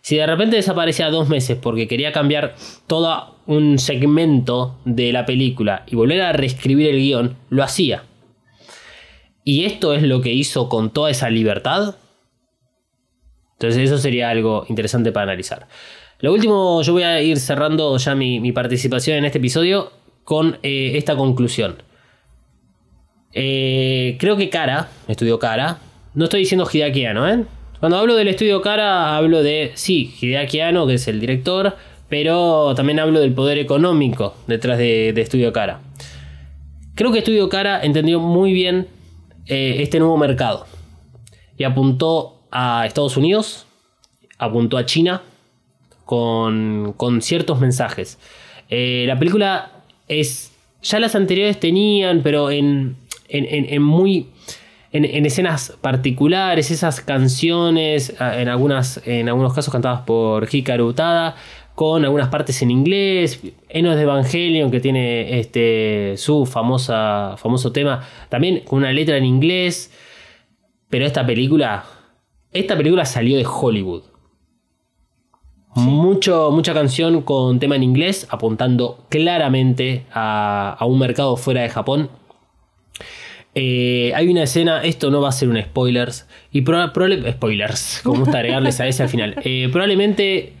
Si 0.05 0.17
de 0.17 0.27
repente 0.27 0.57
desaparecía 0.57 1.09
dos 1.09 1.29
meses 1.29 1.57
porque 1.59 1.87
quería 1.87 2.11
cambiar 2.11 2.53
todo 2.85 3.37
un 3.47 3.79
segmento 3.79 4.77
de 4.85 5.11
la 5.11 5.25
película 5.25 5.83
y 5.87 5.95
volver 5.95 6.21
a 6.21 6.31
reescribir 6.31 6.89
el 6.89 6.97
guion, 6.97 7.37
lo 7.49 7.63
hacía. 7.63 8.03
Y 9.43 9.65
esto 9.65 9.95
es 9.95 10.03
lo 10.03 10.21
que 10.21 10.31
hizo 10.31 10.69
con 10.69 10.91
toda 10.91 11.09
esa 11.09 11.31
libertad. 11.31 11.95
Entonces 13.53 13.81
eso 13.81 13.97
sería 13.97 14.29
algo 14.29 14.67
interesante 14.69 15.11
para 15.11 15.23
analizar. 15.23 15.67
Lo 16.19 16.33
último, 16.33 16.83
yo 16.83 16.93
voy 16.93 17.01
a 17.01 17.19
ir 17.23 17.39
cerrando 17.39 17.97
ya 17.97 18.13
mi, 18.13 18.51
participación 18.51 19.17
en 19.17 19.25
este 19.25 19.39
episodio 19.39 19.91
con 20.23 20.59
eh, 20.61 20.91
esta 20.97 21.15
conclusión. 21.15 21.81
Eh, 23.33 24.17
creo 24.19 24.37
que 24.37 24.51
Cara, 24.51 24.87
estudio 25.07 25.39
Cara, 25.39 25.79
no 26.13 26.25
estoy 26.25 26.41
diciendo 26.41 26.69
Hideaki 26.71 27.07
Anno, 27.07 27.27
¿eh? 27.27 27.43
Cuando 27.85 27.99
hablo 27.99 28.15
del 28.15 28.29
estudio 28.29 28.63
Cara, 28.63 29.15
hablo 29.15 29.43
de, 29.43 29.71
sí, 29.75 30.11
Hideaki 30.19 30.59
Anno, 30.59 30.87
que 30.87 30.95
es 30.95 31.07
el 31.07 31.19
director, 31.19 31.75
pero 32.09 32.73
también 32.73 32.99
hablo 32.99 33.19
del 33.19 33.31
poder 33.31 33.59
económico 33.59 34.33
detrás 34.47 34.79
de, 34.79 35.09
Estudio 35.09 35.53
Cara. 35.53 35.81
Creo 36.95 37.11
que 37.11 37.19
Estudio 37.19 37.47
Cara 37.47 37.83
entendió 37.83 38.19
muy 38.19 38.53
bien 38.53 38.87
eh, 39.45 39.75
este 39.81 39.99
nuevo 39.99 40.17
mercado 40.17 40.65
y 41.59 41.63
apuntó 41.63 42.39
a 42.49 42.87
Estados 42.87 43.17
Unidos, 43.17 43.67
apuntó 44.39 44.79
a 44.79 44.87
China 44.87 45.21
con, 46.05 46.95
con 46.97 47.21
ciertos 47.21 47.59
mensajes. 47.59 48.17
Eh, 48.67 49.03
la 49.07 49.19
película 49.19 49.83
es. 50.07 50.51
Ya 50.81 50.99
las 50.99 51.13
anteriores 51.13 51.59
tenían, 51.59 52.21
pero 52.23 52.49
en, 52.49 52.95
en- 53.29 53.71
en 53.71 53.81
muy. 53.83 54.29
En, 54.95 55.03
en 55.03 55.25
escenas 55.25 55.77
particulares, 55.81 56.71
esas 56.71 57.01
canciones, 57.01 58.15
a- 58.21 58.39
en, 58.41 58.47
algunas, 58.47 59.01
en 59.05 59.27
algunos 59.29 59.53
casos 59.53 59.71
cantadas 59.71 60.01
por 60.01 60.47
Hikaru 60.49 60.85
Utada, 60.87 61.35
con 61.75 62.05
algunas 62.05 62.29
partes 62.29 62.61
en 62.61 62.71
inglés, 62.71 63.41
Enos 63.67 63.95
de 63.97 64.03
Evangelion, 64.03 64.71
que 64.71 64.79
tiene 64.79 65.39
este, 65.39 66.13
su 66.17 66.45
famosa, 66.45 67.35
famoso 67.37 67.71
tema, 67.73 68.03
también 68.29 68.61
con 68.65 68.79
una 68.79 68.93
letra 68.93 69.17
en 69.17 69.25
inglés, 69.25 69.91
pero 70.89 71.05
esta 71.05 71.25
película 71.25 71.83
esta 72.53 72.77
película 72.77 73.03
salió 73.03 73.35
de 73.37 73.45
Hollywood. 73.45 74.03
Mucho, 75.75 76.51
mucha 76.51 76.73
canción 76.73 77.21
con 77.21 77.59
tema 77.59 77.75
en 77.75 77.83
inglés, 77.83 78.27
apuntando 78.29 79.03
claramente 79.09 80.05
a, 80.13 80.73
a 80.79 80.85
un 80.85 80.97
mercado 80.99 81.35
fuera 81.35 81.63
de 81.63 81.69
Japón. 81.69 82.09
Eh, 83.57 84.11
hay 84.15 84.27
una 84.27 84.43
escena, 84.43 84.83
esto 84.83 85.09
no 85.09 85.21
va 85.21 85.29
a 85.29 85.31
ser 85.31 85.47
un 85.49 85.61
spoilers, 85.61 86.27
y 86.51 86.61
proba- 86.61 86.91
probable- 86.91 87.31
spoilers, 87.31 88.01
como 88.03 88.19
gusta 88.19 88.39
agregarles 88.39 88.79
a 88.81 88.87
ese 88.87 89.03
al 89.03 89.09
final. 89.09 89.35
Eh, 89.45 89.69
probablemente 89.71 90.53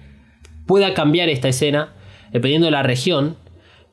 pueda 0.65 0.93
cambiar 0.93 1.27
esta 1.29 1.49
escena, 1.49 1.93
dependiendo 2.31 2.65
de 2.67 2.71
la 2.71 2.83
región, 2.83 3.35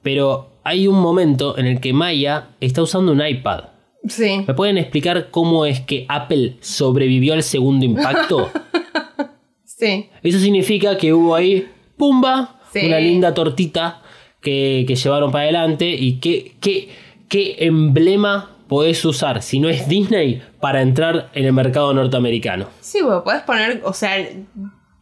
pero 0.02 0.60
hay 0.64 0.86
un 0.86 1.00
momento 1.00 1.58
en 1.58 1.66
el 1.66 1.80
que 1.80 1.92
Maya 1.92 2.50
está 2.60 2.82
usando 2.82 3.10
un 3.12 3.26
iPad. 3.26 3.64
Sí. 4.08 4.44
¿Me 4.46 4.54
pueden 4.54 4.78
explicar 4.78 5.28
cómo 5.30 5.66
es 5.66 5.80
que 5.80 6.06
Apple 6.08 6.56
sobrevivió 6.60 7.34
al 7.34 7.42
segundo 7.42 7.84
impacto? 7.84 8.50
Sí. 9.64 10.10
Eso 10.22 10.38
significa 10.38 10.96
que 10.96 11.12
hubo 11.12 11.34
ahí, 11.34 11.66
¡pumba! 11.96 12.60
Sí. 12.72 12.86
Una 12.86 13.00
linda 13.00 13.34
tortita 13.34 14.00
que, 14.40 14.84
que 14.86 14.94
llevaron 14.94 15.32
para 15.32 15.42
adelante. 15.44 15.88
¿Y 15.90 16.20
qué, 16.20 16.54
qué, 16.60 16.88
qué 17.28 17.56
emblema 17.58 18.51
podés 18.72 19.04
usar, 19.04 19.42
si 19.42 19.58
no 19.60 19.68
es 19.68 19.86
Disney, 19.86 20.42
para 20.58 20.80
entrar 20.80 21.28
en 21.34 21.44
el 21.44 21.52
mercado 21.52 21.92
norteamericano? 21.92 22.70
Sí, 22.80 23.02
vos 23.02 23.22
podés 23.22 23.42
poner, 23.42 23.82
o 23.84 23.92
sea, 23.92 24.26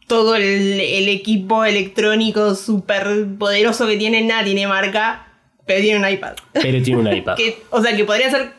todo 0.07 0.35
el, 0.35 0.43
el 0.43 1.07
equipo 1.07 1.63
electrónico 1.63 2.53
súper 2.55 3.27
poderoso 3.39 3.87
que 3.87 3.95
tiene, 3.95 4.23
nada 4.23 4.43
tiene 4.43 4.67
marca, 4.67 5.25
pero 5.65 5.79
tiene 5.79 6.05
un 6.05 6.13
iPad. 6.13 6.33
Pero 6.51 6.83
tiene 6.83 6.99
un 6.99 7.13
iPad. 7.15 7.37
Que, 7.37 7.63
o 7.69 7.81
sea, 7.81 7.95
que 7.95 8.03
podría 8.03 8.29
ser 8.29 8.51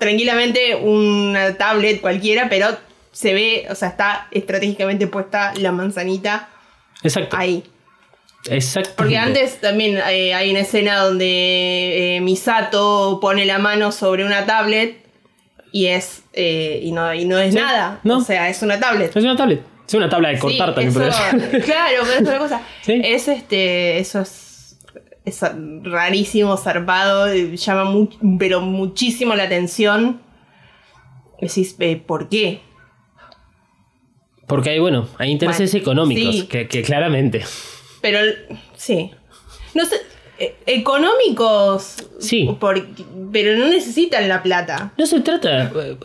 tranquilamente 0.00 0.74
una 0.74 1.56
tablet 1.56 2.00
cualquiera, 2.00 2.48
pero 2.48 2.66
se 3.12 3.34
ve, 3.34 3.68
o 3.70 3.76
sea, 3.76 3.90
está 3.90 4.26
estratégicamente 4.32 5.06
puesta 5.06 5.54
la 5.58 5.70
manzanita 5.70 6.48
Exacto. 7.04 7.36
ahí. 7.36 7.62
Exacto. 8.50 8.92
Porque 8.96 9.16
antes 9.18 9.60
también 9.60 9.98
eh, 10.10 10.34
hay 10.34 10.50
una 10.50 10.60
escena 10.60 11.00
donde 11.02 12.16
eh, 12.16 12.20
Misato 12.20 13.18
pone 13.20 13.44
la 13.44 13.58
mano 13.58 13.92
sobre 13.92 14.24
una 14.24 14.46
tablet 14.46 15.04
y 15.72 15.86
es 15.86 16.22
eh, 16.32 16.80
y 16.82 16.92
no, 16.92 17.12
y 17.12 17.24
no 17.24 17.38
es 17.38 17.54
Sí, 17.54 17.60
nada. 17.60 18.00
no. 18.04 18.18
O 18.18 18.20
sea, 18.20 18.48
es 18.48 18.62
una 18.62 18.78
tablet. 18.78 19.16
Es 19.16 19.22
una 19.24 19.36
tablet. 19.36 19.62
Es 19.86 19.94
una 19.94 20.08
tabla 20.08 20.30
de 20.30 20.38
cortar 20.38 20.70
Sí, 20.70 20.74
también, 20.74 21.08
eso- 21.08 21.18
ser. 21.50 21.62
Claro, 21.64 22.02
pero 22.02 22.12
es 22.14 22.20
otra 22.22 22.38
cosa. 22.38 22.60
Sí. 22.82 23.00
Es 23.04 23.28
este. 23.28 23.98
Eso 23.98 24.20
es. 24.20 24.78
Es 25.24 25.40
rarísimo, 25.82 26.56
zarpado. 26.56 27.32
Llama 27.34 27.84
mu- 27.84 28.08
pero 28.38 28.60
muchísimo 28.60 29.34
la 29.34 29.44
atención. 29.44 30.20
Decís, 31.40 31.74
eh, 31.80 31.96
¿por 31.96 32.28
qué? 32.28 32.60
Porque 34.46 34.70
hay, 34.70 34.78
bueno, 34.78 35.08
hay 35.18 35.30
intereses 35.32 35.72
Bueno, 35.72 35.82
económicos, 35.82 36.44
que, 36.44 36.68
que 36.68 36.82
claramente. 36.82 37.44
Pero 38.00 38.18
sí. 38.76 39.10
No 39.74 39.84
sé. 39.84 39.96
eh, 40.38 40.54
Económicos. 40.66 41.96
Sí. 42.18 42.48
por- 42.60 42.86
pero 43.32 43.56
no 43.58 43.66
necesitan 43.68 44.28
la 44.28 44.42
plata. 44.42 44.92
No 44.96 45.06
se 45.06 45.20
trata. 45.20 45.64
eh, 45.64 45.96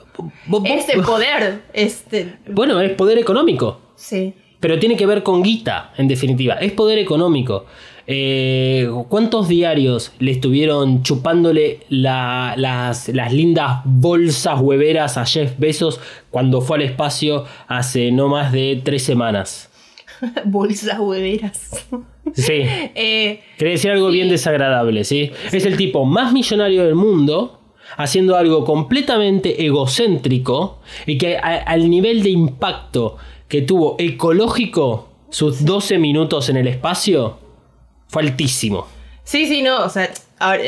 vos- 0.47 0.63
Este 0.65 1.01
poder. 1.01 1.61
Este. 1.73 2.35
bueno, 2.47 2.79
es 2.81 2.91
poder 2.93 3.17
económico. 3.17 3.79
Sí. 3.95 4.33
Pero 4.59 4.77
tiene 4.79 4.95
que 4.95 5.05
ver 5.07 5.23
con 5.23 5.41
guita, 5.41 5.91
en 5.97 6.07
definitiva. 6.07 6.55
Es 6.55 6.71
poder 6.73 6.99
económico. 6.99 7.65
Eh, 8.07 8.89
¿Cuántos 9.09 9.47
diarios 9.47 10.11
le 10.19 10.31
estuvieron 10.31 11.01
chupándole 11.03 11.79
la- 11.89 12.53
las, 12.57 13.07
las 13.09 13.31
lindas 13.33 13.81
bolsas 13.85 14.59
hueveras 14.59 15.17
a 15.17 15.25
Jeff 15.25 15.53
Bezos 15.57 15.99
cuando 16.29 16.61
fue 16.61 16.77
al 16.77 16.83
espacio 16.83 17.45
hace 17.67 18.11
no 18.11 18.27
más 18.27 18.51
de 18.51 18.81
tres 18.83 19.03
semanas? 19.03 19.69
Bolsas 20.45 20.99
hueveras. 20.99 21.85
Sí. 22.33 22.61
Eh, 22.95 23.41
Quería 23.57 23.73
decir 23.73 23.91
algo 23.91 24.09
bien 24.09 24.29
desagradable, 24.29 25.03
¿sí? 25.03 25.31
Es 25.51 25.65
el 25.65 25.77
tipo 25.77 26.05
más 26.05 26.33
millonario 26.33 26.83
del 26.85 26.95
mundo 26.95 27.59
haciendo 27.97 28.37
algo 28.37 28.63
completamente 28.63 29.65
egocéntrico 29.65 30.79
y 31.05 31.17
que 31.17 31.37
a- 31.37 31.57
al 31.63 31.89
nivel 31.89 32.23
de 32.23 32.29
impacto 32.29 33.17
que 33.47 33.61
tuvo 33.61 33.95
ecológico 33.99 35.09
sus 35.29 35.65
12 35.65 35.97
minutos 35.97 36.49
en 36.49 36.57
el 36.57 36.67
espacio 36.67 37.37
fue 38.07 38.21
altísimo. 38.23 38.87
Sí, 39.23 39.45
sí, 39.47 39.61
no, 39.61 39.83
o 39.85 39.89
sea, 39.89 40.09
ahora, 40.39 40.63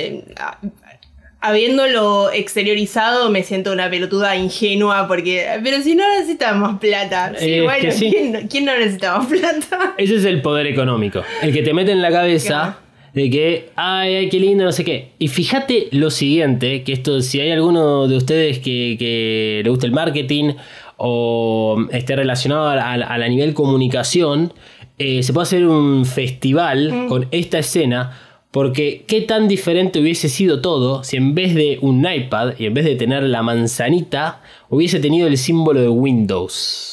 habiéndolo 1.43 2.31
exteriorizado 2.31 3.29
me 3.29 3.43
siento 3.43 3.71
una 3.73 3.89
pelotuda 3.89 4.35
ingenua 4.35 5.07
porque, 5.07 5.45
pero 5.63 5.81
si 5.81 5.93
no 5.93 6.03
necesitamos 6.17 6.79
plata, 6.79 7.33
sí, 7.37 7.45
Eh, 7.55 7.61
bueno, 7.61 7.91
sí. 7.91 8.09
¿quién, 8.09 8.31
no- 8.31 8.39
quién 8.49 8.65
no 8.65 8.77
necesita 8.77 9.17
más 9.17 9.27
plata? 9.27 9.93
Ese 9.97 10.15
es 10.15 10.25
el 10.25 10.41
poder 10.41 10.67
económico. 10.67 11.21
El 11.41 11.53
que 11.53 11.61
te 11.61 11.73
mete 11.73 11.91
en 11.91 12.01
la 12.01 12.11
cabeza 12.11 12.79
de 13.13 13.29
que, 13.29 13.69
ay, 13.75 14.15
ay, 14.15 14.29
qué 14.29 14.39
lindo, 14.39 14.63
no 14.63 14.71
sé 14.71 14.83
qué. 14.83 15.11
Y 15.19 15.27
fíjate 15.27 15.89
lo 15.91 16.09
siguiente, 16.09 16.81
que 16.83 16.93
esto, 16.93 17.21
si 17.21 17.39
hay 17.41 17.51
alguno 17.51 18.07
de 18.07 18.17
ustedes 18.17 18.57
que, 18.59 18.95
que 18.97 19.61
le 19.63 19.69
gusta 19.69 19.85
el 19.85 19.91
marketing 19.91 20.53
o 20.97 21.77
esté 21.91 22.15
relacionado 22.15 22.67
a, 22.67 22.73
a- 22.73 22.93
a 22.93 23.17
la 23.17 23.27
nivel 23.27 23.53
comunicación, 23.53 24.53
eh, 24.97 25.21
se 25.23 25.33
puede 25.33 25.43
hacer 25.43 25.67
un 25.67 26.05
festival 26.05 27.05
con 27.09 27.27
esta 27.31 27.59
escena. 27.59 28.17
Porque 28.53 29.03
qué 29.07 29.21
tan 29.21 29.47
diferente 29.47 29.99
hubiese 29.99 30.29
sido 30.29 30.61
todo 30.61 31.03
si 31.03 31.17
en 31.17 31.33
vez 31.33 31.55
de 31.55 31.79
un 31.81 32.05
iPad 32.07 32.53
y 32.59 32.67
en 32.67 32.73
vez 32.75 32.85
de 32.85 32.95
tener 32.95 33.23
la 33.23 33.41
manzanita, 33.41 34.41
hubiese 34.69 34.99
tenido 34.99 35.27
el 35.27 35.37
símbolo 35.39 35.81
de 35.81 35.89
Windows. 35.89 36.91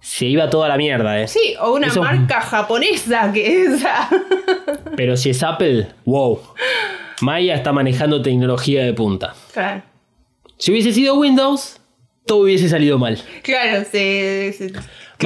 Se 0.00 0.26
iba 0.26 0.50
toda 0.50 0.68
la 0.68 0.76
mierda, 0.76 1.18
¿eh? 1.20 1.28
Sí, 1.28 1.54
o 1.60 1.72
una 1.74 1.86
Eso- 1.86 2.02
marca 2.02 2.40
japonesa 2.42 3.32
que 3.32 3.62
es... 3.64 3.82
Pero 4.96 5.16
si 5.16 5.30
es 5.30 5.42
Apple, 5.42 5.88
wow. 6.04 6.38
Maya 7.22 7.54
está 7.54 7.72
manejando 7.72 8.20
tecnología 8.20 8.84
de 8.84 8.92
punta. 8.92 9.34
claro, 9.52 9.82
Si 10.58 10.72
hubiese 10.72 10.92
sido 10.92 11.14
Windows, 11.16 11.80
todo 12.26 12.40
hubiese 12.42 12.68
salido 12.68 12.98
mal. 12.98 13.18
claro, 13.42 13.84
se, 13.90 14.52
se 14.52 14.72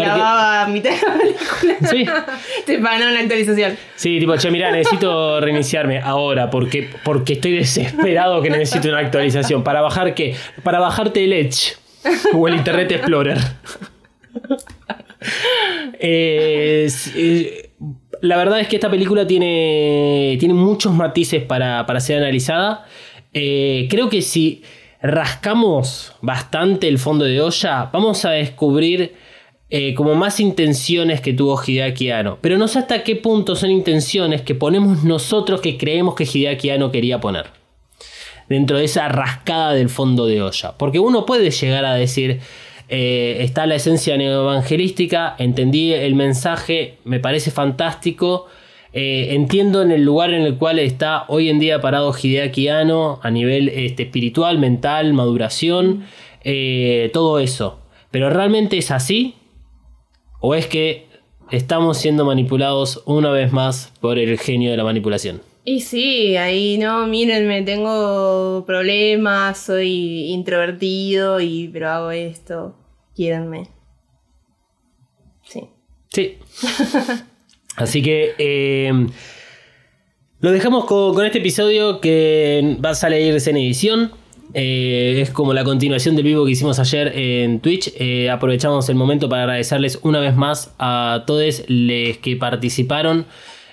clavaba 0.02 0.62
a 0.62 0.68
mitad 0.68 0.90
de 0.90 1.06
la 1.06 1.18
película. 1.18 1.90
Sí. 1.90 2.06
Te 2.66 2.78
pagaba 2.78 3.10
una 3.10 3.20
actualización. 3.20 3.76
Sí, 3.96 4.18
tipo, 4.18 4.36
che, 4.36 4.50
mirá, 4.50 4.70
necesito 4.70 5.40
reiniciarme 5.40 6.00
ahora 6.00 6.50
porque, 6.50 6.90
porque 7.04 7.34
estoy 7.34 7.52
desesperado 7.52 8.42
que 8.42 8.50
necesito 8.50 8.88
una 8.88 8.98
actualización. 8.98 9.64
¿Para 9.64 9.80
bajar 9.80 10.14
qué? 10.14 10.34
Para 10.62 10.80
bajarte 10.80 11.24
el 11.24 11.32
Edge 11.32 11.76
o 12.34 12.48
el 12.48 12.56
Internet 12.56 12.92
Explorer. 12.92 13.38
Eh, 16.06 16.86
eh, 17.14 17.70
la 18.20 18.36
verdad 18.36 18.60
es 18.60 18.68
que 18.68 18.76
esta 18.76 18.90
película 18.90 19.26
tiene, 19.26 20.36
tiene 20.38 20.52
muchos 20.52 20.92
matices 20.92 21.42
para, 21.42 21.86
para 21.86 22.00
ser 22.00 22.18
analizada. 22.18 22.84
Eh, 23.32 23.86
creo 23.90 24.08
que 24.08 24.22
si 24.22 24.62
rascamos 25.02 26.14
bastante 26.22 26.88
el 26.88 26.98
fondo 26.98 27.24
de 27.24 27.40
olla, 27.40 27.90
vamos 27.92 28.24
a 28.24 28.30
descubrir 28.30 29.14
eh, 29.76 29.92
como 29.94 30.14
más 30.14 30.38
intenciones 30.38 31.20
que 31.20 31.32
tuvo 31.32 31.60
Hideaki 31.60 32.08
Anno. 32.12 32.38
Pero 32.40 32.56
no 32.58 32.68
sé 32.68 32.78
hasta 32.78 33.02
qué 33.02 33.16
punto 33.16 33.56
son 33.56 33.72
intenciones 33.72 34.42
que 34.42 34.54
ponemos 34.54 35.02
nosotros 35.02 35.60
que 35.60 35.76
creemos 35.76 36.14
que 36.14 36.22
Hideaki 36.32 36.70
Anno 36.70 36.92
quería 36.92 37.20
poner. 37.20 37.46
Dentro 38.48 38.78
de 38.78 38.84
esa 38.84 39.08
rascada 39.08 39.74
del 39.74 39.88
fondo 39.88 40.26
de 40.26 40.42
olla. 40.42 40.74
Porque 40.78 41.00
uno 41.00 41.26
puede 41.26 41.50
llegar 41.50 41.84
a 41.86 41.94
decir, 41.94 42.38
eh, 42.88 43.38
está 43.40 43.66
la 43.66 43.74
esencia 43.74 44.16
neoevangelística, 44.16 45.34
entendí 45.40 45.92
el 45.92 46.14
mensaje, 46.14 46.98
me 47.02 47.18
parece 47.18 47.50
fantástico. 47.50 48.46
eh, 48.92 49.34
entiendo 49.34 49.82
en 49.82 49.90
el 49.90 50.04
lugar 50.04 50.32
en 50.32 50.42
el 50.42 50.54
cual 50.54 50.78
está 50.78 51.24
hoy 51.26 51.48
en 51.48 51.58
día 51.58 51.80
parado 51.80 52.14
Hideaki 52.14 52.68
Anno 52.68 53.18
a 53.24 53.30
nivel 53.32 53.70
este, 53.70 54.04
espiritual, 54.04 54.60
mental, 54.60 55.14
maduración, 55.14 56.04
todo 57.12 57.40
eso. 57.40 57.80
Pero 58.12 58.30
¿realmente 58.30 58.78
es 58.78 58.92
así? 58.92 59.34
¿O 60.46 60.54
es 60.54 60.66
que 60.66 61.06
estamos 61.50 61.96
siendo 61.96 62.26
manipulados 62.26 63.02
una 63.06 63.30
vez 63.30 63.50
más 63.50 63.94
por 64.02 64.18
el 64.18 64.38
genio 64.38 64.70
de 64.70 64.76
la 64.76 64.84
manipulación? 64.84 65.40
Y 65.64 65.80
sí, 65.80 66.36
ahí 66.36 66.76
no, 66.76 67.06
mírenme, 67.06 67.62
tengo 67.62 68.62
problemas, 68.66 69.56
soy 69.56 70.32
introvertido 70.32 71.40
y 71.40 71.68
pero 71.68 71.88
hago 71.88 72.10
esto, 72.10 72.76
quiéranme. 73.16 73.70
Sí. 75.44 75.62
Sí. 76.10 76.36
Así 77.76 78.02
que 78.02 78.34
eh, 78.36 78.92
lo 80.40 80.52
dejamos 80.52 80.84
con, 80.84 81.14
con 81.14 81.24
este 81.24 81.38
episodio 81.38 82.02
que 82.02 82.76
va 82.84 82.90
a 82.90 82.94
salir 82.94 83.34
en 83.34 83.56
edición. 83.56 84.12
Eh, 84.52 85.20
es 85.22 85.30
como 85.30 85.52
la 85.54 85.64
continuación 85.64 86.14
del 86.16 86.24
vivo 86.24 86.44
que 86.44 86.52
hicimos 86.52 86.78
ayer 86.78 87.12
en 87.16 87.60
Twitch. 87.60 87.92
Eh, 87.98 88.30
aprovechamos 88.30 88.88
el 88.88 88.94
momento 88.96 89.28
para 89.28 89.42
agradecerles 89.44 89.98
una 90.02 90.20
vez 90.20 90.36
más 90.36 90.72
a 90.78 91.24
todos 91.26 91.62
los 91.68 92.16
que 92.18 92.36
participaron. 92.38 93.26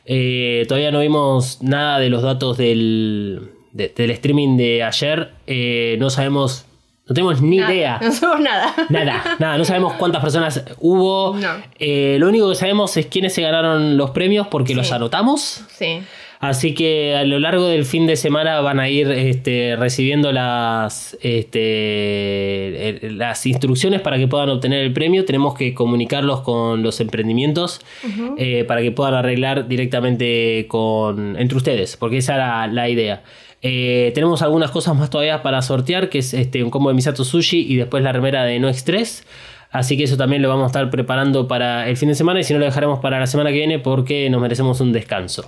Eh, 0.06 0.66
todavía 0.68 0.92
no 0.92 1.00
vimos 1.02 1.62
nada 1.62 2.00
de 2.00 2.10
los 2.10 2.24
datos 2.24 2.58
del, 2.58 3.52
de- 3.74 3.90
del 3.96 4.12
streaming 4.12 4.58
de 4.58 4.84
ayer. 4.84 5.32
No 6.00 6.10
sabemos 6.10 6.66
No 7.08 7.14
tenemos 7.16 7.42
ni 7.42 7.58
Nada, 7.58 7.74
idea. 7.74 8.00
No 8.02 8.12
sabemos 8.12 8.42
nada. 8.42 8.74
Nada, 8.90 9.24
nada, 9.40 9.58
no 9.58 9.66
sabemos 9.66 9.94
cuántas 9.94 10.22
personas 10.22 10.64
hubo. 10.80 11.36
No. 11.38 11.50
Eh, 11.78 12.16
lo 12.20 12.30
único 12.30 12.48
que 12.50 12.56
sabemos 12.56 12.96
es 12.98 13.06
quiénes 13.08 13.34
se 13.34 13.42
ganaron 13.42 13.98
los 13.98 14.12
premios 14.12 14.48
porque 14.48 14.74
los 14.76 14.92
anotamos. 14.92 15.64
Sí. 15.70 16.00
Así 16.42 16.74
que 16.74 17.16
a 17.16 17.24
lo 17.24 17.38
largo 17.38 17.68
del 17.68 17.86
fin 17.86 18.08
de 18.08 18.16
semana 18.16 18.62
van 18.62 18.80
a 18.80 18.90
ir 18.90 19.12
este, 19.12 19.76
recibiendo 19.78 20.32
las, 20.32 21.16
este, 21.22 23.00
las 23.12 23.46
instrucciones 23.46 24.02
para 24.02 24.18
que 24.18 24.28
puedan 24.28 24.50
obtener 24.50 24.84
el 24.84 24.92
premio. 24.92 25.24
Tenemos 25.24 25.54
que 25.54 25.76
comunicarlos 25.76 26.42
con 26.42 26.82
los 26.82 27.00
emprendimientos 27.00 27.80
eh, 28.38 28.66
para 28.68 28.82
que 28.82 28.92
puedan 28.92 29.14
arreglar 29.14 29.68
directamente 29.68 30.66
con, 30.68 31.38
entre 31.40 31.56
ustedes, 31.58 31.96
porque 31.96 32.18
esa 32.18 32.34
era 32.34 32.66
la 32.66 32.90
idea. 32.90 33.22
Eh, 33.62 34.12
tenemos 34.16 34.42
algunas 34.42 34.72
cosas 34.72 34.96
más 34.96 35.12
todavía 35.12 35.44
para 35.44 35.62
sortear, 35.62 36.10
que 36.10 36.18
es 36.18 36.34
este, 36.34 36.64
un 36.64 36.72
combo 36.72 36.90
de 36.90 36.96
Misato 36.96 37.24
Sushi 37.24 37.72
y 37.72 37.76
después 37.76 38.04
la 38.04 38.14
remera 38.14 38.46
de 38.46 38.60
No 38.60 38.68
Extress. 38.68 39.28
Así 39.70 39.96
que 39.96 40.06
eso 40.06 40.18
también 40.18 40.42
lo 40.42 40.50
vamos 40.50 40.64
a 40.64 40.68
estar 40.68 40.90
preparando 40.90 41.48
para 41.48 41.88
el 41.88 41.98
fin 41.98 42.10
de 42.10 42.16
semana 42.16 42.40
y 42.40 42.44
si 42.44 42.54
no 42.54 42.60
lo 42.60 42.66
dejaremos 42.66 43.00
para 43.00 43.20
la 43.20 43.28
semana 43.28 43.52
que 43.52 43.58
viene 43.58 43.78
porque 43.78 44.28
nos 44.32 44.42
merecemos 44.42 44.82
un 44.82 44.92
descanso. 44.92 45.46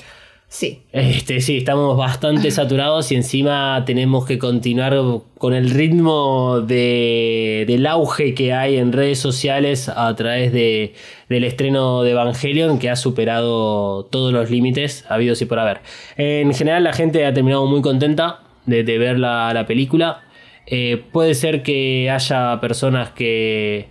Sí. 0.53 0.83
Este, 0.91 1.41
sí, 1.41 1.57
estamos 1.57 1.97
bastante 1.97 2.51
saturados 2.51 3.11
y 3.11 3.15
encima 3.15 3.81
tenemos 3.87 4.27
que 4.27 4.37
continuar 4.37 4.95
con 5.39 5.55
el 5.55 5.71
ritmo 5.71 6.61
de, 6.61 7.63
del 7.65 7.87
auge 7.87 8.35
que 8.35 8.53
hay 8.53 8.77
en 8.77 8.91
redes 8.91 9.17
sociales 9.17 9.89
a 9.89 10.15
través 10.15 10.53
de, 10.53 10.93
del 11.27 11.43
estreno 11.43 12.03
de 12.03 12.11
Evangelion 12.11 12.77
que 12.77 12.91
ha 12.91 12.95
superado 12.95 14.05
todos 14.05 14.31
los 14.31 14.51
límites 14.51 15.05
habidos 15.09 15.41
y 15.41 15.45
por 15.45 15.57
haber. 15.57 15.81
En 16.17 16.53
general 16.53 16.83
la 16.83 16.93
gente 16.93 17.25
ha 17.25 17.33
terminado 17.33 17.65
muy 17.65 17.81
contenta 17.81 18.41
de, 18.67 18.83
de 18.83 18.99
ver 18.99 19.17
la, 19.17 19.55
la 19.55 19.65
película. 19.65 20.21
Eh, 20.67 21.03
puede 21.11 21.33
ser 21.33 21.63
que 21.63 22.11
haya 22.11 22.61
personas 22.61 23.09
que 23.09 23.87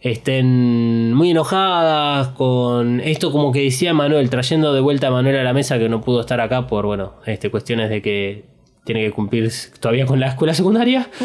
estén 0.00 1.12
muy 1.14 1.30
enojadas 1.30 2.28
con 2.28 3.00
esto 3.00 3.32
como 3.32 3.52
que 3.52 3.62
decía 3.62 3.94
Manuel, 3.94 4.30
trayendo 4.30 4.72
de 4.72 4.80
vuelta 4.80 5.08
a 5.08 5.10
Manuel 5.10 5.36
a 5.36 5.42
la 5.42 5.52
mesa 5.52 5.78
que 5.78 5.88
no 5.88 6.00
pudo 6.00 6.20
estar 6.20 6.40
acá 6.40 6.66
por, 6.66 6.86
bueno, 6.86 7.14
este, 7.26 7.50
cuestiones 7.50 7.90
de 7.90 8.02
que 8.02 8.44
tiene 8.84 9.04
que 9.04 9.10
cumplir 9.10 9.50
todavía 9.80 10.06
con 10.06 10.18
la 10.18 10.28
escuela 10.28 10.54
secundaria. 10.54 11.08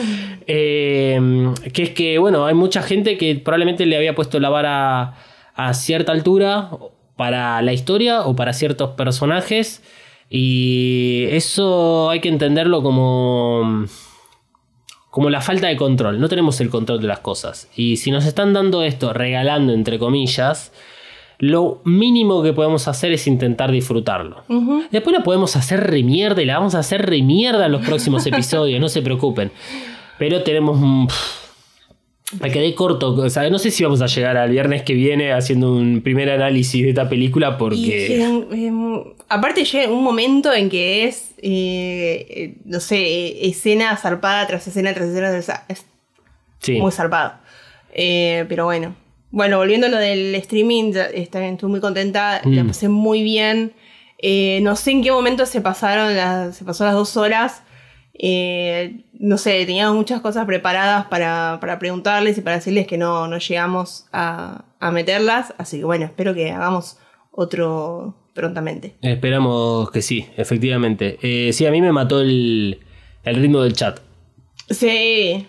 Eh, 0.45 1.53
que 1.71 1.83
es 1.83 1.89
que, 1.91 2.17
bueno, 2.17 2.45
hay 2.45 2.53
mucha 2.53 2.81
gente 2.81 3.17
que 3.17 3.35
probablemente 3.35 3.85
le 3.85 3.95
había 3.95 4.13
puesto 4.13 4.41
la 4.41 4.49
vara 4.49 5.13
a 5.55 5.73
cierta 5.73 6.11
altura 6.11 6.69
para 7.15 7.61
la 7.61 7.71
historia 7.71 8.23
o 8.23 8.35
para 8.35 8.51
ciertos 8.51 8.89
personajes. 8.89 9.81
Y 10.29 11.27
eso 11.29 12.09
hay 12.09 12.19
que 12.19 12.27
entenderlo 12.27 12.83
como 12.83 13.85
como 15.13 15.29
la 15.29 15.41
falta 15.41 15.67
de 15.67 15.77
control. 15.77 16.19
No 16.19 16.27
tenemos 16.27 16.59
el 16.59 16.71
control 16.71 16.99
de 16.99 17.05
las 17.05 17.19
cosas. 17.19 17.69
Y 17.75 17.97
si 17.97 18.09
nos 18.09 18.25
están 18.25 18.51
dando 18.51 18.81
esto, 18.81 19.13
regalando 19.13 19.71
entre 19.71 19.99
comillas, 19.99 20.71
lo 21.37 21.81
mínimo 21.83 22.41
que 22.41 22.51
podemos 22.51 22.87
hacer 22.87 23.11
es 23.11 23.27
intentar 23.27 23.71
disfrutarlo. 23.71 24.43
Después 24.89 25.15
lo 25.15 25.23
podemos 25.23 25.55
hacer 25.55 25.81
remierda 25.81 26.41
y 26.41 26.45
la 26.45 26.57
vamos 26.57 26.73
a 26.73 26.79
hacer 26.79 27.05
remierda 27.05 27.67
en 27.67 27.73
los 27.73 27.85
próximos 27.85 28.25
episodios, 28.25 28.81
no 28.81 28.89
se 28.89 29.03
preocupen. 29.03 29.51
Pero 30.17 30.41
tenemos 30.41 30.79
un... 30.79 31.07
Me 32.41 32.51
quedé 32.51 32.73
corto, 32.75 33.13
o 33.13 33.29
sea, 33.29 33.49
no 33.49 33.59
sé 33.59 33.71
si 33.71 33.83
vamos 33.83 34.01
a 34.01 34.07
llegar 34.07 34.37
al 34.37 34.49
viernes 34.49 34.83
que 34.83 34.93
viene 34.93 35.31
haciendo 35.33 35.73
un 35.73 36.01
primer 36.01 36.29
análisis 36.29 36.83
de 36.83 36.89
esta 36.89 37.07
película 37.09 37.49
Y 37.55 37.59
porque... 37.59 37.81
que, 37.87 38.71
aparte 39.29 39.63
llega 39.65 39.91
un 39.91 40.03
momento 40.03 40.53
en 40.53 40.69
que 40.69 41.05
es, 41.05 41.31
eh, 41.41 42.25
eh, 42.29 42.55
no 42.65 42.79
sé, 42.79 42.97
eh, 42.97 43.47
escena 43.47 43.95
zarpada 43.97 44.47
tras 44.47 44.67
escena 44.67 44.93
tras 44.93 45.07
escena. 45.09 45.29
tras 45.29 45.39
escena. 45.41 45.63
Es 45.69 45.85
Sí. 46.59 46.73
muy 46.79 46.91
zarpado. 46.91 47.33
Pero 47.95 48.65
bueno. 48.65 48.95
Bueno, 49.31 49.57
volviendo 49.57 49.87
a 49.87 49.89
lo 49.89 49.97
del 49.97 50.33
streaming, 50.35 50.93
estuve 51.13 51.57
muy 51.63 51.79
contenta, 51.79 52.41
la 52.45 52.63
Mm. 52.63 52.67
pasé 52.67 52.87
muy 52.87 53.23
bien. 53.23 53.73
No 54.61 54.75
sé 54.75 54.91
en 54.91 55.03
qué 55.03 55.11
momento 55.11 55.45
se 55.45 55.59
pasaron 55.61 56.15
las, 56.15 56.55
se 56.55 56.63
pasó 56.63 56.85
las 56.85 56.93
dos 56.93 57.17
horas. 57.17 57.63
Eh, 58.13 59.05
no 59.13 59.37
sé, 59.37 59.65
teníamos 59.65 59.95
muchas 59.95 60.21
cosas 60.21 60.45
preparadas 60.45 61.05
para, 61.05 61.57
para 61.59 61.79
preguntarles 61.79 62.37
y 62.37 62.41
para 62.41 62.57
decirles 62.57 62.85
que 62.87 62.97
no, 62.97 63.27
no 63.27 63.37
llegamos 63.37 64.05
a, 64.11 64.65
a 64.79 64.91
meterlas. 64.91 65.53
Así 65.57 65.79
que 65.79 65.85
bueno, 65.85 66.05
espero 66.05 66.33
que 66.33 66.51
hagamos 66.51 66.97
otro 67.31 68.15
prontamente. 68.33 68.95
Esperamos 69.01 69.91
que 69.91 70.01
sí, 70.01 70.27
efectivamente. 70.37 71.17
Eh, 71.21 71.53
sí, 71.53 71.65
a 71.65 71.71
mí 71.71 71.81
me 71.81 71.91
mató 71.91 72.21
el, 72.21 72.79
el 73.23 73.35
ritmo 73.35 73.61
del 73.61 73.73
chat. 73.73 73.99
Sí, 74.69 75.47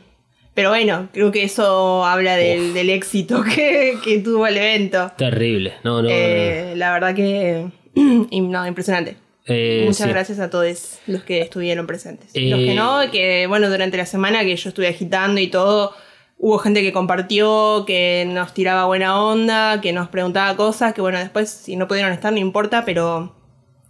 pero 0.54 0.70
bueno, 0.70 1.08
creo 1.12 1.32
que 1.32 1.44
eso 1.44 2.04
habla 2.04 2.36
del, 2.36 2.74
del 2.74 2.90
éxito 2.90 3.42
que, 3.54 3.98
que 4.02 4.18
tuvo 4.18 4.46
el 4.46 4.56
evento. 4.56 5.12
Terrible. 5.16 5.74
No, 5.82 6.02
no. 6.02 6.08
Eh, 6.10 6.74
la 6.76 6.92
verdad 6.92 7.14
que 7.14 7.66
no, 7.94 8.66
impresionante. 8.66 9.16
Eh, 9.46 9.82
Muchas 9.84 10.06
sí. 10.06 10.08
gracias 10.08 10.38
a 10.38 10.48
todos 10.50 10.98
los 11.06 11.22
que 11.22 11.40
estuvieron 11.42 11.86
presentes. 11.86 12.30
Eh, 12.34 12.48
Los 12.48 12.60
que 12.60 12.74
no, 12.74 13.00
que 13.12 13.46
bueno, 13.46 13.68
durante 13.68 13.96
la 13.96 14.06
semana 14.06 14.40
que 14.42 14.56
yo 14.56 14.68
estuve 14.70 14.88
agitando 14.88 15.40
y 15.40 15.48
todo, 15.48 15.92
hubo 16.38 16.58
gente 16.58 16.80
que 16.82 16.92
compartió, 16.92 17.84
que 17.86 18.24
nos 18.26 18.54
tiraba 18.54 18.86
buena 18.86 19.20
onda, 19.22 19.80
que 19.82 19.92
nos 19.92 20.08
preguntaba 20.08 20.56
cosas, 20.56 20.94
que 20.94 21.00
bueno, 21.02 21.18
después 21.18 21.50
si 21.50 21.76
no 21.76 21.86
pudieron 21.88 22.12
estar 22.12 22.32
no 22.32 22.38
importa, 22.38 22.84
pero 22.86 23.34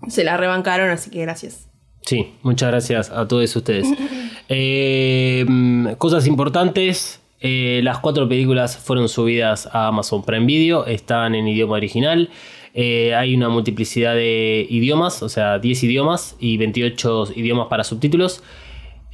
se 0.08 0.24
la 0.24 0.36
rebancaron, 0.36 0.90
así 0.90 1.10
que 1.10 1.20
gracias. 1.22 1.68
Sí, 2.02 2.34
muchas 2.42 2.70
gracias 2.70 3.10
a 3.10 3.26
todos 3.28 3.54
ustedes. 3.56 3.86
Eh, 4.48 5.44
mm, 5.48 5.92
cosas 5.94 6.26
importantes. 6.26 7.20
eh, 7.40 7.80
las 7.82 7.98
cuatro 8.00 8.28
películas 8.28 8.76
fueron 8.76 9.08
subidas 9.08 9.66
a 9.72 9.86
Amazon 9.86 10.22
Prime 10.22 10.44
Video, 10.44 10.84
están 10.84 11.34
en 11.34 11.48
idioma 11.48 11.76
original. 11.76 12.28
Eh, 12.76 13.14
hay 13.14 13.36
una 13.36 13.48
multiplicidad 13.48 14.14
de 14.14 14.66
idiomas, 14.68 15.22
o 15.22 15.28
sea, 15.28 15.60
10 15.60 15.84
idiomas 15.84 16.36
y 16.40 16.56
28 16.56 17.28
idiomas 17.36 17.68
para 17.68 17.84
subtítulos. 17.84 18.42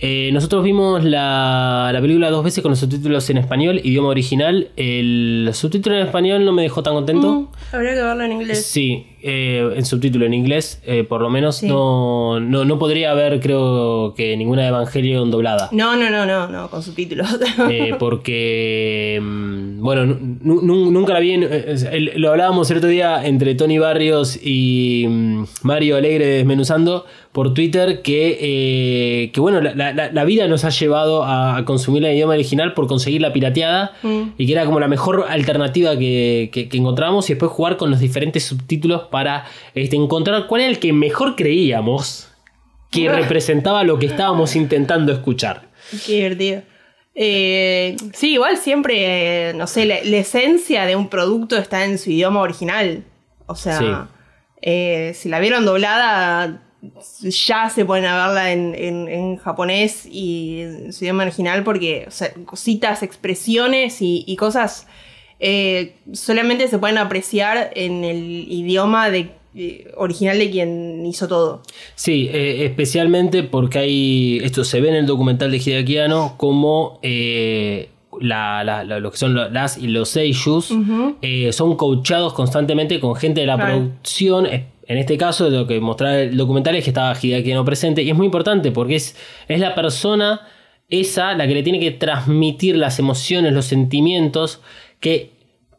Eh, 0.02 0.30
nosotros 0.32 0.64
vimos 0.64 1.04
la, 1.04 1.90
la 1.92 2.00
película 2.00 2.30
dos 2.30 2.42
veces 2.42 2.62
con 2.62 2.70
los 2.70 2.78
subtítulos 2.78 3.28
en 3.28 3.36
español, 3.36 3.82
idioma 3.84 4.08
original. 4.08 4.70
El 4.76 5.50
subtítulo 5.52 5.96
en 5.96 6.06
español 6.06 6.42
no 6.46 6.52
me 6.52 6.62
dejó 6.62 6.82
tan 6.82 6.94
contento. 6.94 7.32
Mm, 7.32 7.48
habría 7.74 7.94
que 7.94 8.02
verlo 8.02 8.24
en 8.24 8.32
inglés. 8.32 8.64
Sí, 8.64 9.06
eh, 9.22 9.72
en 9.76 9.84
subtítulo 9.84 10.26
en 10.26 10.34
inglés, 10.34 10.80
eh, 10.86 11.04
por 11.04 11.20
lo 11.20 11.30
menos 11.30 11.56
Sí. 11.56 11.68
no, 11.68 12.40
no, 12.40 12.64
no 12.64 12.78
podría 12.78 13.10
haber, 13.12 13.40
creo 13.40 14.14
que 14.16 14.36
ninguna 14.36 14.62
de 14.62 14.68
Evangelion 14.68 15.30
doblada. 15.30 15.68
No, 15.72 15.96
no, 15.96 16.10
no, 16.10 16.26
no, 16.26 16.48
no, 16.48 16.68
con 16.70 16.82
subtítulos. 16.82 17.28
Eh, 17.70 17.94
porque, 17.98 19.18
mm, 19.22 19.80
bueno, 19.82 20.06
nu- 20.06 20.62
nu- 20.62 20.90
nunca 20.90 21.12
la 21.14 21.20
vi. 21.20 21.32
en- 21.32 22.10
lo 22.20 22.30
hablábamos 22.30 22.70
el 22.70 22.78
otro 22.78 22.88
día 22.88 23.24
entre 23.26 23.54
Tony 23.54 23.78
Barrios 23.78 24.38
y 24.42 25.06
mm, 25.08 25.44
Mario 25.62 25.96
Alegre 25.96 26.26
desmenuzando 26.26 27.04
por 27.32 27.54
Twitter 27.54 28.02
que, 28.02 29.30
que 29.32 29.40
bueno, 29.40 29.60
la, 29.60 29.74
la- 29.92 30.10
la 30.12 30.24
vida 30.24 30.48
nos 30.48 30.64
ha 30.64 30.70
llevado 30.70 31.22
a, 31.22 31.56
a 31.58 31.64
consumir 31.64 32.04
el 32.04 32.14
idioma 32.14 32.34
original 32.34 32.74
por 32.74 32.86
conseguir 32.88 33.20
la 33.20 33.32
pirateada 33.32 33.92
Mm. 34.02 34.22
y 34.38 34.46
que 34.46 34.52
era 34.52 34.64
como 34.64 34.80
la 34.80 34.88
mejor 34.88 35.26
alternativa 35.28 35.96
que, 35.98 36.50
que- 36.52 36.68
que 36.68 36.76
encontramos 36.76 37.28
y 37.30 37.34
después 37.34 37.50
jugar 37.52 37.76
con 37.76 37.90
los 37.90 38.00
diferentes 38.00 38.44
subtítulos 38.44 39.02
para 39.10 39.44
este, 39.74 39.96
encontrar 39.96 40.46
cuál 40.46 40.62
era 40.62 40.70
el 40.70 40.78
que 40.78 40.92
mejor 40.92 41.36
creíamos 41.36 42.28
que 42.90 43.08
representaba 43.12 43.84
lo 43.84 43.98
que 43.98 44.06
estábamos 44.06 44.56
intentando 44.56 45.12
escuchar. 45.12 45.68
Qué 46.06 46.14
divertido. 46.14 46.62
Eh, 47.14 47.96
sí, 48.14 48.32
igual 48.34 48.56
siempre, 48.56 49.50
eh, 49.50 49.54
no 49.54 49.66
sé, 49.66 49.84
la, 49.84 49.96
la 50.04 50.16
esencia 50.18 50.86
de 50.86 50.96
un 50.96 51.08
producto 51.08 51.56
está 51.58 51.84
en 51.84 51.98
su 51.98 52.10
idioma 52.10 52.40
original. 52.40 53.04
O 53.46 53.56
sea, 53.56 53.78
Sí. 53.78 53.86
eh, 54.62 55.12
si 55.14 55.28
la 55.28 55.40
vieron 55.40 55.64
doblada, 55.64 56.62
ya 57.20 57.68
se 57.68 57.84
pueden 57.84 58.06
a 58.06 58.26
verla 58.26 58.52
en, 58.52 58.74
en- 58.74 59.08
en 59.08 59.36
japonés 59.36 60.06
y 60.06 60.60
en 60.62 60.92
su 60.92 61.04
idioma 61.04 61.24
original 61.24 61.62
porque 61.62 62.04
o 62.08 62.10
sea, 62.10 62.32
cositas, 62.46 63.02
expresiones 63.02 64.00
y, 64.00 64.24
y 64.26 64.36
cosas 64.36 64.86
eh, 65.40 65.94
solamente 66.12 66.68
se 66.68 66.78
pueden 66.78 66.98
apreciar 66.98 67.70
en 67.74 68.04
el 68.04 68.18
idioma 68.52 69.10
de, 69.10 69.30
eh, 69.54 69.90
original 69.96 70.38
de 70.38 70.50
quien 70.50 71.04
hizo 71.06 71.26
todo. 71.28 71.62
Sí, 71.94 72.28
eh, 72.32 72.64
especialmente 72.66 73.42
porque 73.42 73.78
hay. 73.78 74.38
Esto 74.44 74.64
se 74.64 74.80
ve 74.80 74.90
en 74.90 74.94
el 74.96 75.06
documental 75.06 75.50
de 75.50 75.56
Hideaki 75.58 75.98
Anno 75.98 76.34
como 76.36 77.00
eh, 77.02 77.88
la- 78.20 78.62
la- 78.64 78.84
la- 78.84 79.00
lo 79.00 79.10
que 79.10 79.16
son 79.16 79.34
las 79.34 79.78
y 79.78 79.86
los 79.88 80.08
seiyus 80.10 80.72
eh, 81.22 81.52
son 81.52 81.76
coachados 81.76 82.32
constantemente 82.34 83.00
con 83.00 83.14
gente 83.16 83.40
de 83.40 83.46
la 83.46 83.56
Claro. 83.56 83.72
producción. 83.78 84.46
En 84.46 84.98
este 84.98 85.16
caso, 85.16 85.48
lo 85.48 85.66
que 85.68 85.80
mostraba 85.80 86.18
el 86.18 86.36
documental 86.36 86.74
es 86.74 86.82
que 86.84 86.90
estaba 86.90 87.16
Hideaki 87.20 87.52
Anno 87.52 87.64
presente. 87.64 88.02
Y 88.02 88.10
es 88.10 88.16
muy 88.16 88.26
importante 88.26 88.72
porque 88.72 88.96
es, 88.96 89.16
es 89.48 89.60
la 89.60 89.74
persona 89.74 90.40
esa 90.88 91.34
la 91.34 91.46
que 91.46 91.54
le 91.54 91.62
tiene 91.62 91.78
que 91.78 91.92
transmitir 91.92 92.76
las 92.76 92.98
emociones, 92.98 93.52
los 93.52 93.66
sentimientos 93.66 94.60
que, 95.00 95.32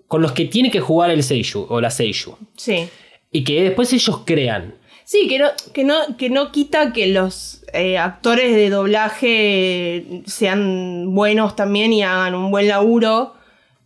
con 0.08 0.22
los 0.22 0.32
que 0.34 0.46
tiene 0.46 0.70
que 0.72 0.80
jugar 0.80 1.10
el 1.12 1.24
seiyuu 1.24 1.66
o 1.70 1.80
la 1.82 1.90
seiyuu. 1.92 2.36
Sí. 2.58 2.90
Y 3.32 3.44
que 3.44 3.64
después 3.64 3.94
ellos 3.94 4.22
crean. 4.26 4.76
Sí, 5.06 5.28
que 5.28 5.40
no, 5.40 5.48
que 5.74 5.84
no, 5.84 6.18
que 6.18 6.30
no 6.30 6.52
quita 6.52 6.94
que 6.94 7.08
los 7.08 7.64
eh, 7.74 7.98
actores 7.98 8.56
de 8.56 8.70
doblaje 8.70 10.22
sean 10.26 11.14
buenos 11.14 11.56
también 11.56 11.92
y 11.94 12.04
hagan 12.04 12.34
un 12.36 12.50
buen 12.52 12.68
laburo, 12.68 13.34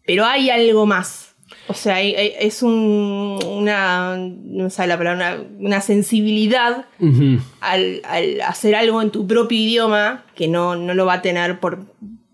pero 0.05 0.25
hay 0.25 0.49
algo 0.49 0.85
más. 0.85 1.35
O 1.67 1.73
sea, 1.73 1.95
hay- 1.95 2.13
hay- 2.15 2.33
es 2.39 2.61
un, 2.61 3.39
una, 3.47 4.17
no 4.17 4.69
sé 4.69 4.85
la 4.85 4.97
palabra, 4.97 5.35
una, 5.35 5.43
una 5.59 5.81
sensibilidad 5.81 6.85
al, 7.59 8.01
al 8.03 8.41
hacer 8.41 8.75
algo 8.75 9.01
en 9.01 9.09
tu 9.09 9.25
propio 9.25 9.57
idioma 9.57 10.25
que 10.35 10.47
no, 10.47 10.75
no 10.75 10.93
lo 10.93 11.05
va 11.07 11.13
a 11.15 11.21
tener 11.23 11.59
por 11.59 11.85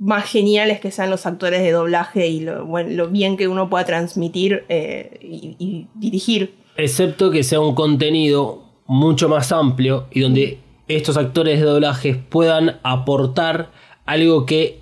más 0.04 0.26
geniales 0.26 0.80
que 0.80 0.89
sean 0.89 1.12
los 1.12 1.28
actores 1.28 1.62
de 1.62 1.70
doblaje 1.72 2.28
y 2.28 2.39
lo, 2.39 2.66
bueno, 2.66 2.89
lo 2.89 3.08
bien 3.10 3.38
que 3.38 3.47
uno 3.47 3.70
pueda 3.70 3.86
transmitir 3.86 4.64
eh, 4.68 5.20
y, 5.22 5.56
y 5.60 5.88
dirigir. 5.93 6.56
Excepto 6.76 7.30
que 7.30 7.43
sea 7.43 7.60
un 7.60 7.76
contenido 7.76 8.64
mucho 8.88 9.30
más 9.30 9.52
amplio 9.52 10.08
y 10.12 10.22
donde 10.22 10.58
estos 10.88 11.18
actores 11.18 11.60
de 11.60 11.66
doblaje 11.68 12.16
puedan 12.16 12.80
aportar 12.82 13.70
algo 14.06 14.47
que 14.47 14.80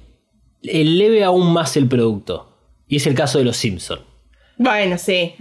eleve 0.64 1.24
aún 1.26 1.52
más 1.52 1.76
el 1.76 1.88
producto. 1.90 2.48
Y 2.88 2.96
es 2.96 3.06
el 3.06 3.14
caso 3.14 3.40
de 3.40 3.44
los 3.44 3.58
Simpsons. 3.58 4.02
Bueno, 4.58 4.98
sí. 4.98 5.34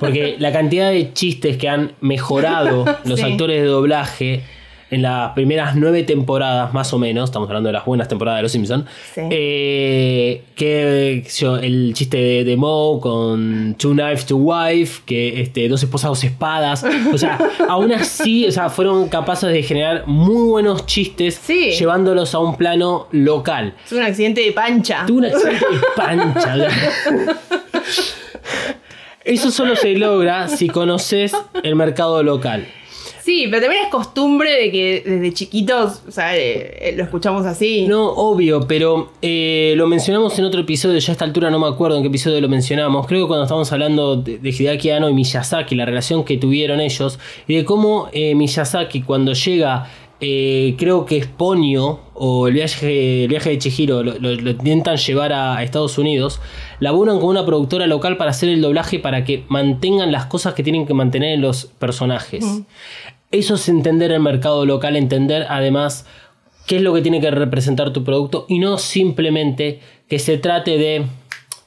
Porque 0.00 0.36
la 0.38 0.52
cantidad 0.52 0.90
de 0.90 1.12
chistes 1.12 1.56
que 1.56 1.68
han 1.68 1.92
mejorado 2.00 2.84
los 3.04 3.20
Sí. 3.20 3.26
actores 3.26 3.62
de 3.62 3.68
doblaje 3.68 4.42
en 4.90 5.02
las 5.02 5.32
primeras 5.32 5.76
nueve 5.76 6.02
temporadas, 6.02 6.72
más 6.74 6.92
o 6.92 6.98
menos, 6.98 7.30
estamos 7.30 7.48
hablando 7.48 7.68
de 7.68 7.72
las 7.74 7.84
buenas 7.84 8.08
temporadas 8.08 8.38
de 8.38 8.42
Los 8.42 8.52
Simpsons, 8.52 8.84
Sí. 9.14 9.20
eh, 9.30 10.42
que 10.56 11.24
yo, 11.38 11.56
el 11.58 11.92
chiste 11.94 12.16
de, 12.16 12.44
de 12.44 12.56
Moe 12.56 13.00
con 13.00 13.76
Two 13.78 13.92
Knives 13.92 14.26
to 14.26 14.36
Wife, 14.36 15.02
que 15.06 15.40
este, 15.42 15.68
dos 15.68 15.82
esposas, 15.82 16.10
dos 16.10 16.24
espadas, 16.24 16.84
o 17.12 17.16
sea, 17.18 17.38
aún 17.68 17.92
así, 17.92 18.46
o 18.46 18.52
sea, 18.52 18.68
fueron 18.68 19.08
capaces 19.08 19.52
de 19.52 19.62
generar 19.62 20.06
muy 20.06 20.48
buenos 20.48 20.86
chistes, 20.86 21.40
Sí. 21.42 21.70
llevándolos 21.72 22.34
a 22.34 22.40
un 22.40 22.56
plano 22.56 23.06
local. 23.12 23.74
Es 23.86 23.92
un 23.92 24.02
accidente 24.02 24.40
de 24.40 24.52
pancha. 24.52 25.04
Tuve 25.06 25.18
una 25.18 25.28
accidente 25.28 25.66
de 25.66 25.80
pancha. 25.96 26.56
Eso 29.24 29.50
solo 29.50 29.76
se 29.76 29.94
logra 29.96 30.48
si 30.48 30.68
conoces 30.68 31.32
el 31.62 31.76
mercado 31.76 32.22
local. 32.22 32.66
Sí, 33.30 33.46
pero 33.48 33.62
también 33.62 33.84
es 33.84 33.90
costumbre 33.90 34.50
de 34.60 34.72
que 34.72 35.02
desde 35.06 35.32
chiquitos, 35.32 36.02
o 36.08 36.10
sea, 36.10 36.36
eh, 36.36 36.88
eh, 36.90 36.94
lo 36.96 37.04
escuchamos 37.04 37.46
así. 37.46 37.86
No, 37.86 38.08
obvio, 38.10 38.66
pero 38.66 39.12
eh, 39.22 39.74
lo 39.76 39.86
mencionamos 39.86 40.36
en 40.40 40.46
otro 40.46 40.60
episodio, 40.62 40.98
ya 40.98 41.12
a 41.12 41.14
esta 41.14 41.24
altura 41.26 41.48
no 41.48 41.60
me 41.60 41.68
acuerdo 41.68 41.96
en 41.96 42.02
qué 42.02 42.08
episodio 42.08 42.40
lo 42.40 42.48
mencionamos. 42.48 43.06
Creo 43.06 43.22
que 43.22 43.28
cuando 43.28 43.44
estábamos 43.44 43.70
hablando 43.70 44.16
de, 44.16 44.38
de 44.38 44.50
Hideaki 44.50 44.90
Anno 44.90 45.08
y 45.08 45.14
Miyazaki, 45.14 45.76
la 45.76 45.84
relación 45.86 46.24
que 46.24 46.38
tuvieron 46.38 46.80
ellos, 46.80 47.20
y 47.46 47.54
de 47.54 47.64
cómo 47.64 48.08
Miyazaki 48.12 49.02
cuando 49.02 49.32
llega, 49.32 49.88
eh, 50.22 50.74
creo 50.76 51.06
que 51.06 51.16
es 51.18 51.26
Ponyo, 51.26 52.00
o 52.22 52.48
el 52.48 52.52
viaje, 52.54 53.22
el 53.22 53.28
viaje 53.28 53.48
de 53.50 53.58
Chihiro, 53.58 54.02
lo, 54.02 54.18
lo- 54.18 54.34
lo 54.34 54.50
intentan 54.50 54.98
llevar 54.98 55.32
a, 55.32 55.56
a 55.56 55.62
Estados 55.62 55.96
Unidos, 55.96 56.38
laburan 56.78 57.18
con 57.18 57.30
una 57.30 57.46
productora 57.46 57.86
local 57.86 58.18
para 58.18 58.30
hacer 58.32 58.50
el 58.50 58.60
doblaje 58.60 58.98
para 58.98 59.24
que 59.24 59.44
mantengan 59.48 60.12
las 60.12 60.26
cosas 60.26 60.52
que 60.52 60.62
tienen 60.62 60.84
que 60.86 60.92
mantener 60.92 61.32
en 61.32 61.40
los 61.40 61.64
personajes. 61.78 62.44
Eso 63.30 63.54
es 63.54 63.68
entender 63.68 64.10
el 64.12 64.20
mercado 64.20 64.64
local, 64.66 64.96
entender 64.96 65.46
además 65.48 66.06
qué 66.66 66.76
es 66.76 66.82
lo 66.82 66.92
que 66.94 67.02
tiene 67.02 67.20
que 67.20 67.30
representar 67.30 67.92
tu 67.92 68.04
producto 68.04 68.46
y 68.48 68.58
no 68.58 68.78
simplemente 68.78 69.80
que 70.08 70.18
se 70.18 70.38
trate 70.38 70.78
de, 70.78 71.04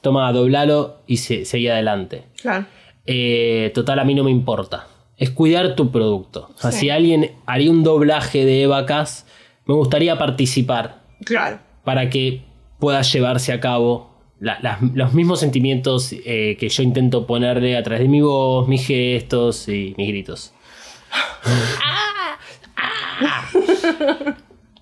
toma, 0.02 0.30
doblalo 0.32 0.96
y 1.06 1.18
se, 1.18 1.44
seguí 1.44 1.68
adelante. 1.68 2.24
Claro. 2.40 2.66
Eh, 3.06 3.70
total, 3.74 3.98
a 3.98 4.04
mí 4.04 4.14
no 4.14 4.24
me 4.24 4.30
importa. 4.30 4.86
Es 5.16 5.30
cuidar 5.30 5.74
tu 5.76 5.90
producto. 5.90 6.50
O 6.56 6.58
sea, 6.60 6.72
Sí. 6.72 6.80
si 6.80 6.90
alguien 6.90 7.32
haría 7.46 7.70
un 7.70 7.82
doblaje 7.84 8.44
de 8.44 8.62
Eva 8.62 8.84
Cass, 8.86 9.26
me 9.66 9.74
gustaría 9.74 10.18
participar 10.18 11.02
Claro. 11.24 11.58
para 11.84 12.10
que 12.10 12.42
pueda 12.78 13.02
llevarse 13.02 13.52
a 13.52 13.60
cabo 13.60 14.10
la- 14.40 14.78
los 14.94 15.14
mismos 15.14 15.40
sentimientos 15.40 16.12
eh, 16.12 16.56
que 16.58 16.68
yo 16.68 16.82
intento 16.82 17.26
ponerle 17.26 17.76
a 17.76 17.82
través 17.82 18.02
de 18.02 18.08
mi 18.08 18.20
voz, 18.20 18.66
mis 18.68 18.86
gestos 18.86 19.68
y 19.68 19.94
mis 19.96 20.08
gritos. 20.08 20.52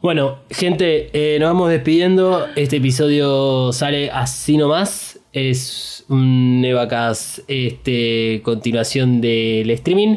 Bueno, 0.03 0.39
gente, 0.51 1.11
eh, 1.13 1.39
nos 1.39 1.51
vamos 1.51 1.71
despidiendo. 1.71 2.49
Este 2.57 2.79
episodio 2.79 3.73
sale 3.73 4.11
así 4.11 4.57
nomás. 4.57 5.21
Es 5.33 6.05
un 6.09 6.61
Evacas, 6.65 7.41
este, 7.47 8.41
continuación 8.43 9.21
del 9.21 9.71
streaming. 9.71 10.17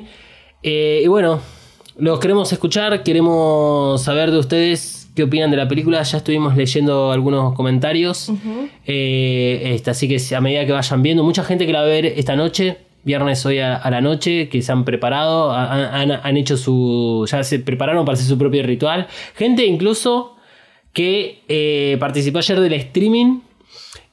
Eh, 0.64 1.02
y 1.04 1.08
bueno, 1.08 1.40
los 2.00 2.20
queremos 2.20 2.52
escuchar, 2.52 3.04
queremos 3.04 4.02
saber 4.02 4.32
de 4.32 4.40
ustedes 4.40 5.08
qué 5.16 5.22
opinan 5.22 5.52
de 5.52 5.58
la 5.58 5.68
película. 5.68 6.02
Ya 6.02 6.18
estuvimos 6.18 6.58
leyendo 6.58 7.12
algunos 7.12 7.54
comentarios. 7.54 8.32
Eh, 8.88 9.72
este, 9.76 9.92
así 9.92 10.08
que 10.08 10.36
a 10.36 10.42
medida 10.42 10.66
que 10.66 10.72
vayan 10.72 11.04
viendo, 11.04 11.24
mucha 11.24 11.44
gente 11.44 11.68
que 11.68 11.72
la 11.72 11.82
va 11.82 11.86
a 11.86 11.90
ver 11.90 12.08
esta 12.08 12.36
noche, 12.36 12.78
viernes 13.06 13.46
hoy 13.46 13.60
a, 13.60 13.76
a 13.78 13.90
la 13.92 14.02
noche, 14.02 14.50
que 14.50 14.62
se 14.62 14.72
han 14.74 14.84
preparado, 14.84 15.52
ha- 15.52 16.02
han, 16.02 16.12
han 16.12 16.38
hecho 16.38 16.58
su. 16.58 17.26
ya 17.32 17.44
se 17.44 17.60
prepararon 17.60 18.04
para 18.06 18.16
hacer 18.16 18.28
su 18.28 18.38
propio 18.38 18.62
ritual. 18.64 19.08
Gente 19.36 19.66
incluso 19.66 20.36
que 20.92 21.44
eh, 21.48 21.98
participó 22.00 22.40
ayer 22.40 22.60
del 22.60 22.74
streaming 22.74 23.40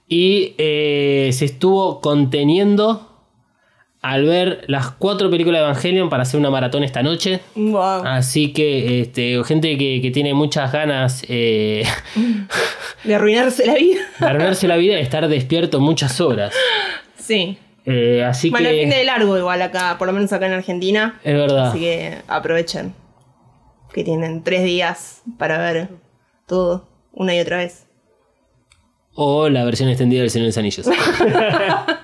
y 0.08 0.54
eh, 0.58 1.30
se 1.32 1.46
estuvo 1.46 2.00
conteniendo 2.00 3.08
al 4.02 4.24
ver 4.24 4.64
las 4.66 4.90
cuatro 4.90 5.30
películas 5.30 5.60
de 5.60 5.64
Evangelion 5.64 6.08
para 6.10 6.24
hacer 6.24 6.38
una 6.40 6.50
maratón 6.50 6.82
esta 6.82 7.02
noche. 7.04 7.38
Wow. 7.54 8.02
Así 8.04 8.52
que 8.52 9.00
este, 9.00 9.42
gente 9.44 9.78
que, 9.78 10.00
que 10.02 10.10
tiene 10.10 10.34
muchas 10.34 10.72
ganas 10.72 11.24
eh, 11.28 11.84
De 13.04 13.14
arruinarse 13.14 13.64
la 13.64 13.74
vida. 13.74 14.00
de 14.18 14.26
arruinarse 14.26 14.66
la 14.66 14.76
vida 14.76 14.98
y 14.98 15.02
estar 15.02 15.26
despierto 15.28 15.78
muchas 15.78 16.20
horas. 16.20 16.52
Sí. 17.16 17.58
Eh, 17.84 18.24
así 18.24 18.50
Bueno, 18.50 18.68
que 18.68 18.80
fin 18.80 18.90
de 18.90 19.04
largo 19.04 19.36
igual 19.36 19.60
acá, 19.62 19.96
por 19.98 20.06
lo 20.06 20.12
menos 20.12 20.32
acá 20.32 20.46
en 20.46 20.52
Argentina. 20.52 21.20
es 21.24 21.34
verdad. 21.34 21.68
Así 21.68 21.80
que 21.80 22.18
aprovechen. 22.28 22.94
Que 23.92 24.04
tienen 24.04 24.42
tres 24.42 24.62
días 24.64 25.22
para 25.38 25.58
ver 25.58 25.88
todo, 26.46 26.88
una 27.12 27.34
y 27.34 27.40
otra 27.40 27.58
vez. 27.58 27.86
O 29.14 29.48
la 29.50 29.64
versión 29.64 29.88
extendida 29.90 30.20
del 30.22 30.30
Señor 30.30 30.44
de 30.44 30.48
los 30.48 30.58
Anillos. 30.58 30.86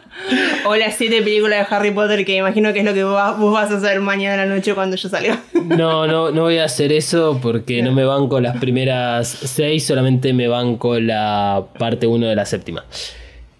O 0.66 0.76
las 0.76 0.96
siete 0.96 1.22
películas 1.22 1.68
de 1.68 1.74
Harry 1.74 1.90
Potter, 1.92 2.24
que 2.24 2.36
imagino 2.36 2.72
que 2.72 2.80
es 2.80 2.84
lo 2.84 2.92
que 2.92 3.04
vos, 3.04 3.52
vas 3.52 3.70
a 3.70 3.76
hacer 3.76 4.00
mañana 4.00 4.42
a 4.42 4.46
la 4.46 4.54
noche 4.54 4.74
cuando 4.74 4.96
yo 4.96 5.08
salga. 5.08 5.40
No, 5.54 6.06
no, 6.06 6.30
no 6.30 6.42
voy 6.42 6.58
a 6.58 6.64
hacer 6.64 6.92
eso 6.92 7.38
porque 7.40 7.82
no 7.82 7.92
me 7.92 8.04
banco 8.04 8.40
las 8.40 8.58
primeras 8.58 9.28
seis, 9.28 9.86
solamente 9.86 10.32
me 10.32 10.48
banco 10.48 10.98
la 11.00 11.64
parte 11.78 12.06
1 12.06 12.26
de 12.26 12.36
la 12.36 12.44
séptima. 12.44 12.84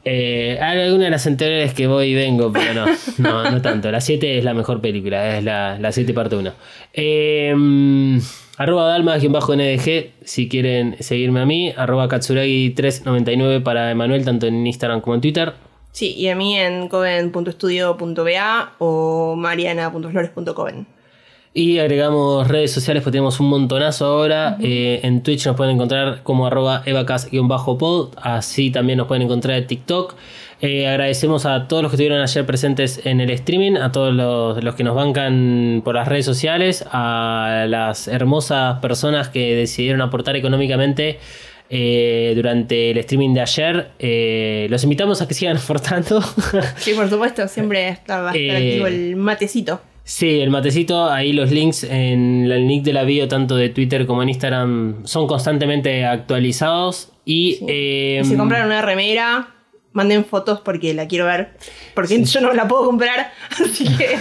Eh, 0.04 0.58
hay 0.60 0.80
algunas 0.80 1.06
de 1.06 1.10
las 1.10 1.26
anteriores 1.26 1.74
que 1.74 1.86
voy 1.86 2.08
y 2.08 2.14
vengo, 2.14 2.52
pero 2.52 2.72
no, 2.74 2.86
no, 3.18 3.50
no 3.50 3.62
tanto. 3.62 3.90
La 3.90 4.00
7 4.00 4.38
es 4.38 4.44
la 4.44 4.54
mejor 4.54 4.80
película, 4.80 5.38
es 5.38 5.44
la, 5.44 5.78
la 5.78 5.92
7 5.92 6.14
parte 6.14 6.36
1. 6.36 6.52
Eh, 6.94 8.20
arroba 8.56 8.88
dalma-ndg 8.88 10.10
si 10.24 10.48
quieren 10.48 10.96
seguirme 11.00 11.40
a 11.40 11.46
mí. 11.46 11.72
Arroba 11.76 12.08
katsuragi399 12.08 13.62
para 13.62 13.90
Emanuel, 13.90 14.24
tanto 14.24 14.46
en 14.46 14.66
Instagram 14.66 15.00
como 15.00 15.14
en 15.16 15.20
Twitter. 15.20 15.52
Sí, 15.92 16.14
y 16.14 16.28
a 16.28 16.36
mí 16.36 16.56
en 16.56 16.88
coven.studio.ba 16.88 18.74
o 18.78 19.34
mariana.flores.coven. 19.36 20.97
Y 21.54 21.78
agregamos 21.78 22.46
redes 22.46 22.72
sociales 22.72 23.02
porque 23.02 23.12
tenemos 23.16 23.40
un 23.40 23.48
montonazo 23.48 24.06
ahora. 24.06 24.58
Eh, 24.60 25.00
en 25.02 25.22
Twitch 25.22 25.46
nos 25.46 25.56
pueden 25.56 25.74
encontrar 25.74 26.22
como 26.22 26.46
arroba 26.46 26.82
evacas-pod. 26.84 28.14
Así 28.16 28.70
también 28.70 28.98
nos 28.98 29.08
pueden 29.08 29.22
encontrar 29.22 29.58
en 29.58 29.66
TikTok. 29.66 30.14
Eh, 30.60 30.88
agradecemos 30.88 31.46
a 31.46 31.68
todos 31.68 31.82
los 31.82 31.90
que 31.90 31.96
estuvieron 31.96 32.20
ayer 32.20 32.44
presentes 32.44 33.00
en 33.04 33.20
el 33.20 33.30
streaming, 33.30 33.76
a 33.76 33.92
todos 33.92 34.12
los, 34.12 34.62
los 34.62 34.74
que 34.74 34.82
nos 34.82 34.96
bancan 34.96 35.82
por 35.84 35.94
las 35.94 36.08
redes 36.08 36.24
sociales, 36.24 36.84
a 36.90 37.64
las 37.68 38.08
hermosas 38.08 38.80
personas 38.80 39.28
que 39.28 39.54
decidieron 39.54 40.00
aportar 40.00 40.34
económicamente 40.34 41.18
eh, 41.70 42.32
durante 42.34 42.90
el 42.90 42.98
streaming 42.98 43.34
de 43.34 43.40
ayer. 43.40 43.90
Eh, 43.98 44.66
los 44.70 44.82
invitamos 44.82 45.22
a 45.22 45.28
que 45.28 45.34
sigan 45.34 45.56
aportando. 45.62 46.22
Sí, 46.76 46.92
por 46.94 47.08
supuesto, 47.08 47.46
siempre 47.46 47.88
está 47.88 48.22
va 48.22 48.30
a 48.30 48.34
estar 48.34 48.56
activo 48.56 48.86
el 48.86 49.16
matecito. 49.16 49.80
Sí, 50.08 50.40
el 50.40 50.48
matecito, 50.48 51.10
ahí 51.10 51.34
los 51.34 51.50
links 51.50 51.84
en 51.84 52.50
el 52.50 52.66
link 52.66 52.82
de 52.82 52.94
la 52.94 53.04
bio, 53.04 53.28
tanto 53.28 53.56
de 53.56 53.68
Twitter 53.68 54.06
como 54.06 54.22
en 54.22 54.30
Instagram, 54.30 55.06
son 55.06 55.26
constantemente 55.26 56.06
actualizados. 56.06 57.12
Y, 57.26 57.58
eh, 57.68 58.22
Y 58.24 58.26
si 58.26 58.34
compraron 58.34 58.68
una 58.68 58.80
remera, 58.80 59.50
manden 59.92 60.24
fotos 60.24 60.60
porque 60.60 60.94
la 60.94 61.08
quiero 61.08 61.26
ver. 61.26 61.58
Porque 61.92 62.24
yo 62.24 62.40
no 62.40 62.54
la 62.54 62.66
puedo 62.66 62.86
comprar, 62.86 63.32
así 63.62 63.84
que 63.98 64.16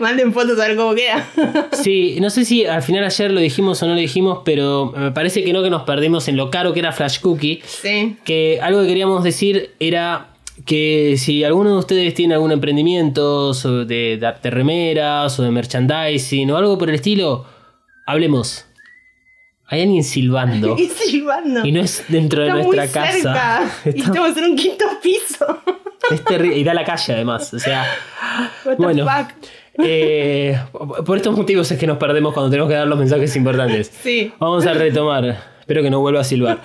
manden 0.00 0.32
fotos 0.32 0.58
a 0.58 0.66
ver 0.66 0.76
cómo 0.76 0.96
queda. 0.96 1.24
sí, 1.72 2.16
no 2.20 2.30
sé 2.30 2.44
si 2.44 2.66
al 2.66 2.82
final 2.82 3.04
ayer 3.04 3.30
lo 3.30 3.38
dijimos 3.38 3.80
o 3.80 3.86
no 3.86 3.94
lo 3.94 4.00
dijimos, 4.00 4.40
pero 4.44 4.92
me 4.96 5.12
parece 5.12 5.44
que 5.44 5.52
no, 5.52 5.62
que 5.62 5.70
nos 5.70 5.82
perdimos 5.84 6.26
en 6.26 6.36
lo 6.36 6.50
caro 6.50 6.72
que 6.72 6.80
era 6.80 6.90
Flash 6.90 7.20
Cookie. 7.20 7.62
Sí. 7.64 8.16
Que 8.24 8.58
algo 8.60 8.80
que 8.82 8.88
queríamos 8.88 9.22
decir 9.22 9.70
era 9.78 10.30
que 10.66 11.16
si 11.18 11.44
alguno 11.44 11.70
de 11.72 11.78
ustedes 11.78 12.14
tiene 12.14 12.34
algún 12.34 12.52
emprendimiento 12.52 13.54
sobre- 13.54 13.84
de, 13.86 14.16
de 14.42 14.50
remeras 14.50 15.38
o 15.38 15.42
de 15.42 15.50
merchandising 15.50 16.50
o 16.50 16.56
algo 16.56 16.78
por 16.78 16.88
el 16.88 16.94
estilo, 16.96 17.44
hablemos. 18.06 18.64
Hay 19.66 19.82
alguien 19.82 20.02
silbando. 20.04 20.76
Y 20.78 20.86
silbando. 20.88 21.64
Y 21.66 21.72
no 21.72 21.80
es 21.80 22.04
dentro 22.08 22.42
de 22.42 22.50
nuestra 22.50 22.82
muy 22.84 22.92
casa. 22.92 23.12
cerca. 23.12 23.70
Y 23.84 23.88
Está- 23.90 24.02
estamos 24.12 24.36
en 24.36 24.44
un 24.44 24.56
quinto 24.56 24.84
piso. 25.02 25.46
es 26.10 26.24
terrible. 26.24 26.56
Y 26.58 26.64
da 26.64 26.72
a 26.72 26.74
la 26.74 26.84
calle 26.84 27.12
además. 27.12 27.52
O 27.54 27.58
sea, 27.58 27.84
What 28.64 28.76
the 28.76 28.82
Bueno. 28.82 29.04
fuck. 29.06 29.34
eh, 29.84 30.58
por 31.04 31.16
estos 31.18 31.36
motivos 31.36 31.70
es 31.70 31.78
que 31.78 31.86
nos 31.86 31.98
perdemos 31.98 32.32
cuando 32.34 32.50
tenemos 32.50 32.68
que 32.70 32.76
dar 32.76 32.86
los 32.86 32.98
mensajes 32.98 33.34
importantes. 33.36 33.92
Sí. 34.02 34.32
Vamos 34.38 34.66
a 34.66 34.72
retomar. 34.74 35.38
Espero 35.60 35.82
que 35.82 35.90
no 35.90 36.00
vuelva 36.00 36.20
a 36.20 36.24
silbar. 36.24 36.60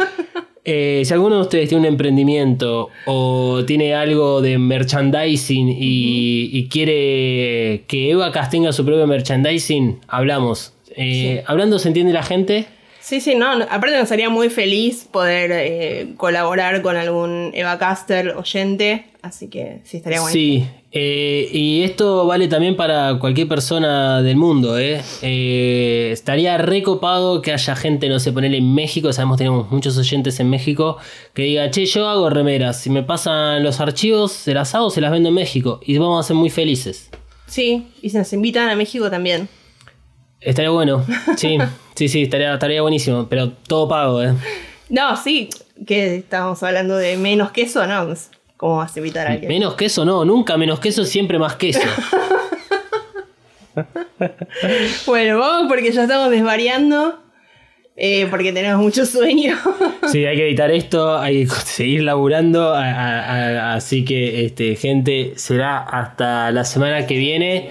Eh, 0.65 1.01
si 1.03 1.13
alguno 1.13 1.35
de 1.35 1.41
ustedes 1.41 1.69
tiene 1.69 1.81
un 1.81 1.87
emprendimiento 1.87 2.89
o 3.05 3.65
tiene 3.65 3.93
algo 3.95 4.41
de 4.41 4.57
merchandising 4.57 5.69
y, 5.69 6.49
y 6.53 6.67
quiere 6.69 7.83
que 7.87 8.11
Evacas 8.11 8.49
tenga 8.49 8.71
su 8.71 8.85
propio 8.85 9.05
merchandising, 9.05 9.99
hablamos. 10.07 10.73
Eh, 10.95 11.43
Hablando 11.47 11.79
se 11.79 11.87
entiende 11.89 12.13
la 12.13 12.23
gente. 12.23 12.65
Sí, 12.99 13.19
sí, 13.19 13.35
no. 13.35 13.57
no, 13.57 13.65
Aparte 13.69 13.97
nos 13.97 14.11
haría 14.11 14.29
muy 14.29 14.49
feliz 14.49 15.07
poder 15.11 15.51
eh, 15.51 16.13
colaborar 16.17 16.81
con 16.81 16.95
algún 16.95 17.51
Evacaster 17.53 18.29
oyente. 18.29 19.05
Así 19.21 19.49
que 19.49 19.79
sí, 19.83 19.97
estaría 19.97 20.21
bueno. 20.21 20.33
Sí, 20.33 20.65
eh, 20.95 21.49
y 21.51 21.81
esto 21.81 22.27
vale 22.27 22.47
también 22.47 22.75
para 22.75 23.17
cualquier 23.17 23.47
persona 23.47 24.21
del 24.21 24.37
mundo. 24.37 24.77
¿eh? 24.77 25.01
Eh, 25.23 26.11
estaría 26.11 26.59
recopado 26.59 27.41
que 27.41 27.51
haya 27.51 27.75
gente, 27.75 28.07
no 28.09 28.19
sé, 28.19 28.31
ponerle 28.31 28.57
en 28.57 28.75
México, 28.75 29.11
sabemos 29.11 29.37
que 29.37 29.45
tenemos 29.45 29.71
muchos 29.71 29.97
oyentes 29.97 30.39
en 30.39 30.51
México, 30.51 30.97
que 31.33 31.41
diga, 31.41 31.71
che, 31.71 31.87
yo 31.87 32.07
hago 32.07 32.29
remeras, 32.29 32.79
si 32.79 32.91
me 32.91 33.01
pasan 33.01 33.63
los 33.63 33.79
archivos, 33.79 34.33
se 34.33 34.53
las 34.53 34.75
hago, 34.75 34.91
se 34.91 35.01
las 35.01 35.11
vendo 35.11 35.29
en 35.29 35.35
México 35.35 35.79
y 35.83 35.97
vamos 35.97 36.23
a 36.23 36.27
ser 36.27 36.35
muy 36.35 36.51
felices. 36.51 37.09
Sí, 37.47 37.87
y 38.03 38.11
si 38.11 38.17
nos 38.17 38.31
invitan 38.31 38.69
a 38.69 38.75
México 38.75 39.09
también. 39.09 39.49
Estaría 40.41 40.69
bueno, 40.69 41.03
sí, 41.37 41.57
sí, 41.95 42.07
sí, 42.07 42.21
estaría, 42.21 42.53
estaría 42.53 42.83
buenísimo, 42.83 43.25
pero 43.27 43.51
todo 43.51 43.87
pago, 43.87 44.21
¿eh? 44.21 44.35
No, 44.89 45.17
sí, 45.17 45.49
que 45.87 46.17
estábamos 46.17 46.61
hablando 46.61 46.97
de 46.97 47.17
menos 47.17 47.49
queso, 47.49 47.87
¿no? 47.87 48.13
¿Cómo 48.63 48.77
vas 48.77 48.95
a 48.95 48.99
invitar 48.99 49.27
a 49.27 49.31
alguien? 49.33 49.49
Menos 49.49 49.73
queso, 49.75 50.05
no, 50.05 50.23
nunca 50.23 50.55
menos 50.55 50.79
queso, 50.79 51.03
siempre 51.03 51.37
más 51.37 51.55
queso. 51.57 51.81
Bueno, 55.05 55.39
vamos 55.39 55.67
porque 55.67 55.91
ya 55.91 56.03
estamos 56.03 56.29
desvariando. 56.31 57.19
eh, 57.97 58.25
porque 58.29 58.53
tenemos 58.53 58.81
mucho 58.81 59.05
sueño. 59.05 59.57
Sí, 60.11 60.23
hay 60.25 60.35
que 60.37 60.47
editar 60.47 60.71
esto, 60.71 61.17
hay 61.19 61.43
que 61.45 61.49
seguir 61.55 62.03
laburando. 62.03 62.73
a- 62.73 62.85
a- 62.87 63.71
a- 63.71 63.75
así 63.75 64.05
que, 64.05 64.45
este, 64.45 64.75
gente, 64.77 65.33
será 65.35 65.79
hasta 65.79 66.49
la 66.51 66.63
semana 66.63 67.05
que 67.05 67.17
viene. 67.17 67.69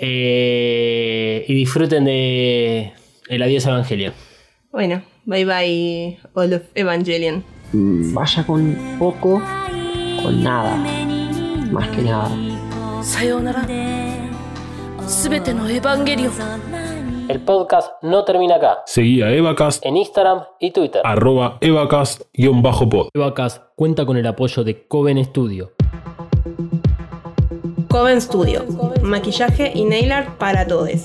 eh, 0.00 1.44
y 1.46 1.54
disfruten 1.54 2.04
de 2.04 2.92
el 3.28 3.42
adiós 3.42 3.64
Evangelio. 3.66 4.12
bueno, 4.72 5.02
bye 5.24 5.44
bye, 5.44 6.18
All 6.34 6.52
of 6.52 6.62
Evangelion. 6.74 7.44
Mm, 7.72 8.12
Vaya 8.14 8.44
con 8.44 8.76
poco, 8.98 9.40
con 10.26 10.42
nada, 10.42 10.76
más 11.70 11.88
que 11.90 12.02
nada. 12.02 12.28
Sayonara. 13.00 13.64
El 17.28 17.40
podcast 17.44 17.92
no 18.02 18.24
termina 18.24 18.56
acá. 18.56 18.78
Seguí 18.86 19.22
a 19.22 19.30
Evacast 19.30 19.86
en 19.86 19.96
Instagram 19.96 20.42
y 20.58 20.72
Twitter. 20.72 21.00
Arroba 21.04 21.58
Evacast-pod. 21.60 23.10
Evacast 23.14 23.62
cuenta 23.76 24.04
con 24.04 24.16
el 24.16 24.26
apoyo 24.26 24.64
de 24.64 24.88
Coven 24.88 25.24
Studio. 25.24 25.74
Coven 27.88 28.20
Studio. 28.20 28.64
Maquillaje 29.02 29.70
y 29.76 29.84
nail 29.84 30.10
art 30.10 30.38
para 30.38 30.66
todos. 30.66 31.04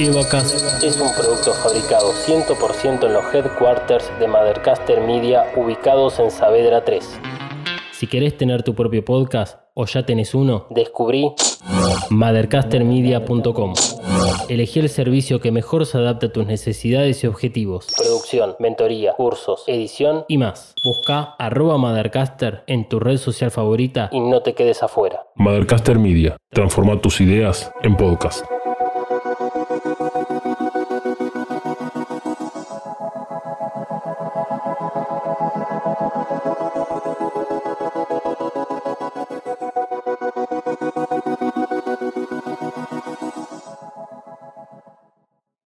Evacast 0.00 0.84
es 0.84 1.00
un 1.00 1.12
producto 1.12 1.52
fabricado 1.54 2.12
100% 2.12 3.04
en 3.04 3.12
los 3.12 3.34
headquarters 3.34 4.08
de 4.20 4.28
Mothercaster 4.28 5.00
Media 5.00 5.52
ubicados 5.56 6.20
en 6.20 6.30
Saavedra 6.30 6.84
3. 6.84 7.20
Si 7.90 8.06
querés 8.06 8.36
tener 8.36 8.62
tu 8.62 8.76
propio 8.76 9.04
podcast 9.04 9.58
o 9.74 9.86
ya 9.86 10.06
tenés 10.06 10.34
uno, 10.34 10.68
descubrí 10.70 11.32
mothercastermedia.com. 12.10 13.74
Elegí 14.48 14.78
el 14.78 14.88
servicio 14.88 15.40
que 15.40 15.50
mejor 15.50 15.84
se 15.84 15.98
adapta 15.98 16.26
a 16.26 16.32
tus 16.32 16.46
necesidades 16.46 17.24
y 17.24 17.26
objetivos. 17.26 17.88
Producción, 17.96 18.54
mentoría, 18.60 19.14
cursos, 19.14 19.64
edición 19.66 20.24
y 20.28 20.38
más. 20.38 20.74
Busca 20.84 21.34
arroba 21.40 21.76
Mothercaster 21.76 22.62
en 22.68 22.88
tu 22.88 23.00
red 23.00 23.16
social 23.16 23.50
favorita 23.50 24.10
y 24.12 24.20
no 24.20 24.42
te 24.42 24.54
quedes 24.54 24.80
afuera. 24.84 25.26
Mothercaster 25.34 25.98
Media. 25.98 26.36
Transforma 26.50 27.00
tus 27.00 27.20
ideas 27.20 27.72
en 27.82 27.96
podcast. 27.96 28.44